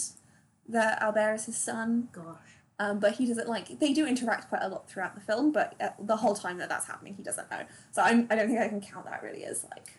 that 0.69 1.03
Albert 1.03 1.35
is 1.35 1.45
his 1.47 1.57
son. 1.59 2.09
Gosh. 2.13 2.59
Um, 2.79 2.99
but 2.99 3.13
he 3.15 3.27
doesn't 3.27 3.49
like. 3.49 3.79
They 3.79 3.93
do 3.93 4.07
interact 4.07 4.49
quite 4.49 4.63
a 4.63 4.69
lot 4.69 4.89
throughout 4.89 5.15
the 5.15 5.21
film, 5.21 5.53
but 5.53 5.75
uh, 5.81 5.91
the 6.01 6.17
whole 6.17 6.35
time 6.35 6.59
that 6.59 6.69
that's 6.69 6.87
happening, 6.87 7.15
he 7.15 7.23
doesn't 7.23 7.51
know. 7.51 7.61
So 7.93 8.03
I'm, 8.03 8.27
I 8.31 8.35
don't 8.35 8.49
think 8.49 8.61
I 8.61 8.69
can 8.69 8.81
count 8.81 9.05
that 9.05 9.23
really 9.23 9.45
as 9.45 9.65
like 9.71 9.93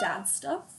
dad 0.00 0.24
stuff. 0.24 0.72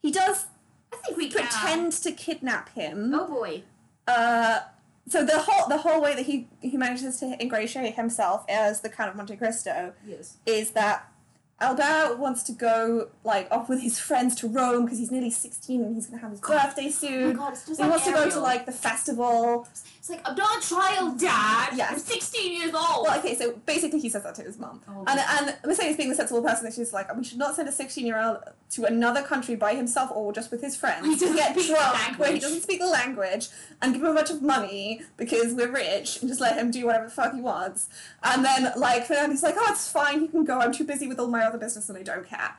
He 0.00 0.10
does 0.12 0.46
I 0.92 0.96
think 0.98 1.16
we 1.16 1.28
can. 1.28 1.42
pretend 1.48 1.92
to 1.92 2.12
kidnap 2.12 2.68
him. 2.74 3.12
Oh 3.14 3.26
boy. 3.26 3.62
Uh, 4.06 4.60
so 5.08 5.24
the 5.24 5.38
whole 5.40 5.68
the 5.68 5.78
whole 5.78 6.00
way 6.00 6.14
that 6.14 6.26
he 6.26 6.48
he 6.60 6.76
manages 6.76 7.18
to 7.20 7.36
ingratiate 7.42 7.94
himself 7.94 8.44
as 8.48 8.80
the 8.82 8.88
Count 8.90 9.10
of 9.10 9.16
Monte 9.16 9.36
Cristo 9.36 9.92
Yes. 10.06 10.36
is 10.46 10.70
that 10.72 11.10
Albert 11.60 12.18
wants 12.18 12.42
to 12.44 12.52
go 12.52 13.08
like 13.22 13.48
off 13.50 13.68
with 13.68 13.80
his 13.80 13.98
friends 13.98 14.34
to 14.36 14.48
Rome 14.48 14.84
because 14.84 14.98
he's 14.98 15.10
nearly 15.10 15.30
sixteen 15.30 15.82
and 15.82 15.94
he's 15.94 16.06
gonna 16.06 16.20
have 16.20 16.32
his 16.32 16.40
birthday 16.40 16.82
Oh 16.82 16.84
my 16.86 16.90
soon. 16.90 17.36
god, 17.36 17.52
it's 17.52 17.66
just 17.66 17.78
he 17.80 17.82
like 17.84 17.90
wants 17.90 18.06
to 18.06 18.12
go 18.12 18.28
to 18.30 18.40
like 18.40 18.66
the 18.66 18.72
festival. 18.72 19.68
It's 19.98 20.10
like 20.10 20.20
I'm 20.28 20.36
not 20.36 20.62
a 20.62 20.68
child, 20.68 21.18
Dad. 21.18 21.70
Yes. 21.76 21.92
I'm 21.92 21.98
16 21.98 22.60
years 22.60 22.74
old. 22.74 23.06
Well, 23.06 23.18
okay, 23.20 23.34
so 23.34 23.52
basically 23.64 24.00
he 24.00 24.10
says 24.10 24.22
that 24.24 24.34
to 24.34 24.42
his 24.42 24.58
mum. 24.58 24.82
Oh, 24.86 25.02
And, 25.06 25.18
and 25.18 25.56
Mercedes 25.64 25.96
being 25.96 26.10
the 26.10 26.14
sensible 26.14 26.42
person 26.42 26.64
that 26.64 26.74
she's 26.74 26.92
like, 26.92 27.14
we 27.16 27.24
should 27.24 27.38
not 27.38 27.54
send 27.56 27.68
a 27.70 27.72
16 27.72 28.04
year 28.04 28.20
old 28.20 28.38
to 28.72 28.84
another 28.84 29.22
country 29.22 29.54
by 29.54 29.74
himself 29.74 30.10
or 30.12 30.30
just 30.30 30.50
with 30.50 30.60
his 30.60 30.76
friends 30.76 31.06
He 31.06 31.14
to 31.14 31.20
doesn't 31.20 31.36
get 31.36 31.52
speak 31.54 31.68
the 31.68 31.74
drunk 31.74 32.18
where 32.18 32.32
he 32.34 32.38
doesn't 32.38 32.60
speak 32.60 32.80
the 32.80 32.86
language 32.86 33.48
and 33.80 33.94
give 33.94 34.02
him 34.02 34.08
a 34.10 34.14
bunch 34.14 34.28
of 34.30 34.42
money 34.42 35.00
because 35.16 35.54
we're 35.54 35.70
rich 35.72 36.20
and 36.20 36.28
just 36.28 36.40
let 36.40 36.58
him 36.58 36.70
do 36.70 36.84
whatever 36.84 37.06
the 37.06 37.10
fuck 37.10 37.32
he 37.34 37.40
wants. 37.40 37.88
And 38.22 38.44
then, 38.44 38.72
like, 38.76 39.06
Fernando's 39.06 39.42
like, 39.42 39.54
oh, 39.56 39.66
it's 39.72 39.90
fine, 39.90 40.20
he 40.20 40.28
can 40.28 40.44
go, 40.44 40.58
I'm 40.58 40.72
too 40.72 40.84
busy 40.84 41.06
with 41.08 41.18
all 41.18 41.28
my 41.28 41.43
other 41.44 41.58
business 41.58 41.88
and 41.88 41.98
I 41.98 42.02
don't 42.02 42.26
care. 42.28 42.54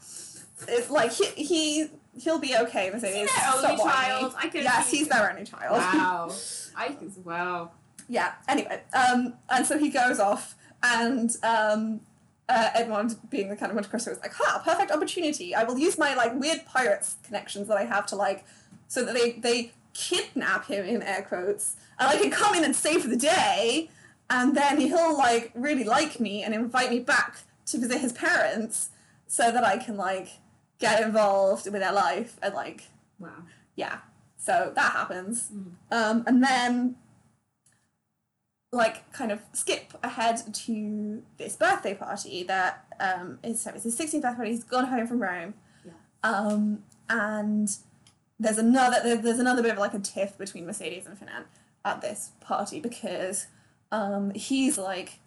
It's 0.67 0.89
like, 0.89 1.11
he, 1.11 1.25
he, 1.25 1.87
he'll 2.17 2.39
be 2.39 2.55
okay, 2.55 2.89
Mercedes. 2.89 3.13
their 3.13 3.27
Stop 3.27 3.63
only 3.63 3.83
child? 3.83 4.33
I 4.37 4.47
couldn't 4.47 4.63
Yes, 4.63 4.89
he's 4.89 5.07
their 5.09 5.29
only 5.29 5.43
child. 5.45 5.77
wow. 5.77 6.29
I 6.77 6.89
just 7.01 7.19
wow. 7.19 7.71
yeah 8.07 8.33
anyway 8.47 8.81
um 8.93 9.33
and 9.49 9.65
so 9.65 9.77
he 9.77 9.89
goes 9.89 10.19
off 10.19 10.55
and 10.83 11.35
um 11.43 12.01
uh, 12.47 12.69
Edmond, 12.75 13.15
being 13.31 13.49
the 13.49 13.55
kind 13.55 13.71
of 13.71 13.75
Monte 13.75 13.89
Cristo, 13.89 14.11
is 14.11 14.19
like, 14.19 14.33
"Ha, 14.33 14.61
perfect 14.63 14.91
opportunity! 14.91 15.55
I 15.55 15.63
will 15.63 15.79
use 15.79 15.97
my 15.97 16.13
like 16.13 16.39
weird 16.39 16.63
pirates 16.67 17.15
connections 17.23 17.67
that 17.69 17.77
I 17.77 17.85
have 17.85 18.05
to 18.07 18.15
like, 18.15 18.45
so 18.87 19.03
that 19.03 19.15
they 19.15 19.31
they 19.31 19.71
kidnap 19.95 20.67
him 20.67 20.85
in 20.85 21.01
air 21.01 21.23
quotes, 21.23 21.75
and 21.99 22.07
I 22.07 22.17
can 22.17 22.29
come 22.29 22.53
in 22.53 22.63
and 22.63 22.75
save 22.75 23.09
the 23.09 23.15
day, 23.17 23.89
and 24.29 24.55
then 24.55 24.79
he'll 24.79 25.17
like 25.17 25.51
really 25.55 25.83
like 25.83 26.19
me 26.19 26.43
and 26.43 26.53
invite 26.53 26.91
me 26.91 26.99
back 26.99 27.37
to 27.67 27.77
visit 27.77 27.99
his 27.99 28.13
parents, 28.13 28.89
so 29.27 29.51
that 29.51 29.63
I 29.63 29.77
can 29.77 29.97
like 29.97 30.39
get 30.79 31.01
involved 31.01 31.65
with 31.65 31.81
their 31.81 31.93
life 31.93 32.37
and 32.41 32.53
like 32.53 32.83
Wow. 33.19 33.43
yeah. 33.75 33.99
So 34.37 34.71
that 34.75 34.91
happens. 34.91 35.49
Um, 35.91 36.23
and 36.27 36.43
then, 36.43 36.97
like, 38.71 39.11
kind 39.11 39.31
of 39.31 39.41
skip 39.53 39.93
ahead 40.03 40.53
to 40.53 41.23
this 41.37 41.55
birthday 41.55 41.95
party 41.95 42.43
that 42.43 42.85
um, 42.99 43.39
is 43.43 43.61
so 43.61 43.71
it's 43.73 43.83
his 43.83 43.97
16th 43.97 44.21
birthday 44.21 44.35
party. 44.35 44.51
He's 44.51 44.63
gone 44.63 44.85
home 44.85 45.07
from 45.07 45.21
Rome. 45.21 45.55
Yeah. 45.83 45.91
Um, 46.23 46.83
and 47.09 47.75
there's 48.39 48.57
another 48.57 49.17
there's 49.17 49.39
another 49.39 49.61
bit 49.61 49.71
of 49.71 49.77
like 49.77 49.93
a 49.93 49.99
tiff 49.99 50.37
between 50.37 50.65
Mercedes 50.65 51.05
and 51.05 51.17
Fernand 51.17 51.45
at 51.83 52.01
this 52.01 52.31
party 52.41 52.79
because 52.79 53.47
um, 53.91 54.31
he's 54.31 54.77
like 54.77 55.19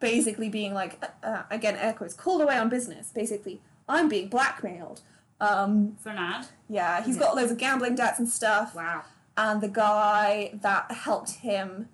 basically 0.00 0.48
being 0.48 0.74
like 0.74 1.02
uh, 1.02 1.26
uh, 1.26 1.42
again 1.50 1.76
air 1.76 1.92
quotes 1.92 2.14
called 2.14 2.40
away 2.40 2.56
on 2.58 2.68
business. 2.68 3.10
Basically, 3.14 3.60
I'm 3.88 4.08
being 4.08 4.28
blackmailed. 4.28 5.02
Um, 5.40 5.96
Fernand. 6.00 6.48
yeah, 6.68 7.02
he's 7.02 7.16
got 7.16 7.34
loads 7.36 7.50
of 7.50 7.56
gambling 7.58 7.94
debts 7.94 8.18
and 8.18 8.28
stuff. 8.28 8.74
Wow. 8.74 9.04
And 9.36 9.60
the 9.62 9.68
guy 9.68 10.50
that 10.60 10.90
helped 10.92 11.30
him, 11.36 11.88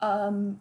um, 0.00 0.60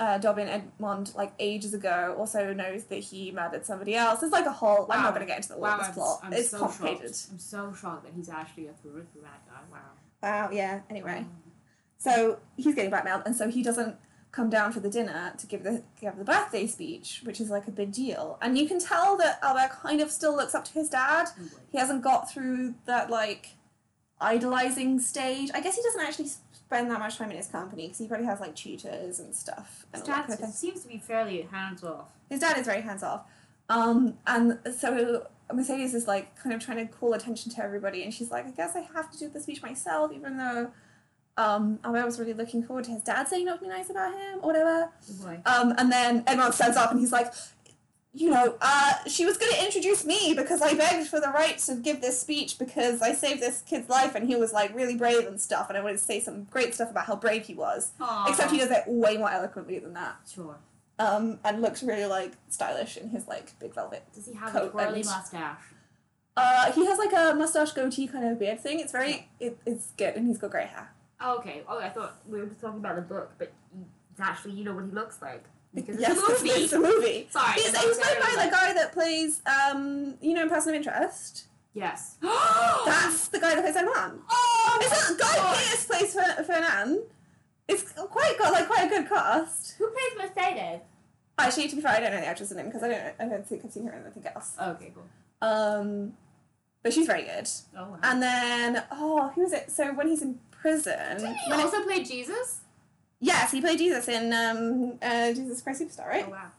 uh, 0.00 0.16
Dobbin 0.16 0.48
Edmond, 0.48 1.12
like 1.14 1.34
ages 1.38 1.74
ago, 1.74 2.14
also 2.18 2.54
knows 2.54 2.84
that 2.84 3.00
he 3.00 3.30
murdered 3.32 3.66
somebody 3.66 3.94
else. 3.94 4.20
There's 4.20 4.32
like 4.32 4.46
a 4.46 4.52
whole. 4.52 4.86
I'm 4.90 4.98
Wow. 5.00 5.02
not 5.04 5.14
going 5.14 5.26
to 5.26 5.30
get 5.30 5.36
into 5.38 5.48
the 5.50 5.58
Wow, 5.58 5.78
I'm, 5.82 5.92
plot. 5.92 6.20
I'm 6.22 6.32
it's 6.32 6.48
so 6.48 6.58
complicated. 6.60 7.14
shocked. 7.14 7.28
I'm 7.32 7.38
so 7.38 7.74
shocked 7.78 8.04
that 8.04 8.12
he's 8.16 8.30
actually 8.30 8.68
a 8.68 8.72
horrific 8.82 9.22
bad 9.22 9.32
guy. 9.46 9.60
Wow. 9.70 9.78
Wow. 10.22 10.50
Yeah. 10.52 10.80
Anyway, 10.88 11.26
so 11.98 12.38
he's 12.56 12.74
getting 12.74 12.90
blackmailed, 12.90 13.22
and 13.26 13.36
so 13.36 13.48
he 13.50 13.62
doesn't 13.62 13.96
come 14.32 14.48
down 14.48 14.72
for 14.72 14.80
the 14.80 14.88
dinner 14.88 15.34
to 15.36 15.46
give 15.46 15.62
the 15.62 15.82
give 16.00 16.16
the 16.16 16.24
birthday 16.24 16.66
speech, 16.66 17.20
which 17.24 17.40
is 17.40 17.50
like 17.50 17.68
a 17.68 17.70
big 17.70 17.92
deal. 17.92 18.38
And 18.40 18.58
you 18.58 18.66
can 18.66 18.80
tell 18.80 19.16
that 19.18 19.38
Albert 19.42 19.72
kind 19.82 20.00
of 20.00 20.10
still 20.10 20.34
looks 20.34 20.54
up 20.54 20.64
to 20.64 20.72
his 20.72 20.88
dad. 20.88 21.28
He 21.70 21.78
hasn't 21.78 22.02
got 22.02 22.30
through 22.30 22.74
that 22.86 23.10
like 23.10 23.50
idolizing 24.20 24.98
stage. 25.00 25.50
I 25.54 25.60
guess 25.60 25.76
he 25.76 25.82
doesn't 25.82 26.00
actually 26.00 26.28
spend 26.52 26.90
that 26.90 26.98
much 26.98 27.18
time 27.18 27.30
in 27.30 27.36
his 27.36 27.48
company 27.48 27.82
because 27.82 27.98
he 27.98 28.08
probably 28.08 28.26
has 28.26 28.40
like 28.40 28.56
tutors 28.56 29.20
and 29.20 29.34
stuff. 29.34 29.84
And 29.92 30.00
His 30.00 30.08
dad 30.08 30.26
kind 30.26 30.42
of 30.42 30.50
seems 30.50 30.80
to 30.82 30.88
be 30.88 30.96
fairly 30.96 31.42
hands 31.42 31.84
off. 31.84 32.08
His 32.30 32.40
dad 32.40 32.56
is 32.56 32.66
very 32.66 32.80
hands 32.80 33.02
off. 33.02 33.26
Um, 33.68 34.14
and 34.26 34.58
so 34.78 35.26
Mercedes 35.52 35.94
is 35.94 36.06
like 36.06 36.34
kind 36.36 36.54
of 36.54 36.64
trying 36.64 36.78
to 36.78 36.90
call 36.90 37.12
attention 37.12 37.52
to 37.52 37.62
everybody, 37.62 38.02
and 38.02 38.12
she's 38.12 38.30
like, 38.30 38.46
I 38.46 38.50
guess 38.50 38.74
I 38.74 38.80
have 38.94 39.10
to 39.12 39.18
do 39.18 39.28
the 39.28 39.40
speech 39.40 39.62
myself, 39.62 40.12
even 40.12 40.38
though 40.38 40.70
um, 41.36 41.78
Albert 41.84 42.04
was 42.04 42.18
really 42.18 42.34
looking 42.34 42.62
forward 42.62 42.84
to 42.84 42.90
his 42.90 43.02
dad 43.02 43.26
saying 43.28 43.46
not 43.46 43.58
to 43.58 43.64
be 43.64 43.68
nice 43.68 43.88
about 43.90 44.12
him 44.12 44.38
or 44.42 44.46
whatever. 44.48 44.90
Oh. 45.24 45.36
Um, 45.46 45.74
and 45.78 45.90
then 45.90 46.24
Edmond 46.26 46.54
stands 46.54 46.76
up 46.76 46.90
and 46.90 47.00
he's 47.00 47.12
like, 47.12 47.32
you 48.14 48.28
know, 48.28 48.56
uh, 48.60 48.92
she 49.06 49.24
was 49.24 49.38
going 49.38 49.50
to 49.52 49.64
introduce 49.64 50.04
me 50.04 50.34
because 50.36 50.60
I 50.60 50.74
begged 50.74 51.08
for 51.08 51.18
the 51.18 51.28
right 51.28 51.56
to 51.60 51.76
give 51.76 52.02
this 52.02 52.20
speech 52.20 52.58
because 52.58 53.00
I 53.00 53.14
saved 53.14 53.40
this 53.40 53.62
kid's 53.62 53.88
life 53.88 54.14
and 54.14 54.26
he 54.26 54.36
was 54.36 54.52
like 54.52 54.74
really 54.74 54.96
brave 54.96 55.26
and 55.26 55.40
stuff. 55.40 55.70
And 55.70 55.78
I 55.78 55.80
wanted 55.80 55.96
to 55.96 56.04
say 56.04 56.20
some 56.20 56.44
great 56.44 56.74
stuff 56.74 56.90
about 56.90 57.06
how 57.06 57.16
brave 57.16 57.46
he 57.46 57.54
was. 57.54 57.92
Aw. 58.00 58.28
Except 58.28 58.50
he 58.50 58.58
does 58.58 58.70
it 58.70 58.84
way 58.86 59.16
more 59.16 59.30
eloquently 59.30 59.78
than 59.78 59.94
that. 59.94 60.16
Sure. 60.30 60.56
Um, 60.98 61.38
and 61.42 61.62
looks 61.62 61.82
really 61.82 62.04
like 62.04 62.32
stylish 62.50 62.98
in 62.98 63.08
his 63.08 63.26
like 63.26 63.58
big 63.58 63.74
velvet. 63.74 64.04
Does 64.14 64.26
he 64.26 64.34
have 64.34 64.54
a 64.54 64.68
twirly 64.68 65.00
and- 65.00 65.06
mustache? 65.06 65.58
Uh, 66.34 66.72
he 66.72 66.86
has 66.86 66.98
like 66.98 67.12
a 67.12 67.34
mustache 67.34 67.72
goatee 67.72 68.06
kind 68.06 68.26
of 68.26 68.38
beard 68.38 68.60
thing. 68.60 68.80
It's 68.80 68.92
very, 68.92 69.28
it, 69.38 69.58
it's 69.66 69.90
good, 69.98 70.14
and 70.14 70.26
he's 70.26 70.38
got 70.38 70.50
grey 70.50 70.64
hair. 70.64 70.90
Oh, 71.22 71.38
okay. 71.38 71.62
Oh, 71.68 71.78
I 71.78 71.88
thought 71.88 72.16
we 72.28 72.38
were 72.40 72.46
just 72.46 72.60
talking 72.60 72.78
about 72.78 72.96
the 72.96 73.02
book, 73.02 73.32
but 73.38 73.52
you, 73.76 73.84
actually 74.20 74.52
you 74.54 74.64
know 74.64 74.74
what 74.74 74.84
he 74.84 74.90
looks 74.90 75.22
like 75.22 75.44
because 75.74 75.98
yes, 75.98 76.18
it's 76.18 76.40
a 76.40 76.44
movie. 76.44 76.50
it's 76.64 76.72
a 76.72 76.78
movie. 76.80 77.28
Sorry, 77.30 77.52
He's, 77.54 77.66
he's 77.66 77.98
played 77.98 78.18
by 78.20 78.32
was, 78.36 78.44
the 78.44 78.50
guy 78.50 78.72
that 78.74 78.92
plays, 78.92 79.40
um, 79.46 80.14
you 80.20 80.34
know, 80.34 80.42
in 80.42 80.48
Person 80.48 80.70
of 80.74 80.76
Interest. 80.76 81.46
Yes. 81.74 82.16
That's 82.22 83.28
the 83.28 83.40
guy 83.40 83.54
that 83.54 83.62
plays 83.62 83.76
Edmond. 83.76 84.20
oh, 84.30 84.78
It's 84.82 85.10
not 85.10 85.18
Guy 85.18 85.36
God. 85.36 85.56
Pearce 85.56 85.86
plays 85.86 86.14
Fer- 86.14 86.42
Fernand. 86.44 86.98
It's 87.68 87.92
quite 87.92 88.36
got 88.38 88.52
like 88.52 88.66
quite 88.66 88.86
a 88.86 88.88
good 88.88 89.08
cast. 89.08 89.76
Who 89.78 89.88
plays 89.88 90.28
Mercedes? 90.36 90.80
Actually, 91.38 91.68
to 91.68 91.76
be 91.76 91.82
fair, 91.82 91.92
I 91.92 92.00
don't 92.00 92.10
know 92.12 92.20
the 92.20 92.26
actress's 92.26 92.56
name 92.56 92.66
because 92.66 92.82
I 92.82 92.88
don't 92.88 93.14
I 93.18 93.24
don't 93.24 93.46
think 93.46 93.64
I've 93.64 93.72
seen 93.72 93.86
her 93.86 93.92
in 93.92 94.02
anything 94.02 94.26
else. 94.34 94.54
Okay, 94.60 94.92
cool. 94.94 95.04
Um, 95.40 96.12
but 96.82 96.92
she's 96.92 97.06
very 97.06 97.22
good. 97.22 97.48
Oh, 97.76 97.84
wow. 97.84 97.98
And 98.02 98.22
then 98.22 98.82
oh, 98.90 99.32
who 99.34 99.42
is 99.42 99.52
it? 99.54 99.70
So 99.70 99.94
when 99.94 100.08
he's 100.08 100.20
in 100.20 100.38
prison, 100.62 101.18
Didn't 101.18 101.34
he 101.34 101.50
when 101.50 101.60
it- 101.60 101.64
also 101.64 101.82
play 101.82 102.02
Jesus? 102.02 102.60
yes, 103.20 103.50
he 103.52 103.60
played 103.60 103.78
Jesus 103.78 104.08
in 104.08 104.32
um, 104.32 104.98
uh, 105.02 105.32
Jesus 105.32 105.60
Christ 105.62 105.82
Superstar, 105.82 106.06
right? 106.08 106.24
Oh 106.26 106.30
wow. 106.30 106.50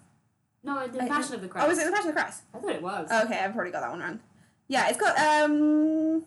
No, 0.65 0.87
the 0.87 0.99
Passion 0.99 1.35
of 1.35 1.41
the 1.41 1.47
Christ. 1.47 1.65
Oh, 1.65 1.69
was 1.69 1.77
it 1.79 1.85
the 1.85 1.91
Passion 1.91 2.09
of 2.09 2.15
the 2.15 2.21
Christ? 2.21 2.41
I 2.53 2.57
thought 2.59 2.71
it 2.71 2.81
was. 2.81 3.11
Okay, 3.25 3.39
I've 3.39 3.55
already 3.55 3.71
got 3.71 3.81
that 3.81 3.89
one 3.91 3.99
wrong. 3.99 4.19
Yeah, 4.67 4.87
it's 4.89 4.97
got 4.99 5.17
um, 5.19 6.23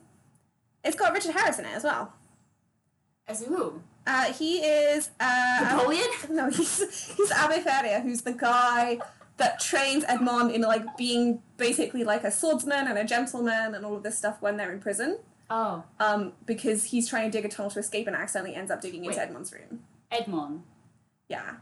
it's 0.85 0.97
got 0.97 1.13
Richard 1.15 1.33
Harris 1.33 1.59
in 1.59 1.65
it 1.65 1.75
as 1.75 1.85
well. 1.85 2.13
As 3.29 3.43
who? 3.45 3.81
Uh, 4.07 4.33
he 4.33 4.59
is 4.59 5.11
uh, 5.19 5.59
Napoleon? 5.73 6.07
No, 6.31 6.49
he's 6.51 7.15
he's 7.17 7.31
Abbe 7.31 7.61
Faria, 7.61 8.01
who's 8.01 8.23
the 8.23 8.33
guy 8.33 8.99
that 9.39 9.59
trains 9.61 10.05
Edmond 10.07 10.51
in 10.53 10.61
like 10.63 10.97
being 10.97 11.43
basically 11.57 12.05
like 12.05 12.23
a 12.25 12.31
swordsman 12.31 12.87
and 12.89 12.99
a 12.99 13.05
gentleman 13.05 13.75
and 13.75 13.85
all 13.85 13.97
of 13.97 14.03
this 14.03 14.17
stuff 14.19 14.37
when 14.41 14.57
they're 14.59 14.73
in 14.73 14.81
prison. 14.81 15.19
Oh, 15.49 15.85
Um, 16.01 16.33
because 16.45 16.85
he's 16.85 17.09
trying 17.09 17.31
to 17.31 17.37
dig 17.39 17.45
a 17.45 17.49
tunnel 17.49 17.71
to 17.71 17.79
escape 17.79 18.07
and 18.07 18.17
accidentally 18.17 18.55
ends 18.57 18.71
up 18.71 18.81
digging 18.81 19.05
into 19.05 19.21
Edmond's 19.21 19.53
room. 19.53 19.81
Edmond. 20.11 20.63
Yeah, 21.29 21.57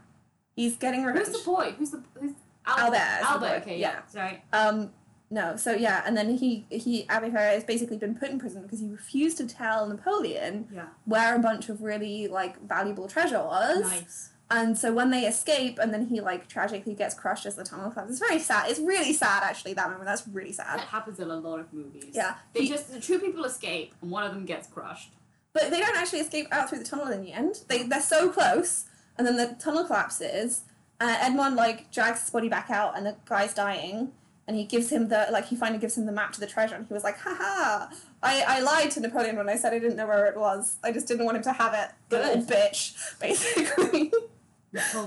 he's 0.55 0.75
getting 0.77 1.03
revenge. 1.03 1.27
Who's 1.27 1.39
the 1.43 1.45
boy? 1.45 1.75
Who's 1.77 1.91
the 1.91 2.03
who's 2.19 2.31
Albert 2.65 2.97
Albert. 2.97 3.39
boy, 3.47 3.55
Okay, 3.61 3.79
yeah. 3.79 3.91
yeah. 3.91 4.05
Sorry. 4.07 4.43
Um, 4.53 4.91
no, 5.31 5.55
so 5.55 5.73
yeah, 5.73 6.03
and 6.05 6.15
then 6.15 6.37
he 6.37 6.65
he 6.69 7.07
Abbe 7.09 7.29
Faria 7.31 7.53
has 7.53 7.63
basically 7.63 7.97
been 7.97 8.15
put 8.15 8.29
in 8.29 8.39
prison 8.39 8.61
because 8.63 8.79
he 8.79 8.87
refused 8.87 9.37
to 9.37 9.47
tell 9.47 9.87
Napoleon 9.87 10.67
Yeah. 10.73 10.87
where 11.05 11.35
a 11.35 11.39
bunch 11.39 11.69
of 11.69 11.81
really 11.81 12.27
like 12.27 12.59
valuable 12.67 13.07
treasure 13.07 13.43
was. 13.43 13.81
Nice. 13.81 14.29
And 14.51 14.77
so 14.77 14.93
when 14.93 15.09
they 15.09 15.25
escape, 15.25 15.79
and 15.79 15.91
then 15.93 16.05
he 16.07 16.21
like 16.21 16.47
tragically 16.47 16.93
gets 16.93 17.15
crushed 17.15 17.45
as 17.47 17.55
the 17.55 17.63
tunnel 17.63 17.89
collapses. 17.89 18.19
It's 18.21 18.27
very 18.29 18.39
sad. 18.39 18.69
It's 18.69 18.79
really 18.79 19.11
sad, 19.13 19.41
actually. 19.43 19.73
That 19.73 19.87
moment. 19.89 20.05
That's 20.05 20.27
really 20.27 20.51
That 20.51 20.79
sad. 20.79 20.79
happens 20.81 21.19
in 21.19 21.29
a 21.31 21.35
lot 21.37 21.59
of 21.59 21.73
movies. 21.73 22.11
Yeah. 22.13 22.35
They 22.53 22.61
He- 22.61 22.69
just 22.69 22.91
the 22.93 22.99
two 22.99 23.17
people 23.19 23.43
escape 23.45 23.95
and 24.01 24.11
one 24.11 24.23
of 24.23 24.33
them 24.33 24.45
gets 24.45 24.67
crushed. 24.67 25.11
But 25.53 25.71
they 25.71 25.79
don't 25.79 25.95
actually 25.97 26.19
escape 26.19 26.47
out 26.51 26.69
through 26.69 26.79
the 26.79 26.85
tunnel 26.85 27.07
in 27.07 27.23
the 27.23 27.31
end. 27.33 27.61
They 27.69 27.83
they're 27.83 28.01
so 28.01 28.29
close, 28.29 28.85
and 29.17 29.25
then 29.25 29.37
the 29.37 29.55
tunnel 29.59 29.85
collapses. 29.85 30.61
Uh, 30.99 31.17
Edmond 31.19 31.55
like 31.55 31.91
drags 31.91 32.21
his 32.21 32.29
body 32.29 32.47
back 32.49 32.69
out, 32.69 32.95
and 32.97 33.05
the 33.05 33.15
guy's 33.25 33.53
dying. 33.53 34.11
And 34.47 34.55
he 34.55 34.63
gives 34.63 34.91
him 34.91 35.07
the 35.07 35.27
like 35.31 35.45
he 35.45 35.55
finally 35.55 35.79
gives 35.79 35.97
him 35.97 36.05
the 36.05 36.11
map 36.11 36.33
to 36.33 36.39
the 36.39 36.45
treasure, 36.45 36.75
and 36.75 36.85
he 36.85 36.93
was 36.93 37.03
like, 37.03 37.17
"Haha! 37.17 37.87
I 38.21 38.43
I 38.47 38.59
lied 38.59 38.91
to 38.91 38.99
Napoleon 38.99 39.37
when 39.37 39.49
I 39.49 39.55
said 39.55 39.73
I 39.73 39.79
didn't 39.79 39.95
know 39.95 40.05
where 40.05 40.27
it 40.27 40.37
was. 40.37 40.77
I 40.83 40.91
just 40.91 41.07
didn't 41.07 41.25
want 41.25 41.37
him 41.37 41.43
to 41.43 41.53
have 41.53 41.73
it. 41.73 41.89
Good. 42.09 42.47
bitch, 42.47 42.93
basically." 43.19 44.11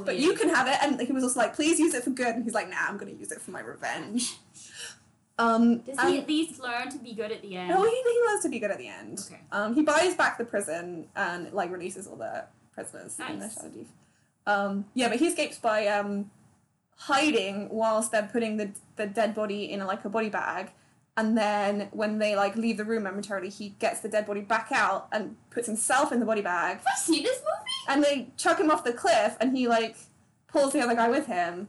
But 0.05 0.19
you 0.19 0.35
can 0.35 0.49
have 0.49 0.67
it, 0.69 0.77
and 0.83 1.01
he 1.01 1.13
was 1.13 1.23
also 1.25 1.41
like, 1.41 1.55
"Please 1.55 1.79
use 1.79 1.95
it 1.95 2.05
for 2.05 2.11
good." 2.11 2.35
And 2.35 2.45
he's 2.45 2.55
like, 2.55 2.69
"Nah, 2.71 2.77
I'm 2.89 2.97
gonna 2.97 3.13
use 3.13 3.31
it 3.33 3.41
for 3.41 3.51
my 3.51 3.61
revenge." 3.61 4.37
Um, 5.41 5.79
Does 5.79 6.01
he 6.01 6.19
at 6.19 6.27
least 6.27 6.61
learn 6.61 6.89
to 6.91 6.99
be 6.99 7.15
good 7.15 7.31
at 7.31 7.43
the 7.43 7.57
end? 7.57 7.69
no, 7.69 7.85
he, 7.85 7.91
he 7.91 8.21
learns 8.27 8.43
to 8.43 8.49
be 8.49 8.59
good 8.59 8.73
at 8.73 8.79
the 8.79 8.89
end. 8.89 9.21
Okay. 9.25 9.41
Um, 9.53 9.73
he 9.75 9.83
buys 9.83 10.15
back 10.17 10.37
the 10.37 10.45
prison 10.45 11.07
and 11.15 11.53
like 11.53 11.71
releases 11.71 12.09
all 12.09 12.17
the 12.17 12.45
prisoners 12.73 13.17
in 13.21 13.39
the 13.39 13.47
Nice. 13.47 13.57
Château 13.57 13.73
d'If. 13.73 13.87
Um, 14.49 14.87
yeah, 14.95 15.09
but 15.09 15.19
he 15.19 15.29
escapes 15.29 15.59
by 15.59 15.87
um, 15.87 16.31
hiding 16.97 17.69
whilst 17.71 18.11
they're 18.11 18.29
putting 18.33 18.57
the 18.57 18.71
the 18.97 19.07
dead 19.07 19.35
body 19.35 19.71
in 19.71 19.87
like 19.87 20.05
a 20.05 20.09
body 20.09 20.29
bag. 20.29 20.73
And 21.17 21.37
then 21.37 21.89
when 21.93 22.19
they 22.19 22.37
like 22.37 22.55
leave 22.57 22.77
the 22.77 22.85
room 22.85 23.03
momentarily, 23.05 23.49
he 23.51 23.71
gets 23.81 24.01
the 24.01 24.09
dead 24.09 24.25
body 24.27 24.41
back 24.41 24.69
out 24.73 25.09
and 25.13 25.37
puts 25.51 25.67
himself 25.67 26.13
in 26.13 26.21
the 26.21 26.27
body 26.27 26.43
bag. 26.43 26.77
Have 26.79 26.87
I 26.87 26.97
seen 26.97 27.23
this 27.25 27.39
movie? 27.39 27.68
And 27.89 28.05
they 28.05 28.29
chuck 28.37 28.61
him 28.61 28.71
off 28.71 28.85
the 28.85 28.93
cliff 28.93 29.37
and 29.41 29.57
he 29.57 29.67
like 29.67 29.97
pulls 30.47 30.73
the 30.73 30.81
other 30.81 30.95
guy 30.95 31.09
with 31.09 31.27
him. 31.27 31.69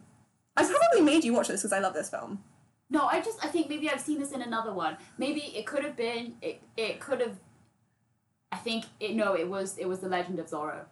I 0.55 0.63
probably 0.63 1.01
made 1.01 1.23
you 1.23 1.33
watch 1.33 1.47
this 1.47 1.61
because 1.61 1.73
I 1.73 1.79
love 1.79 1.93
this 1.93 2.09
film. 2.09 2.43
No, 2.89 3.05
I 3.05 3.21
just 3.21 3.43
I 3.43 3.47
think 3.47 3.69
maybe 3.69 3.89
I've 3.89 4.01
seen 4.01 4.19
this 4.19 4.31
in 4.31 4.41
another 4.41 4.73
one. 4.73 4.97
Maybe 5.17 5.41
it 5.55 5.65
could 5.65 5.83
have 5.83 5.95
been 5.95 6.35
it. 6.41 6.61
It 6.75 6.99
could 6.99 7.21
have. 7.21 7.37
I 8.51 8.57
think 8.57 8.85
it. 8.99 9.15
No, 9.15 9.35
it 9.35 9.47
was 9.47 9.77
it 9.77 9.87
was 9.87 9.99
the 9.99 10.09
Legend 10.09 10.39
of 10.39 10.47
Zorro. 10.47 10.85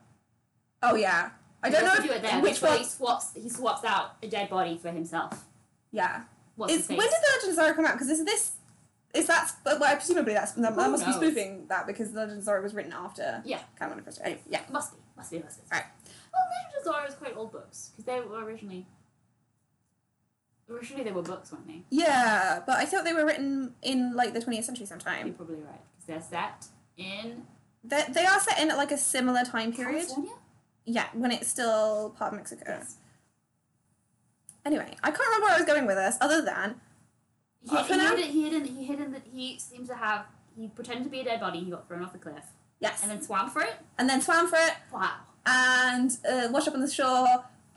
Oh 0.81 0.95
yeah, 0.95 1.31
I 1.63 1.69
don't 1.69 1.83
know 1.83 1.95
if, 1.95 2.03
do 2.03 2.11
it 2.11 2.21
there. 2.21 2.39
which 2.39 2.61
one. 2.61 2.77
he 2.77 2.83
swaps. 2.83 3.33
He 3.33 3.49
swaps 3.49 3.83
out 3.83 4.15
a 4.23 4.27
dead 4.27 4.49
body 4.49 4.77
for 4.77 4.91
himself. 4.91 5.45
Yeah, 5.91 6.23
What's 6.55 6.73
his 6.73 6.87
when 6.87 6.99
did 6.99 7.09
the 7.09 7.47
Legend 7.47 7.57
of 7.59 7.65
Zorro 7.65 7.75
come 7.75 7.85
out? 7.85 7.93
Because 7.93 8.09
is 8.09 8.23
this 8.23 8.51
is 9.13 9.25
that 9.25 9.51
but 9.63 9.79
well, 9.79 9.95
presumably 9.95 10.33
that's 10.33 10.51
that, 10.51 10.75
must 10.75 11.05
be 11.05 11.11
spoofing 11.11 11.65
that 11.67 11.87
because 11.87 12.11
the 12.11 12.19
Legend 12.19 12.39
of 12.39 12.45
Zorro 12.45 12.61
was 12.61 12.73
written 12.75 12.93
after 12.93 13.41
Yeah. 13.43 13.61
Cameron 13.79 14.03
first. 14.03 14.21
Anyway, 14.23 14.41
yeah, 14.47 14.61
Must 14.71 14.93
be. 14.93 14.99
Must 15.17 15.31
be. 15.31 15.39
Must 15.39 15.57
be. 15.57 15.75
Right. 15.75 15.83
Well, 16.31 16.43
of 16.77 16.85
Zorro 16.85 17.07
is 17.07 17.15
quite 17.15 17.35
old 17.35 17.51
books 17.51 17.91
because 17.91 18.05
they 18.05 18.19
were 18.19 18.43
originally. 18.43 18.85
Originally, 20.69 21.03
they 21.03 21.11
were 21.11 21.21
books, 21.21 21.51
weren't 21.51 21.67
they? 21.67 21.81
Yeah, 21.89 22.61
but 22.65 22.75
I 22.75 22.85
thought 22.85 23.05
they 23.05 23.13
were 23.13 23.25
written 23.25 23.73
in 23.81 24.13
like 24.15 24.33
the 24.33 24.39
20th 24.41 24.65
century 24.65 24.85
sometime. 24.85 25.25
You're 25.25 25.35
probably 25.35 25.61
right 25.61 25.79
because 25.95 26.07
they're 26.29 26.39
set 26.41 26.65
in 26.97 27.43
They, 27.83 28.03
they 28.09 28.25
are 28.25 28.39
set 28.39 28.59
in 28.59 28.67
like 28.69 28.91
a 28.91 28.97
similar 28.97 29.43
time 29.43 29.71
period. 29.71 30.07
California. 30.07 30.33
Yeah, 30.85 31.07
when 31.13 31.31
it's 31.31 31.47
still 31.47 32.13
part 32.17 32.33
of 32.33 32.37
Mexico. 32.39 32.63
Yes. 32.67 32.97
Anyway, 34.65 34.93
I 35.01 35.11
can't 35.11 35.19
remember 35.25 35.45
where 35.45 35.55
I 35.55 35.57
was 35.57 35.65
going 35.65 35.85
with 35.85 35.95
this, 35.95 36.17
other 36.19 36.41
than 36.41 36.75
He, 37.63 37.69
he, 37.77 37.83
hid, 37.93 38.19
he 38.25 38.43
hid 38.43 38.53
in 38.53 38.65
he 38.65 38.83
hid 38.83 38.99
in 38.99 39.11
the 39.11 39.21
he 39.31 39.57
seems 39.59 39.87
to 39.87 39.95
have 39.95 40.25
he 40.57 40.67
pretended 40.67 41.05
to 41.05 41.09
be 41.09 41.21
a 41.21 41.23
dead 41.23 41.39
body. 41.39 41.59
He 41.59 41.71
got 41.71 41.87
thrown 41.87 42.03
off 42.03 42.11
the 42.11 42.19
cliff 42.19 42.43
yes, 42.79 43.01
and 43.01 43.11
then 43.11 43.21
swam 43.21 43.49
for 43.49 43.61
it. 43.61 43.75
and 43.97 44.09
then 44.09 44.21
swam 44.21 44.47
for 44.47 44.57
it 44.57 44.73
Wow. 44.93 45.11
and 45.45 46.11
uh, 46.29 46.47
washed 46.51 46.67
up 46.67 46.73
on 46.73 46.81
the 46.81 46.89
shore. 46.89 47.27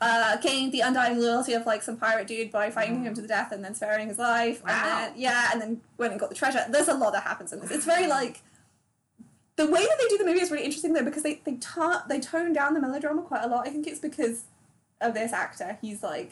Uh, 0.03 0.35
gained 0.37 0.71
the 0.71 0.79
undying 0.81 1.19
loyalty 1.19 1.53
of 1.53 1.63
like 1.67 1.83
some 1.83 1.95
pirate 1.95 2.25
dude 2.25 2.51
by 2.51 2.71
fighting 2.71 3.03
him 3.03 3.13
to 3.13 3.21
the 3.21 3.27
death 3.27 3.51
and 3.51 3.63
then 3.63 3.75
sparing 3.75 4.07
his 4.07 4.17
life. 4.17 4.63
Wow. 4.65 4.71
And 4.71 5.13
then, 5.13 5.21
yeah, 5.21 5.49
and 5.53 5.61
then 5.61 5.81
went 5.99 6.11
and 6.11 6.19
got 6.19 6.29
the 6.29 6.35
treasure. 6.35 6.65
There's 6.67 6.87
a 6.87 6.95
lot 6.95 7.13
that 7.13 7.21
happens 7.21 7.53
in 7.53 7.59
this. 7.59 7.69
It's 7.69 7.85
very 7.85 8.07
like 8.07 8.41
the 9.57 9.67
way 9.67 9.79
that 9.83 9.97
they 9.99 10.07
do 10.07 10.17
the 10.17 10.25
movie 10.25 10.41
is 10.41 10.49
really 10.49 10.63
interesting 10.65 10.93
though 10.93 11.03
because 11.03 11.21
they 11.21 11.39
they 11.45 11.53
ta- 11.57 12.03
they 12.09 12.19
tone 12.19 12.51
down 12.51 12.73
the 12.73 12.79
melodrama 12.81 13.21
quite 13.21 13.43
a 13.43 13.47
lot. 13.47 13.67
I 13.67 13.69
think 13.69 13.85
it's 13.85 13.99
because 13.99 14.45
of 15.01 15.13
this 15.13 15.33
actor. 15.33 15.77
He's 15.81 16.01
like 16.01 16.31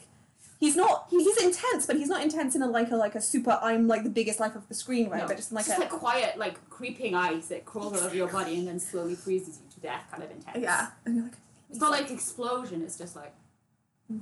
he's 0.60 0.76
not 0.76 1.06
he, 1.10 1.16
he's 1.24 1.36
intense, 1.42 1.86
but 1.86 1.96
he's 1.96 2.08
not 2.08 2.22
intense 2.22 2.54
in 2.54 2.62
a 2.62 2.66
like 2.68 2.90
a 2.92 2.96
like 2.96 3.14
a 3.16 3.20
super 3.20 3.58
I'm 3.62 3.88
like 3.88 4.04
the 4.04 4.10
biggest 4.10 4.38
life 4.38 4.54
of 4.54 4.68
the 4.68 4.74
screen 4.74 5.10
way, 5.10 5.18
No, 5.18 5.26
but 5.26 5.36
just 5.36 5.50
in 5.50 5.56
like 5.56 5.66
just 5.66 5.78
a 5.78 5.80
like 5.80 5.90
quiet, 5.90 6.38
like 6.38 6.68
creeping 6.70 7.14
ice 7.14 7.48
that 7.48 7.64
crawls 7.64 7.94
all 7.98 8.06
over 8.06 8.14
your 8.14 8.28
body 8.28 8.58
and 8.58 8.68
then 8.68 8.78
slowly 8.78 9.14
freezes 9.16 9.58
you 9.64 9.68
to 9.74 9.80
death, 9.80 10.04
kind 10.10 10.22
of 10.22 10.30
intense. 10.30 10.58
yeah. 10.60 10.88
And 11.04 11.16
you're 11.16 11.24
like 11.24 11.34
It's 11.70 11.80
not 11.80 11.90
like 11.90 12.10
explosion. 12.10 12.82
It's 12.82 12.96
just 12.98 13.16
like 13.16 13.34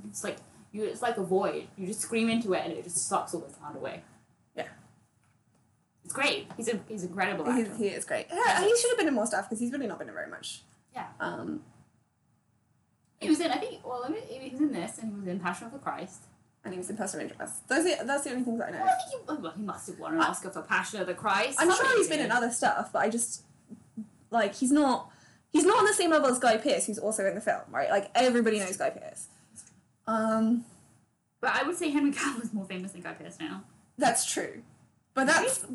it's 0.07 0.23
like 0.23 0.37
you. 0.71 0.83
It's 0.83 1.01
like 1.01 1.17
a 1.17 1.23
void. 1.23 1.67
You 1.77 1.87
just 1.87 2.01
scream 2.01 2.29
into 2.29 2.53
it 2.53 2.63
and 2.63 2.73
it 2.73 2.83
just 2.83 3.07
sucks 3.07 3.33
all 3.33 3.41
the 3.41 3.53
sound 3.53 3.75
away. 3.75 4.03
Yeah. 4.55 4.67
It's 6.05 6.13
great. 6.13 6.47
He's 6.57 6.69
a 6.69 6.79
he's 6.87 7.03
incredible 7.03 7.47
actor. 7.47 7.69
he's, 7.69 7.77
he 7.77 7.87
is 7.87 8.05
great. 8.05 8.27
Yeah, 8.31 8.63
he 8.63 8.75
should 8.77 8.91
have 8.91 8.97
been 8.97 9.07
in 9.07 9.13
more 9.13 9.25
stuff 9.25 9.45
because 9.49 9.59
he's 9.59 9.71
really 9.71 9.87
not 9.87 9.99
been 9.99 10.07
in 10.07 10.13
very 10.13 10.29
much. 10.29 10.61
Yeah. 10.93 11.07
Um, 11.19 11.61
He 13.19 13.29
was 13.29 13.39
in. 13.39 13.51
I 13.51 13.57
think. 13.57 13.85
Well, 13.85 14.03
he 14.27 14.49
was 14.51 14.59
in 14.61 14.71
this, 14.71 14.97
and 14.99 15.11
he 15.11 15.19
was 15.19 15.27
in 15.27 15.39
Passion 15.39 15.67
of 15.67 15.73
the 15.73 15.79
Christ. 15.79 16.23
And 16.63 16.73
he 16.73 16.77
was 16.77 16.89
in 16.89 16.97
Person 16.97 17.21
of 17.21 17.31
Interest. 17.31 17.67
Those 17.67 17.85
are, 17.85 18.03
that's 18.05 18.23
the 18.23 18.31
only 18.31 18.43
things 18.43 18.59
that 18.59 18.67
I 18.67 18.71
know. 18.71 18.79
Well, 18.79 18.89
I 18.89 19.09
think 19.09 19.21
he, 19.29 19.41
well, 19.41 19.53
he 19.55 19.63
must 19.63 19.87
have 19.87 19.99
won 19.99 20.13
an 20.13 20.19
Oscar 20.21 20.49
for 20.49 20.61
Passion 20.61 20.99
of 21.01 21.07
the 21.07 21.13
Christ. 21.13 21.57
I'm 21.59 21.67
not 21.67 21.77
sure 21.77 21.97
he's 21.97 22.09
been 22.09 22.19
in 22.19 22.31
other 22.31 22.51
stuff, 22.51 22.91
but 22.91 22.99
I 22.99 23.09
just 23.09 23.43
like 24.31 24.55
he's 24.55 24.71
not 24.71 25.09
he's 25.51 25.65
not 25.65 25.79
on 25.79 25.85
the 25.85 25.93
same 25.93 26.11
level 26.11 26.29
as 26.29 26.39
Guy 26.39 26.57
Pearce, 26.57 26.85
who's 26.85 26.99
also 26.99 27.25
in 27.25 27.35
the 27.35 27.41
film, 27.41 27.61
right? 27.71 27.89
Like 27.89 28.11
everybody 28.15 28.59
knows 28.59 28.77
Guy 28.77 28.89
Pearce. 28.89 29.27
Um, 30.07 30.65
But 31.41 31.55
I 31.55 31.63
would 31.63 31.75
say 31.77 31.89
Henry 31.89 32.11
Cavill 32.11 32.43
is 32.43 32.53
more 32.53 32.65
famous 32.65 32.91
than 32.91 33.01
Guy 33.01 33.13
Pearce 33.13 33.37
now. 33.39 33.63
that's 33.97 34.25
true, 34.31 34.61
but 35.13 35.27
that's 35.27 35.65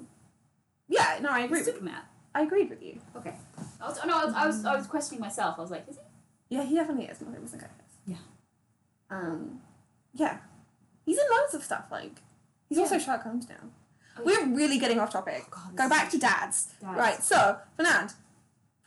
yeah. 0.88 1.18
No, 1.20 1.30
I 1.30 1.40
agree. 1.40 1.58
With, 1.58 1.66
Superman. 1.66 2.02
I 2.34 2.42
agreed 2.42 2.68
with 2.68 2.82
you. 2.82 3.00
Okay. 3.16 3.32
I 3.80 3.88
was, 3.88 3.98
no, 4.04 4.18
I 4.20 4.24
was, 4.24 4.34
I 4.34 4.46
was, 4.46 4.64
I 4.64 4.76
was 4.76 4.86
questioning 4.86 5.20
myself. 5.20 5.54
I 5.56 5.60
was 5.60 5.70
like, 5.70 5.88
is 5.88 5.96
he? 5.96 6.56
Yeah, 6.56 6.64
he 6.64 6.74
definitely 6.74 7.06
is 7.06 7.20
more 7.20 7.32
famous 7.32 7.52
than 7.52 7.60
Guy 7.60 7.66
Pearce. 7.66 7.96
Yeah. 8.06 8.16
Um, 9.16 9.60
yeah, 10.14 10.38
he's 11.04 11.18
in 11.18 11.24
loads 11.30 11.54
of 11.54 11.62
stuff. 11.62 11.84
Like 11.90 12.22
he's 12.68 12.78
also 12.78 12.98
Sherlock 12.98 13.22
Holmes 13.22 13.48
now. 13.48 13.56
Oh, 14.18 14.22
We're 14.24 14.46
really 14.54 14.78
getting 14.78 14.98
off 15.00 15.10
topic. 15.10 15.44
God, 15.50 15.76
Go 15.76 15.88
back 15.88 16.10
to 16.10 16.18
dads. 16.18 16.72
Dads. 16.80 16.96
Right, 16.96 17.20
so, 17.22 17.58
Fernand, 17.76 18.12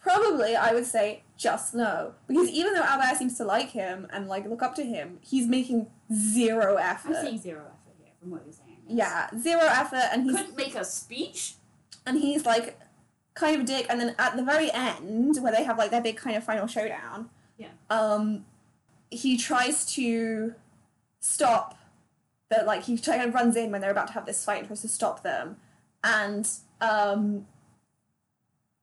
probably 0.02 0.56
I 0.56 0.74
would 0.74 0.86
say 0.86 1.24
just 1.38 1.76
no. 1.76 2.14
Because 2.28 2.50
even 2.50 2.74
though 2.74 2.84
Albert 2.84 3.18
seems 3.18 3.38
to 3.38 3.44
like 3.44 3.72
him 3.72 4.08
and 4.12 4.28
like 4.28 4.48
look 4.48 4.62
up 4.64 4.76
to 4.76 4.84
him, 4.84 5.20
he's 5.22 5.48
making 5.48 5.88
zero 6.14 6.76
effort. 6.76 7.10
I'm 7.16 7.26
saying 7.26 7.40
zero 7.40 7.60
effort 7.66 7.96
here 8.00 8.14
from 8.20 8.32
what 8.32 8.44
you're 8.46 8.54
saying. 8.54 8.78
Yeah, 8.88 9.28
zero 9.38 9.64
effort 9.64 10.04
and 10.14 10.24
he 10.24 10.32
Couldn't 10.32 10.56
make 10.56 10.76
a 10.76 10.86
speech. 10.86 11.56
and 12.06 12.18
he's 12.18 12.46
like 12.46 12.80
kind 13.34 13.56
of 13.56 13.62
a 13.62 13.66
dick 13.66 13.86
and 13.90 14.00
then 14.00 14.16
at 14.18 14.36
the 14.38 14.44
very 14.44 14.72
end 14.72 15.38
where 15.42 15.52
they 15.52 15.64
have 15.64 15.78
like 15.78 15.92
their 15.92 16.02
big 16.02 16.16
kind 16.18 16.36
of 16.38 16.44
final 16.44 16.68
showdown, 16.68 17.30
Yeah. 17.58 17.68
um 17.90 18.46
he 19.12 19.38
tries 19.38 19.86
to 19.96 20.56
stop 21.20 21.77
the 22.50 22.64
like 22.66 22.84
he 22.84 22.98
kind 22.98 23.22
of 23.22 23.34
runs 23.34 23.56
in 23.56 23.72
when 23.72 23.82
they're 23.82 23.92
about 23.92 24.08
to 24.08 24.14
have 24.14 24.26
this 24.26 24.44
fight 24.46 24.60
and 24.60 24.68
tries 24.68 24.82
to 24.82 24.88
stop 24.88 25.24
them 25.24 25.58
and 26.04 26.50
um 26.82 27.46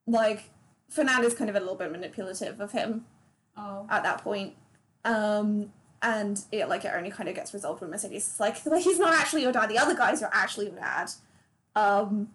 like 0.07 0.51
Fernand 0.91 1.25
is 1.25 1.35
kind 1.35 1.49
of 1.51 1.57
a 1.57 1.61
little 1.61 1.75
bit 1.77 1.91
manipulative 1.91 2.61
of 2.61 2.73
him 2.73 3.07
Oh. 3.57 3.87
at 3.89 4.03
that 4.03 4.23
point 4.23 4.55
um 5.05 5.73
and 6.03 6.41
it 6.51 6.69
like 6.69 6.85
it 6.85 6.93
only 6.95 7.11
kind 7.11 7.29
of 7.29 7.35
gets 7.37 7.55
resolved 7.55 7.81
when 7.81 7.91
Mercedes 7.91 8.27
is 8.27 8.41
like 8.41 8.57
well, 8.67 8.81
he's 8.81 8.99
not 8.99 9.15
actually 9.15 9.43
your 9.43 9.53
dad 9.53 9.69
the 9.71 9.79
other 9.79 9.95
guys 9.95 10.23
are 10.23 10.31
actually 10.33 10.67
your 10.67 10.75
dad 10.77 11.11
um 11.77 12.29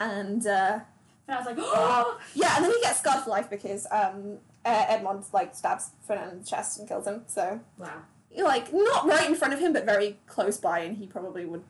and 0.00 0.46
uh 0.46 0.80
And 1.28 1.34
I 1.34 1.38
was 1.38 1.46
like, 1.46 1.56
oh. 1.58 2.20
yeah, 2.34 2.54
and 2.56 2.64
then 2.64 2.72
he 2.72 2.80
gets 2.82 3.00
scarred 3.00 3.24
for 3.24 3.30
life 3.30 3.50
because 3.50 3.84
um, 3.90 4.38
Edmond 4.64 5.24
like 5.32 5.54
stabs 5.56 5.90
Fernand 6.06 6.32
in 6.32 6.38
the 6.40 6.44
chest 6.46 6.78
and 6.78 6.86
kills 6.88 7.06
him. 7.06 7.22
So 7.26 7.60
Wow. 7.78 8.02
Like 8.44 8.72
not 8.72 9.06
right 9.06 9.28
in 9.28 9.34
front 9.34 9.54
of 9.54 9.60
him, 9.60 9.72
but 9.72 9.84
very 9.84 10.18
close 10.26 10.58
by, 10.58 10.80
and 10.80 10.96
he 10.96 11.06
probably 11.06 11.44
would 11.44 11.64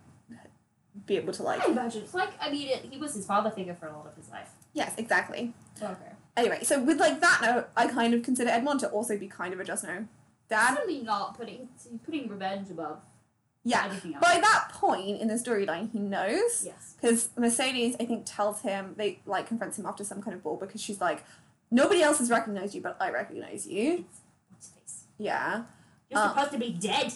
be 1.06 1.16
able 1.16 1.32
to 1.32 1.42
like. 1.42 1.66
I 1.66 1.70
imagine 1.70 2.02
it's 2.02 2.14
like 2.14 2.30
I 2.40 2.50
mean, 2.50 2.68
it, 2.68 2.86
he 2.90 2.98
was 2.98 3.14
his 3.14 3.26
father 3.26 3.50
figure 3.50 3.74
for 3.74 3.86
a 3.86 3.96
lot 3.96 4.06
of 4.06 4.16
his 4.16 4.30
life. 4.30 4.50
Yes, 4.72 4.94
exactly. 4.96 5.52
Okay. 5.80 6.12
Anyway, 6.36 6.60
so 6.62 6.82
with 6.82 6.98
like 6.98 7.20
that 7.20 7.40
note, 7.42 7.68
I 7.76 7.86
kind 7.86 8.12
of 8.14 8.22
consider 8.22 8.50
Edmond 8.50 8.80
to 8.80 8.88
also 8.88 9.16
be 9.16 9.26
kind 9.26 9.54
of 9.54 9.60
a 9.60 9.64
just 9.64 9.84
no 9.84 10.06
dad. 10.48 10.74
Certainly 10.74 11.02
not 11.02 11.36
putting 11.36 11.68
putting 12.04 12.28
revenge 12.28 12.70
above 12.70 13.00
Yeah. 13.64 13.86
else. 13.86 14.02
By 14.20 14.40
that 14.40 14.68
point 14.72 15.20
in 15.20 15.28
the 15.28 15.34
storyline, 15.34 15.90
he 15.92 15.98
knows 15.98 16.64
yes. 16.64 16.94
because 17.00 17.30
Mercedes, 17.36 17.96
I 17.98 18.04
think, 18.04 18.24
tells 18.26 18.62
him 18.62 18.94
they 18.96 19.20
like 19.26 19.46
confronts 19.46 19.78
him 19.78 19.86
after 19.86 20.04
some 20.04 20.22
kind 20.22 20.36
of 20.36 20.42
ball 20.42 20.56
because 20.56 20.80
she's 20.80 21.00
like, 21.00 21.24
nobody 21.70 22.02
else 22.02 22.18
has 22.18 22.30
recognized 22.30 22.74
you, 22.74 22.80
but 22.80 22.96
I 23.00 23.10
recognize 23.10 23.66
you. 23.66 24.04
What's 24.50 24.68
face? 24.68 25.04
Yeah. 25.18 25.64
You're 26.10 26.20
Uh, 26.20 26.28
supposed 26.28 26.52
to 26.52 26.58
be 26.58 26.70
dead. 26.72 27.12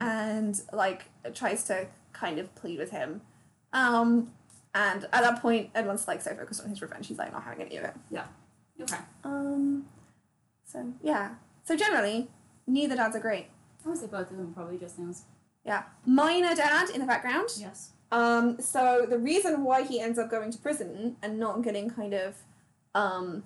and 0.00 0.60
like 0.72 1.04
tries 1.32 1.62
to 1.64 1.86
kind 2.12 2.40
of 2.40 2.52
plead 2.56 2.76
with 2.78 2.90
him. 2.90 3.20
Um, 3.72 4.32
and 4.74 5.04
at 5.04 5.10
that 5.22 5.40
point, 5.40 5.70
Edmond's 5.76 6.08
like 6.08 6.20
so 6.20 6.34
focused 6.34 6.60
on 6.62 6.68
his 6.70 6.82
revenge, 6.82 7.06
he's 7.06 7.18
like 7.18 7.32
not 7.32 7.44
having 7.44 7.64
any 7.66 7.76
of 7.76 7.84
it. 7.84 7.94
Yeah. 8.10 8.24
Okay. 8.80 8.96
Um, 9.22 9.86
so 10.66 10.92
yeah. 11.02 11.34
So 11.62 11.76
generally, 11.76 12.28
neither 12.66 12.96
dads 12.96 13.14
are 13.14 13.20
great. 13.20 13.46
I 13.84 13.88
would 13.90 13.98
say 13.98 14.06
both 14.08 14.30
of 14.30 14.36
them 14.36 14.52
probably 14.52 14.76
just 14.78 14.98
now. 14.98 15.12
Yeah, 15.64 15.84
minor 16.04 16.54
dad 16.56 16.90
in 16.90 17.00
the 17.00 17.06
background. 17.06 17.50
Yes. 17.56 17.92
Um, 18.10 18.60
so 18.60 19.06
the 19.08 19.18
reason 19.18 19.62
why 19.62 19.84
he 19.84 20.00
ends 20.00 20.18
up 20.18 20.28
going 20.30 20.50
to 20.50 20.58
prison 20.58 21.16
and 21.22 21.38
not 21.38 21.62
getting 21.62 21.88
kind 21.88 22.12
of, 22.14 22.34
um, 22.96 23.44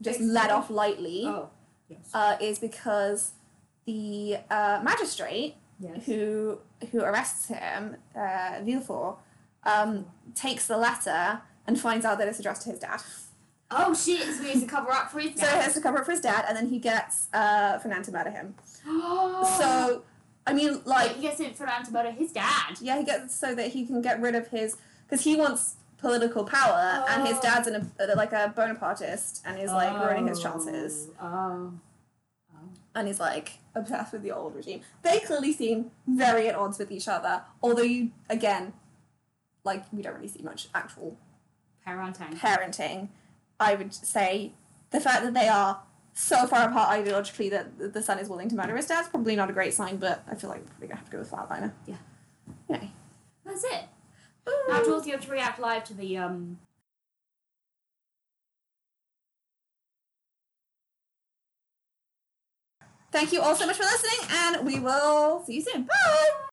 just 0.00 0.20
let 0.20 0.50
off 0.50 0.70
lightly, 0.70 1.24
Oh. 1.26 1.50
Yes. 1.88 2.08
uh, 2.14 2.36
is 2.40 2.60
because 2.60 3.32
the 3.90 4.38
uh, 4.50 4.80
magistrate 4.82 5.54
yes. 5.80 6.04
who 6.06 6.58
who 6.90 7.00
arrests 7.02 7.46
him, 7.48 7.96
uh, 8.14 8.60
Villefort, 8.66 9.16
um, 9.64 10.06
takes 10.34 10.66
the 10.66 10.76
letter 10.76 11.42
and 11.66 11.78
finds 11.78 12.04
out 12.06 12.18
that 12.18 12.28
it's 12.28 12.38
addressed 12.38 12.62
to 12.62 12.70
his 12.70 12.78
dad. 12.78 13.00
Oh 13.70 13.94
shit! 13.94 14.22
So 14.22 14.42
he 14.42 14.50
has 14.52 14.60
to 14.62 14.66
cover 14.68 14.90
up 14.92 15.10
for 15.10 15.20
his 15.20 15.38
So 15.38 15.46
he 15.46 15.52
dad. 15.52 15.62
has 15.64 15.74
to 15.74 15.80
cover 15.80 15.98
up 15.98 16.04
for 16.04 16.12
his 16.12 16.20
dad, 16.20 16.44
and 16.48 16.56
then 16.56 16.68
he 16.68 16.78
gets 16.78 17.28
uh, 17.32 17.78
Fernand 17.78 18.04
to 18.06 18.12
murder 18.12 18.30
him. 18.30 18.54
Oh. 18.86 19.56
So, 19.60 20.02
I 20.46 20.52
mean, 20.54 20.72
like 20.84 21.08
like, 21.08 21.16
he 21.16 21.22
gets 21.22 21.38
it 21.40 21.56
for 21.56 21.66
to 21.66 21.92
murder 21.92 22.10
his 22.10 22.32
dad. 22.32 22.76
yeah, 22.80 22.98
he 22.98 23.04
gets 23.04 23.34
so 23.36 23.54
that 23.54 23.68
he 23.74 23.84
can 23.86 24.00
get 24.02 24.20
rid 24.20 24.34
of 24.34 24.48
his 24.48 24.76
because 25.04 25.22
he 25.24 25.36
wants 25.36 25.74
political 25.98 26.44
power, 26.44 27.04
and 27.10 27.26
his 27.28 27.36
Oh. 27.38 27.42
dad's 27.42 27.68
an, 27.68 27.92
a, 28.00 28.06
like 28.16 28.32
a 28.32 28.52
Bonapartist, 28.56 29.42
and 29.44 29.58
he's 29.58 29.68
like 29.70 29.92
ruining 30.02 30.26
his 30.28 30.40
chances, 30.42 31.08
Oh. 31.20 31.72
And 32.94 33.06
he's 33.08 33.20
like 33.20 33.58
obsessed 33.74 34.12
with 34.12 34.22
the 34.22 34.32
old 34.32 34.54
regime. 34.54 34.80
They 35.02 35.20
clearly 35.20 35.52
seem 35.52 35.90
very 36.06 36.48
at 36.48 36.54
odds 36.54 36.78
with 36.78 36.90
each 36.90 37.08
other, 37.08 37.42
although 37.62 37.82
you 37.82 38.10
again, 38.28 38.72
like, 39.64 39.84
we 39.92 40.02
don't 40.02 40.14
really 40.14 40.28
see 40.28 40.42
much 40.42 40.68
actual 40.74 41.16
Parenting. 41.86 42.38
parenting, 42.38 43.08
I 43.58 43.74
would 43.74 43.92
say 43.94 44.52
the 44.90 45.00
fact 45.00 45.22
that 45.24 45.34
they 45.34 45.48
are 45.48 45.82
so 46.12 46.46
far 46.46 46.68
apart 46.68 46.90
ideologically 46.90 47.50
that 47.50 47.92
the- 47.92 48.02
son 48.02 48.18
is 48.18 48.28
willing 48.28 48.48
to 48.48 48.56
murder 48.56 48.76
his 48.76 48.86
dad 48.86 49.02
is 49.02 49.08
probably 49.08 49.36
not 49.36 49.48
a 49.48 49.52
great 49.52 49.72
sign, 49.74 49.96
but 49.96 50.22
I 50.30 50.34
feel 50.34 50.50
like 50.50 50.60
we're 50.60 50.66
probably 50.66 50.88
gonna 50.88 50.98
have 50.98 51.06
to 51.06 51.12
go 51.12 51.18
with 51.18 51.30
Flatliner. 51.30 51.72
Yeah. 51.86 51.96
Anyway. 52.68 52.90
That's 53.44 53.64
it. 53.64 53.84
Now, 54.68 54.82
Jules, 54.82 55.06
you 55.06 55.12
have 55.12 55.24
to 55.24 55.30
react 55.30 55.60
live 55.60 55.84
to 55.84 55.94
the 55.94 56.16
um. 56.18 56.58
Thank 63.12 63.32
you 63.32 63.40
all 63.40 63.56
so 63.56 63.66
much 63.66 63.76
for 63.76 63.82
listening, 63.82 64.28
and 64.30 64.66
we 64.66 64.78
will 64.78 65.42
see 65.44 65.54
you 65.54 65.62
soon. 65.62 65.82
Bye! 65.82 66.49